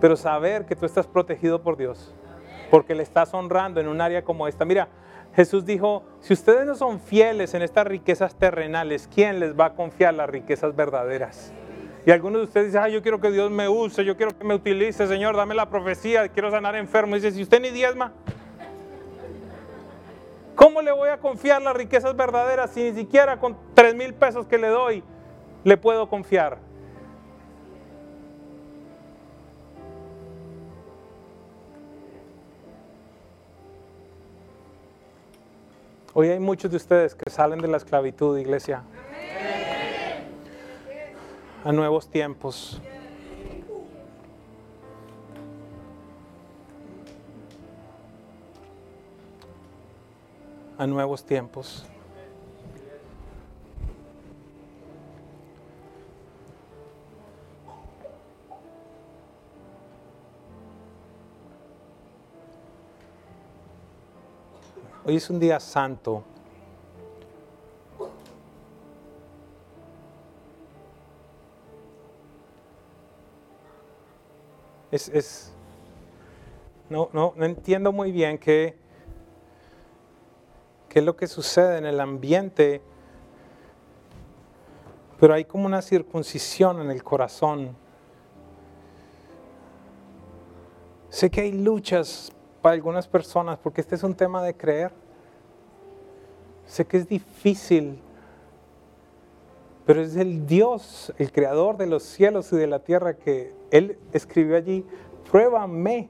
pero 0.00 0.16
saber 0.16 0.66
que 0.66 0.74
tú 0.74 0.84
estás 0.84 1.06
protegido 1.06 1.62
por 1.62 1.76
Dios, 1.76 2.12
porque 2.72 2.94
le 2.96 3.04
estás 3.04 3.32
honrando 3.32 3.80
en 3.80 3.86
un 3.86 4.00
área 4.00 4.24
como 4.24 4.48
esta. 4.48 4.64
Mira, 4.64 4.88
Jesús 5.34 5.64
dijo, 5.64 6.02
si 6.20 6.34
ustedes 6.34 6.66
no 6.66 6.74
son 6.74 7.00
fieles 7.00 7.54
en 7.54 7.62
estas 7.62 7.86
riquezas 7.86 8.34
terrenales, 8.34 9.08
¿quién 9.12 9.40
les 9.40 9.58
va 9.58 9.66
a 9.66 9.74
confiar 9.74 10.12
las 10.14 10.28
riquezas 10.28 10.76
verdaderas? 10.76 11.52
Y 12.04 12.10
algunos 12.10 12.40
de 12.40 12.44
ustedes 12.44 12.72
dicen, 12.72 12.90
yo 12.90 13.00
quiero 13.00 13.20
que 13.20 13.30
Dios 13.30 13.50
me 13.50 13.68
use, 13.68 14.04
yo 14.04 14.16
quiero 14.16 14.36
que 14.36 14.44
me 14.44 14.54
utilice, 14.54 15.06
Señor, 15.06 15.36
dame 15.36 15.54
la 15.54 15.70
profecía, 15.70 16.28
quiero 16.28 16.50
sanar 16.50 16.76
enfermo. 16.76 17.14
dice, 17.14 17.30
si 17.30 17.42
usted 17.42 17.60
ni 17.60 17.70
diezma, 17.70 18.12
¿cómo 20.54 20.82
le 20.82 20.92
voy 20.92 21.08
a 21.08 21.18
confiar 21.18 21.62
las 21.62 21.74
riquezas 21.74 22.14
verdaderas 22.14 22.70
si 22.70 22.82
ni 22.82 22.92
siquiera 22.92 23.38
con 23.38 23.56
tres 23.74 23.94
mil 23.94 24.12
pesos 24.12 24.46
que 24.46 24.58
le 24.58 24.68
doy 24.68 25.02
le 25.64 25.76
puedo 25.76 26.08
confiar? 26.08 26.58
Hoy 36.14 36.28
hay 36.28 36.38
muchos 36.38 36.70
de 36.70 36.76
ustedes 36.76 37.14
que 37.14 37.30
salen 37.30 37.58
de 37.60 37.68
la 37.68 37.78
esclavitud, 37.78 38.38
iglesia, 38.38 38.82
a 41.64 41.72
nuevos 41.72 42.10
tiempos. 42.10 42.82
A 50.76 50.86
nuevos 50.86 51.24
tiempos. 51.24 51.86
Hoy 65.04 65.16
es 65.16 65.28
un 65.30 65.40
día 65.40 65.58
santo. 65.58 66.22
Es, 74.92 75.52
no, 76.88 77.08
no, 77.12 77.32
no 77.34 77.44
entiendo 77.44 77.90
muy 77.90 78.12
bien 78.12 78.38
qué 78.38 78.76
es 80.88 81.02
lo 81.02 81.16
que 81.16 81.26
sucede 81.26 81.78
en 81.78 81.86
el 81.86 81.98
ambiente, 81.98 82.80
pero 85.18 85.34
hay 85.34 85.46
como 85.46 85.66
una 85.66 85.82
circuncisión 85.82 86.80
en 86.80 86.90
el 86.92 87.02
corazón. 87.02 87.74
Sé 91.08 91.28
que 91.28 91.40
hay 91.40 91.52
luchas 91.52 92.30
para 92.62 92.74
algunas 92.74 93.08
personas, 93.08 93.58
porque 93.58 93.80
este 93.80 93.96
es 93.96 94.04
un 94.04 94.14
tema 94.14 94.42
de 94.42 94.54
creer. 94.54 94.92
Sé 96.64 96.86
que 96.86 96.96
es 96.96 97.08
difícil, 97.08 97.98
pero 99.84 100.00
es 100.00 100.14
el 100.16 100.46
Dios, 100.46 101.12
el 101.18 101.32
creador 101.32 101.76
de 101.76 101.86
los 101.86 102.04
cielos 102.04 102.52
y 102.52 102.56
de 102.56 102.68
la 102.68 102.78
tierra, 102.78 103.14
que 103.14 103.52
Él 103.72 103.98
escribió 104.12 104.56
allí, 104.56 104.86
pruébame. 105.30 106.08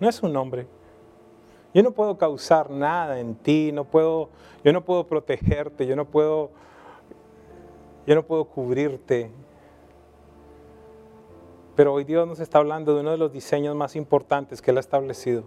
No 0.00 0.08
es 0.08 0.22
un 0.22 0.36
hombre. 0.36 0.66
Yo 1.72 1.84
no 1.84 1.92
puedo 1.92 2.18
causar 2.18 2.68
nada 2.68 3.20
en 3.20 3.36
ti, 3.36 3.70
no 3.72 3.84
puedo, 3.84 4.28
yo 4.64 4.72
no 4.72 4.84
puedo 4.84 5.06
protegerte, 5.06 5.86
yo 5.86 5.94
no 5.94 6.04
puedo, 6.04 6.50
yo 8.08 8.16
no 8.16 8.24
puedo 8.24 8.44
cubrirte, 8.46 9.30
pero 11.80 11.94
hoy 11.94 12.04
Dios 12.04 12.28
nos 12.28 12.40
está 12.40 12.58
hablando 12.58 12.94
de 12.94 13.00
uno 13.00 13.12
de 13.12 13.16
los 13.16 13.32
diseños 13.32 13.74
más 13.74 13.96
importantes 13.96 14.60
que 14.60 14.70
Él 14.70 14.76
ha 14.76 14.80
establecido 14.80 15.44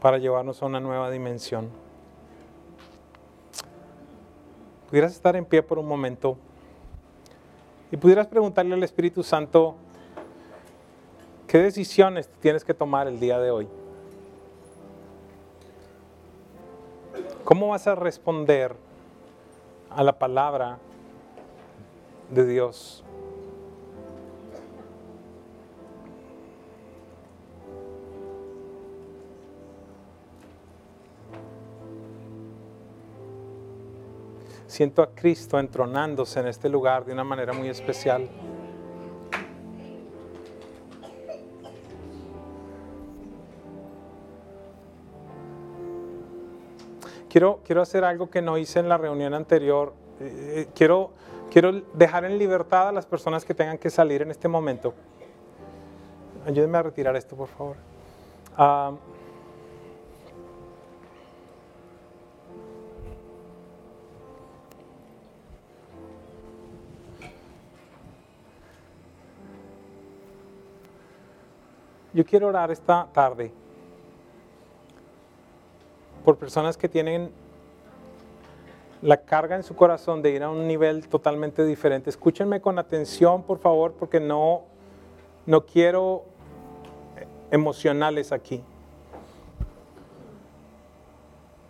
para 0.00 0.16
llevarnos 0.16 0.62
a 0.62 0.64
una 0.64 0.80
nueva 0.80 1.10
dimensión. 1.10 1.68
¿Pudieras 4.88 5.12
estar 5.12 5.36
en 5.36 5.44
pie 5.44 5.62
por 5.62 5.78
un 5.78 5.86
momento? 5.86 6.38
y 7.92 7.98
pudieras 7.98 8.28
preguntarle 8.28 8.72
al 8.72 8.82
Espíritu 8.82 9.22
Santo, 9.22 9.74
¿qué 11.46 11.58
decisiones 11.58 12.30
tienes 12.40 12.64
que 12.64 12.72
tomar 12.72 13.08
el 13.08 13.20
día 13.20 13.38
de 13.38 13.50
hoy? 13.50 13.68
¿Cómo 17.44 17.68
vas 17.68 17.86
a 17.86 17.94
responder 17.94 18.74
a 19.90 20.02
la 20.02 20.18
palabra 20.18 20.78
de 22.30 22.46
Dios? 22.46 23.04
Siento 34.78 35.02
a 35.02 35.08
Cristo 35.08 35.58
entronándose 35.58 36.38
en 36.38 36.46
este 36.46 36.68
lugar 36.68 37.04
de 37.04 37.12
una 37.12 37.24
manera 37.24 37.52
muy 37.52 37.68
especial. 37.68 38.28
Quiero, 47.28 47.58
quiero 47.64 47.82
hacer 47.82 48.04
algo 48.04 48.30
que 48.30 48.40
no 48.40 48.56
hice 48.56 48.78
en 48.78 48.88
la 48.88 48.96
reunión 48.96 49.34
anterior. 49.34 49.94
Eh, 50.20 50.54
eh, 50.54 50.68
quiero, 50.76 51.10
quiero 51.50 51.72
dejar 51.94 52.24
en 52.24 52.38
libertad 52.38 52.90
a 52.90 52.92
las 52.92 53.04
personas 53.04 53.44
que 53.44 53.54
tengan 53.54 53.78
que 53.78 53.90
salir 53.90 54.22
en 54.22 54.30
este 54.30 54.46
momento. 54.46 54.94
Ayúdenme 56.46 56.78
a 56.78 56.82
retirar 56.84 57.16
esto, 57.16 57.34
por 57.34 57.48
favor. 57.48 57.74
Ah, 58.56 58.92
Yo 72.18 72.26
quiero 72.26 72.48
orar 72.48 72.72
esta 72.72 73.06
tarde 73.12 73.52
por 76.24 76.36
personas 76.36 76.76
que 76.76 76.88
tienen 76.88 77.30
la 79.02 79.18
carga 79.18 79.54
en 79.54 79.62
su 79.62 79.76
corazón 79.76 80.20
de 80.20 80.30
ir 80.32 80.42
a 80.42 80.50
un 80.50 80.66
nivel 80.66 81.06
totalmente 81.06 81.64
diferente. 81.64 82.10
Escúchenme 82.10 82.60
con 82.60 82.80
atención, 82.80 83.44
por 83.44 83.60
favor, 83.60 83.92
porque 83.92 84.18
no, 84.18 84.62
no 85.46 85.64
quiero 85.64 86.24
emocionales 87.52 88.32
aquí. 88.32 88.64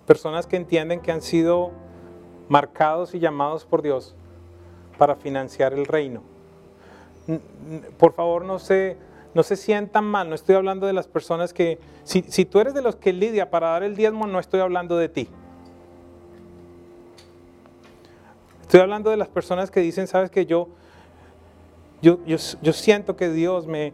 Personas 0.06 0.46
que 0.46 0.56
entienden 0.56 1.02
que 1.02 1.12
han 1.12 1.20
sido 1.20 1.72
marcados 2.48 3.14
y 3.14 3.18
llamados 3.18 3.66
por 3.66 3.82
Dios 3.82 4.16
para 4.96 5.14
financiar 5.14 5.74
el 5.74 5.84
reino. 5.84 6.22
Por 7.98 8.14
favor, 8.14 8.46
no 8.46 8.58
se 8.58 8.96
no 9.34 9.42
se 9.42 9.56
sientan 9.56 10.04
mal, 10.04 10.28
no 10.28 10.34
estoy 10.34 10.54
hablando 10.54 10.86
de 10.86 10.92
las 10.92 11.06
personas 11.06 11.52
que, 11.52 11.78
si, 12.04 12.22
tú 12.44 12.60
eres 12.60 12.74
de 12.74 12.82
los 12.82 12.96
que 12.96 13.12
lidia 13.12 13.50
para 13.50 13.68
dar 13.68 13.82
el 13.82 13.94
diezmo, 13.94 14.26
no 14.26 14.38
estoy 14.38 14.60
hablando 14.60 14.96
de 14.96 15.08
ti. 15.08 15.28
Estoy 18.62 18.80
hablando 18.80 19.10
de 19.10 19.16
las 19.16 19.28
personas 19.28 19.70
que 19.70 19.80
dicen, 19.80 20.06
sabes 20.06 20.30
que 20.30 20.46
yo, 20.46 20.68
yo, 22.02 22.18
yo, 22.26 22.72
siento 22.72 23.16
que 23.16 23.30
Dios 23.30 23.66
me, 23.66 23.92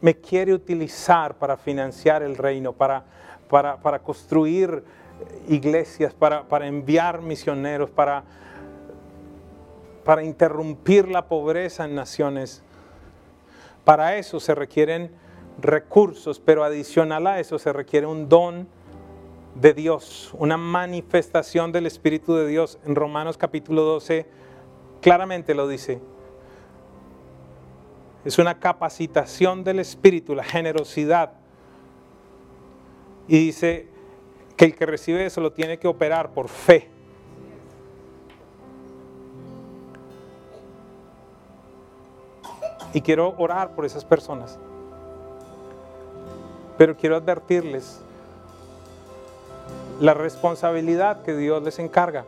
me 0.00 0.14
quiere 0.14 0.54
utilizar 0.54 1.34
para 1.36 1.56
financiar 1.56 2.22
el 2.22 2.36
reino, 2.36 2.72
para, 2.72 3.04
para, 3.48 3.76
para 3.76 3.98
construir 4.00 4.84
iglesias, 5.48 6.14
para, 6.14 6.44
para 6.44 6.66
enviar 6.66 7.22
misioneros, 7.22 7.90
para, 7.90 8.24
para 10.06 10.22
interrumpir 10.22 11.08
la 11.08 11.26
pobreza 11.26 11.84
en 11.84 11.96
naciones. 11.96 12.62
Para 13.84 14.16
eso 14.16 14.38
se 14.38 14.54
requieren 14.54 15.10
recursos, 15.60 16.38
pero 16.38 16.62
adicional 16.62 17.26
a 17.26 17.40
eso 17.40 17.58
se 17.58 17.72
requiere 17.72 18.06
un 18.06 18.28
don 18.28 18.68
de 19.56 19.74
Dios, 19.74 20.30
una 20.38 20.56
manifestación 20.56 21.72
del 21.72 21.86
Espíritu 21.86 22.36
de 22.36 22.46
Dios. 22.46 22.78
En 22.86 22.94
Romanos 22.94 23.36
capítulo 23.36 23.82
12 23.82 24.26
claramente 25.02 25.56
lo 25.56 25.66
dice. 25.66 26.00
Es 28.24 28.38
una 28.38 28.60
capacitación 28.60 29.64
del 29.64 29.80
Espíritu, 29.80 30.36
la 30.36 30.44
generosidad. 30.44 31.32
Y 33.26 33.38
dice 33.38 33.88
que 34.56 34.66
el 34.66 34.76
que 34.76 34.86
recibe 34.86 35.26
eso 35.26 35.40
lo 35.40 35.52
tiene 35.52 35.80
que 35.80 35.88
operar 35.88 36.32
por 36.32 36.48
fe. 36.48 36.95
Y 42.96 43.02
quiero 43.02 43.34
orar 43.36 43.72
por 43.72 43.84
esas 43.84 44.06
personas. 44.06 44.58
Pero 46.78 46.96
quiero 46.96 47.14
advertirles 47.16 48.00
la 50.00 50.14
responsabilidad 50.14 51.20
que 51.20 51.36
Dios 51.36 51.62
les 51.62 51.78
encarga. 51.78 52.24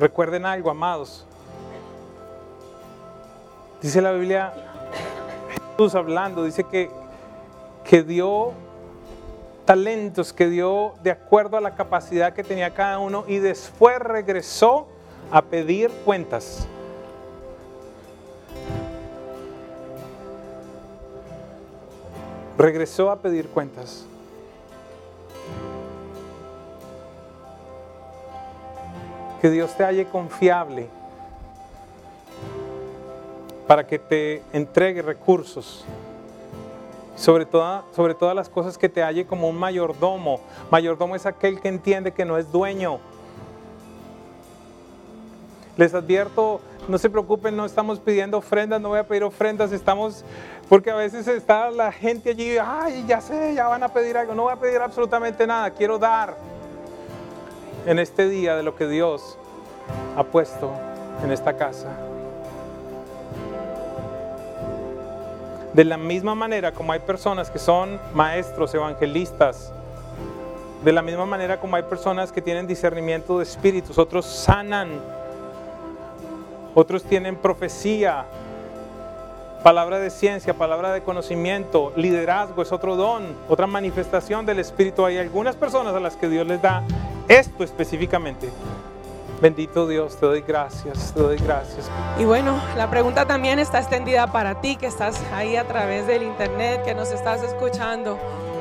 Recuerden 0.00 0.46
algo, 0.46 0.70
amados. 0.70 1.26
Dice 3.82 4.00
la 4.00 4.12
Biblia, 4.12 4.54
Jesús 5.76 5.94
hablando, 5.94 6.42
dice 6.44 6.64
que, 6.64 6.90
que 7.84 8.02
talentos 9.68 10.32
que 10.32 10.48
dio 10.48 10.94
de 11.02 11.10
acuerdo 11.10 11.58
a 11.58 11.60
la 11.60 11.74
capacidad 11.74 12.32
que 12.32 12.42
tenía 12.42 12.72
cada 12.72 12.98
uno 13.00 13.24
y 13.28 13.36
después 13.36 13.98
regresó 13.98 14.88
a 15.30 15.42
pedir 15.42 15.90
cuentas. 16.06 16.66
Regresó 22.56 23.10
a 23.10 23.16
pedir 23.16 23.48
cuentas. 23.48 24.06
Que 29.42 29.50
Dios 29.50 29.76
te 29.76 29.84
halle 29.84 30.06
confiable 30.06 30.88
para 33.66 33.86
que 33.86 33.98
te 33.98 34.42
entregue 34.54 35.02
recursos 35.02 35.84
sobre, 37.18 37.46
sobre 37.94 38.14
todas 38.14 38.34
las 38.34 38.48
cosas 38.48 38.78
que 38.78 38.88
te 38.88 39.02
halle 39.02 39.26
como 39.26 39.48
un 39.48 39.58
mayordomo. 39.58 40.40
Mayordomo 40.70 41.16
es 41.16 41.26
aquel 41.26 41.60
que 41.60 41.68
entiende 41.68 42.12
que 42.12 42.24
no 42.24 42.38
es 42.38 42.50
dueño. 42.50 43.00
Les 45.76 45.94
advierto, 45.94 46.60
no 46.88 46.98
se 46.98 47.10
preocupen, 47.10 47.56
no 47.56 47.64
estamos 47.64 48.00
pidiendo 48.00 48.38
ofrendas, 48.38 48.80
no 48.80 48.88
voy 48.88 48.98
a 48.98 49.06
pedir 49.06 49.22
ofrendas, 49.22 49.70
estamos, 49.70 50.24
porque 50.68 50.90
a 50.90 50.96
veces 50.96 51.28
está 51.28 51.70
la 51.70 51.92
gente 51.92 52.30
allí, 52.30 52.56
ay, 52.60 53.04
ya 53.06 53.20
sé, 53.20 53.54
ya 53.54 53.68
van 53.68 53.84
a 53.84 53.88
pedir 53.88 54.16
algo, 54.16 54.34
no 54.34 54.44
voy 54.44 54.52
a 54.52 54.56
pedir 54.56 54.80
absolutamente 54.80 55.46
nada, 55.46 55.70
quiero 55.70 55.98
dar 55.98 56.36
en 57.86 58.00
este 58.00 58.28
día 58.28 58.56
de 58.56 58.64
lo 58.64 58.74
que 58.74 58.88
Dios 58.88 59.38
ha 60.16 60.24
puesto 60.24 60.72
en 61.22 61.30
esta 61.30 61.56
casa. 61.56 61.88
De 65.74 65.84
la 65.84 65.96
misma 65.96 66.34
manera 66.34 66.72
como 66.72 66.92
hay 66.92 67.00
personas 67.00 67.50
que 67.50 67.58
son 67.58 68.00
maestros, 68.14 68.74
evangelistas, 68.74 69.72
de 70.84 70.92
la 70.92 71.02
misma 71.02 71.26
manera 71.26 71.58
como 71.60 71.76
hay 71.76 71.82
personas 71.82 72.32
que 72.32 72.40
tienen 72.40 72.66
discernimiento 72.66 73.38
de 73.38 73.44
espíritus, 73.44 73.98
otros 73.98 74.26
sanan, 74.26 74.88
otros 76.74 77.02
tienen 77.02 77.36
profecía, 77.36 78.24
palabra 79.62 79.98
de 79.98 80.10
ciencia, 80.10 80.54
palabra 80.54 80.92
de 80.92 81.02
conocimiento, 81.02 81.92
liderazgo 81.96 82.62
es 82.62 82.72
otro 82.72 82.96
don, 82.96 83.36
otra 83.48 83.66
manifestación 83.66 84.46
del 84.46 84.60
espíritu. 84.60 85.04
Hay 85.04 85.18
algunas 85.18 85.56
personas 85.56 85.94
a 85.94 86.00
las 86.00 86.16
que 86.16 86.28
Dios 86.28 86.46
les 86.46 86.62
da 86.62 86.82
esto 87.26 87.64
específicamente. 87.64 88.48
Bendito 89.40 89.86
Dios, 89.86 90.16
te 90.16 90.26
doy 90.26 90.40
gracias, 90.40 91.12
te 91.14 91.20
doy 91.20 91.36
gracias. 91.36 91.88
Y 92.18 92.24
bueno, 92.24 92.60
la 92.76 92.90
pregunta 92.90 93.24
también 93.24 93.60
está 93.60 93.78
extendida 93.78 94.32
para 94.32 94.60
ti 94.60 94.74
que 94.74 94.86
estás 94.86 95.22
ahí 95.32 95.54
a 95.54 95.64
través 95.64 96.08
del 96.08 96.24
internet, 96.24 96.82
que 96.84 96.92
nos 96.94 97.12
estás 97.12 97.44
escuchando. 97.44 98.18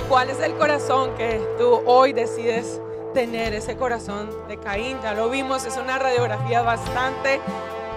¿Cuál 0.07 0.29
es 0.29 0.39
el 0.39 0.53
corazón 0.53 1.15
que 1.15 1.41
tú 1.57 1.81
hoy 1.87 2.13
decides 2.13 2.79
tener? 3.15 3.55
Ese 3.55 3.75
corazón 3.75 4.29
de 4.47 4.57
Caín, 4.57 4.99
ya 5.01 5.15
lo 5.15 5.29
vimos, 5.29 5.65
es 5.65 5.77
una 5.77 5.97
radiografía 5.97 6.61
bastante, 6.61 7.41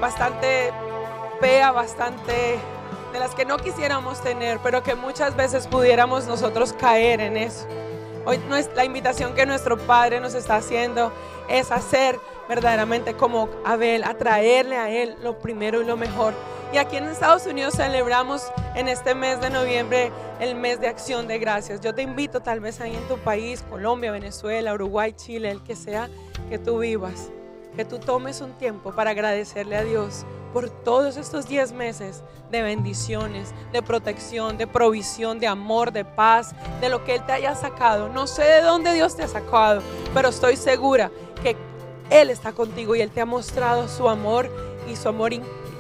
bastante 0.01 0.73
fea, 1.39 1.73
bastante 1.73 2.59
de 3.13 3.19
las 3.19 3.35
que 3.35 3.45
no 3.45 3.59
quisiéramos 3.59 4.23
tener, 4.23 4.59
pero 4.63 4.83
que 4.83 4.95
muchas 4.95 5.37
veces 5.37 5.67
pudiéramos 5.67 6.27
nosotros 6.27 6.73
caer 6.73 7.21
en 7.21 7.37
eso. 7.37 7.67
Hoy 8.27 8.39
la 8.75 8.85
invitación 8.85 9.35
que 9.35 9.47
nuestro 9.47 9.79
Padre 9.79 10.21
nos 10.21 10.35
está 10.35 10.57
haciendo 10.57 11.11
es 11.49 11.71
hacer 11.71 12.21
verdaderamente 12.49 13.15
como 13.15 13.49
Abel, 13.65 14.05
atraerle 14.05 14.77
a 14.77 14.91
Él 14.91 15.17
lo 15.23 15.39
primero 15.39 15.81
y 15.81 15.87
lo 15.87 15.97
mejor. 15.97 16.35
Y 16.73 16.77
aquí 16.77 16.97
en 16.97 17.05
Estados 17.05 17.47
Unidos 17.47 17.75
celebramos 17.77 18.53
en 18.77 18.89
este 18.89 19.15
mes 19.15 19.41
de 19.41 19.51
noviembre 19.51 20.13
el 20.39 20.55
mes 20.55 20.81
de 20.81 20.89
acción 20.89 21.27
de 21.27 21.39
gracias. 21.39 21.81
Yo 21.81 21.95
te 21.95 22.03
invito 22.03 22.41
tal 22.41 22.61
vez 22.61 22.81
ahí 22.81 22.95
en 22.95 23.09
tu 23.09 23.17
país, 23.19 23.65
Colombia, 23.69 24.13
Venezuela, 24.13 24.75
Uruguay, 24.75 25.13
Chile, 25.13 25.51
el 25.51 25.63
que 25.63 25.75
sea 25.75 26.09
que 26.49 26.59
tú 26.59 26.79
vivas, 26.79 27.31
que 27.75 27.85
tú 27.85 27.99
tomes 27.99 28.41
un 28.41 28.53
tiempo 28.53 28.93
para 28.93 29.11
agradecerle 29.11 29.77
a 29.77 29.83
Dios 29.83 30.27
por 30.53 30.71
todos 30.71 31.17
estos 31.17 31.47
10 31.47 31.73
meses 31.73 32.23
de 32.51 32.63
bendiciones, 32.63 33.55
de 33.73 33.83
protección, 33.83 34.59
de 34.59 34.67
provisión, 34.67 35.39
de 35.39 35.47
amor, 35.47 35.93
de 35.93 36.05
paz, 36.05 36.55
de 36.81 36.89
lo 36.89 37.05
que 37.05 37.15
Él 37.15 37.27
te 37.27 37.33
haya 37.33 37.55
sacado. 37.55 38.09
No 38.09 38.27
sé 38.27 38.43
de 38.43 38.63
dónde 38.63 38.93
Dios 38.93 39.17
te 39.17 39.23
ha 39.23 39.29
sacado, 39.29 39.83
pero 40.13 40.29
estoy 40.29 40.57
segura 40.57 41.11
que 41.43 41.57
Él 42.11 42.31
está 42.31 42.53
contigo 42.53 42.95
y 42.95 43.01
Él 43.01 43.11
te 43.11 43.21
ha 43.21 43.27
mostrado 43.27 43.89
su 43.89 44.09
amor 44.09 44.51
y 44.91 44.97
su 44.97 45.09
amor 45.09 45.33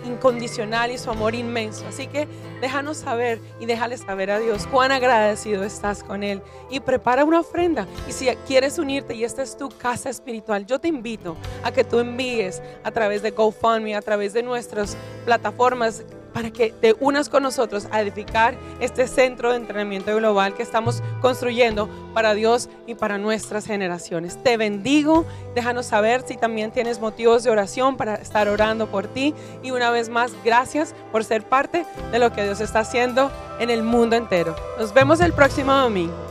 incondicional 0.04 0.90
y 0.90 0.98
su 0.98 1.10
amor 1.10 1.34
inmenso. 1.34 1.86
Así 1.86 2.06
que 2.06 2.28
déjanos 2.60 2.98
saber 2.98 3.40
y 3.58 3.66
déjale 3.66 3.96
saber 3.96 4.30
a 4.30 4.38
Dios 4.38 4.66
cuán 4.66 4.92
agradecido 4.92 5.64
estás 5.64 6.02
con 6.02 6.22
Él. 6.22 6.42
Y 6.70 6.80
prepara 6.80 7.24
una 7.24 7.40
ofrenda. 7.40 7.86
Y 8.08 8.12
si 8.12 8.26
quieres 8.46 8.78
unirte 8.78 9.14
y 9.14 9.24
esta 9.24 9.42
es 9.42 9.56
tu 9.56 9.68
casa 9.68 10.10
espiritual, 10.10 10.66
yo 10.66 10.78
te 10.78 10.88
invito 10.88 11.36
a 11.62 11.72
que 11.72 11.84
tú 11.84 11.98
envíes 11.98 12.62
a 12.84 12.90
través 12.90 13.22
de 13.22 13.30
GoFundMe, 13.30 13.96
a 13.96 14.02
través 14.02 14.32
de 14.32 14.42
nuestras 14.42 14.96
plataformas 15.24 16.04
para 16.32 16.50
que 16.50 16.70
te 16.70 16.96
unas 17.00 17.28
con 17.28 17.42
nosotros 17.42 17.86
a 17.90 18.00
edificar 18.00 18.54
este 18.80 19.06
centro 19.06 19.50
de 19.50 19.56
entrenamiento 19.56 20.14
global 20.16 20.54
que 20.54 20.62
estamos 20.62 21.02
construyendo 21.20 21.88
para 22.14 22.34
Dios 22.34 22.68
y 22.86 22.94
para 22.94 23.18
nuestras 23.18 23.66
generaciones. 23.66 24.42
Te 24.42 24.56
bendigo, 24.56 25.24
déjanos 25.54 25.86
saber 25.86 26.22
si 26.26 26.36
también 26.36 26.70
tienes 26.70 27.00
motivos 27.00 27.42
de 27.42 27.50
oración 27.50 27.96
para 27.96 28.14
estar 28.14 28.48
orando 28.48 28.90
por 28.90 29.06
ti 29.06 29.34
y 29.62 29.70
una 29.70 29.90
vez 29.90 30.08
más, 30.08 30.32
gracias 30.44 30.94
por 31.12 31.24
ser 31.24 31.44
parte 31.44 31.84
de 32.12 32.18
lo 32.18 32.32
que 32.32 32.44
Dios 32.44 32.60
está 32.60 32.80
haciendo 32.80 33.30
en 33.58 33.70
el 33.70 33.82
mundo 33.82 34.16
entero. 34.16 34.54
Nos 34.78 34.94
vemos 34.94 35.20
el 35.20 35.32
próximo 35.32 35.72
domingo. 35.72 36.29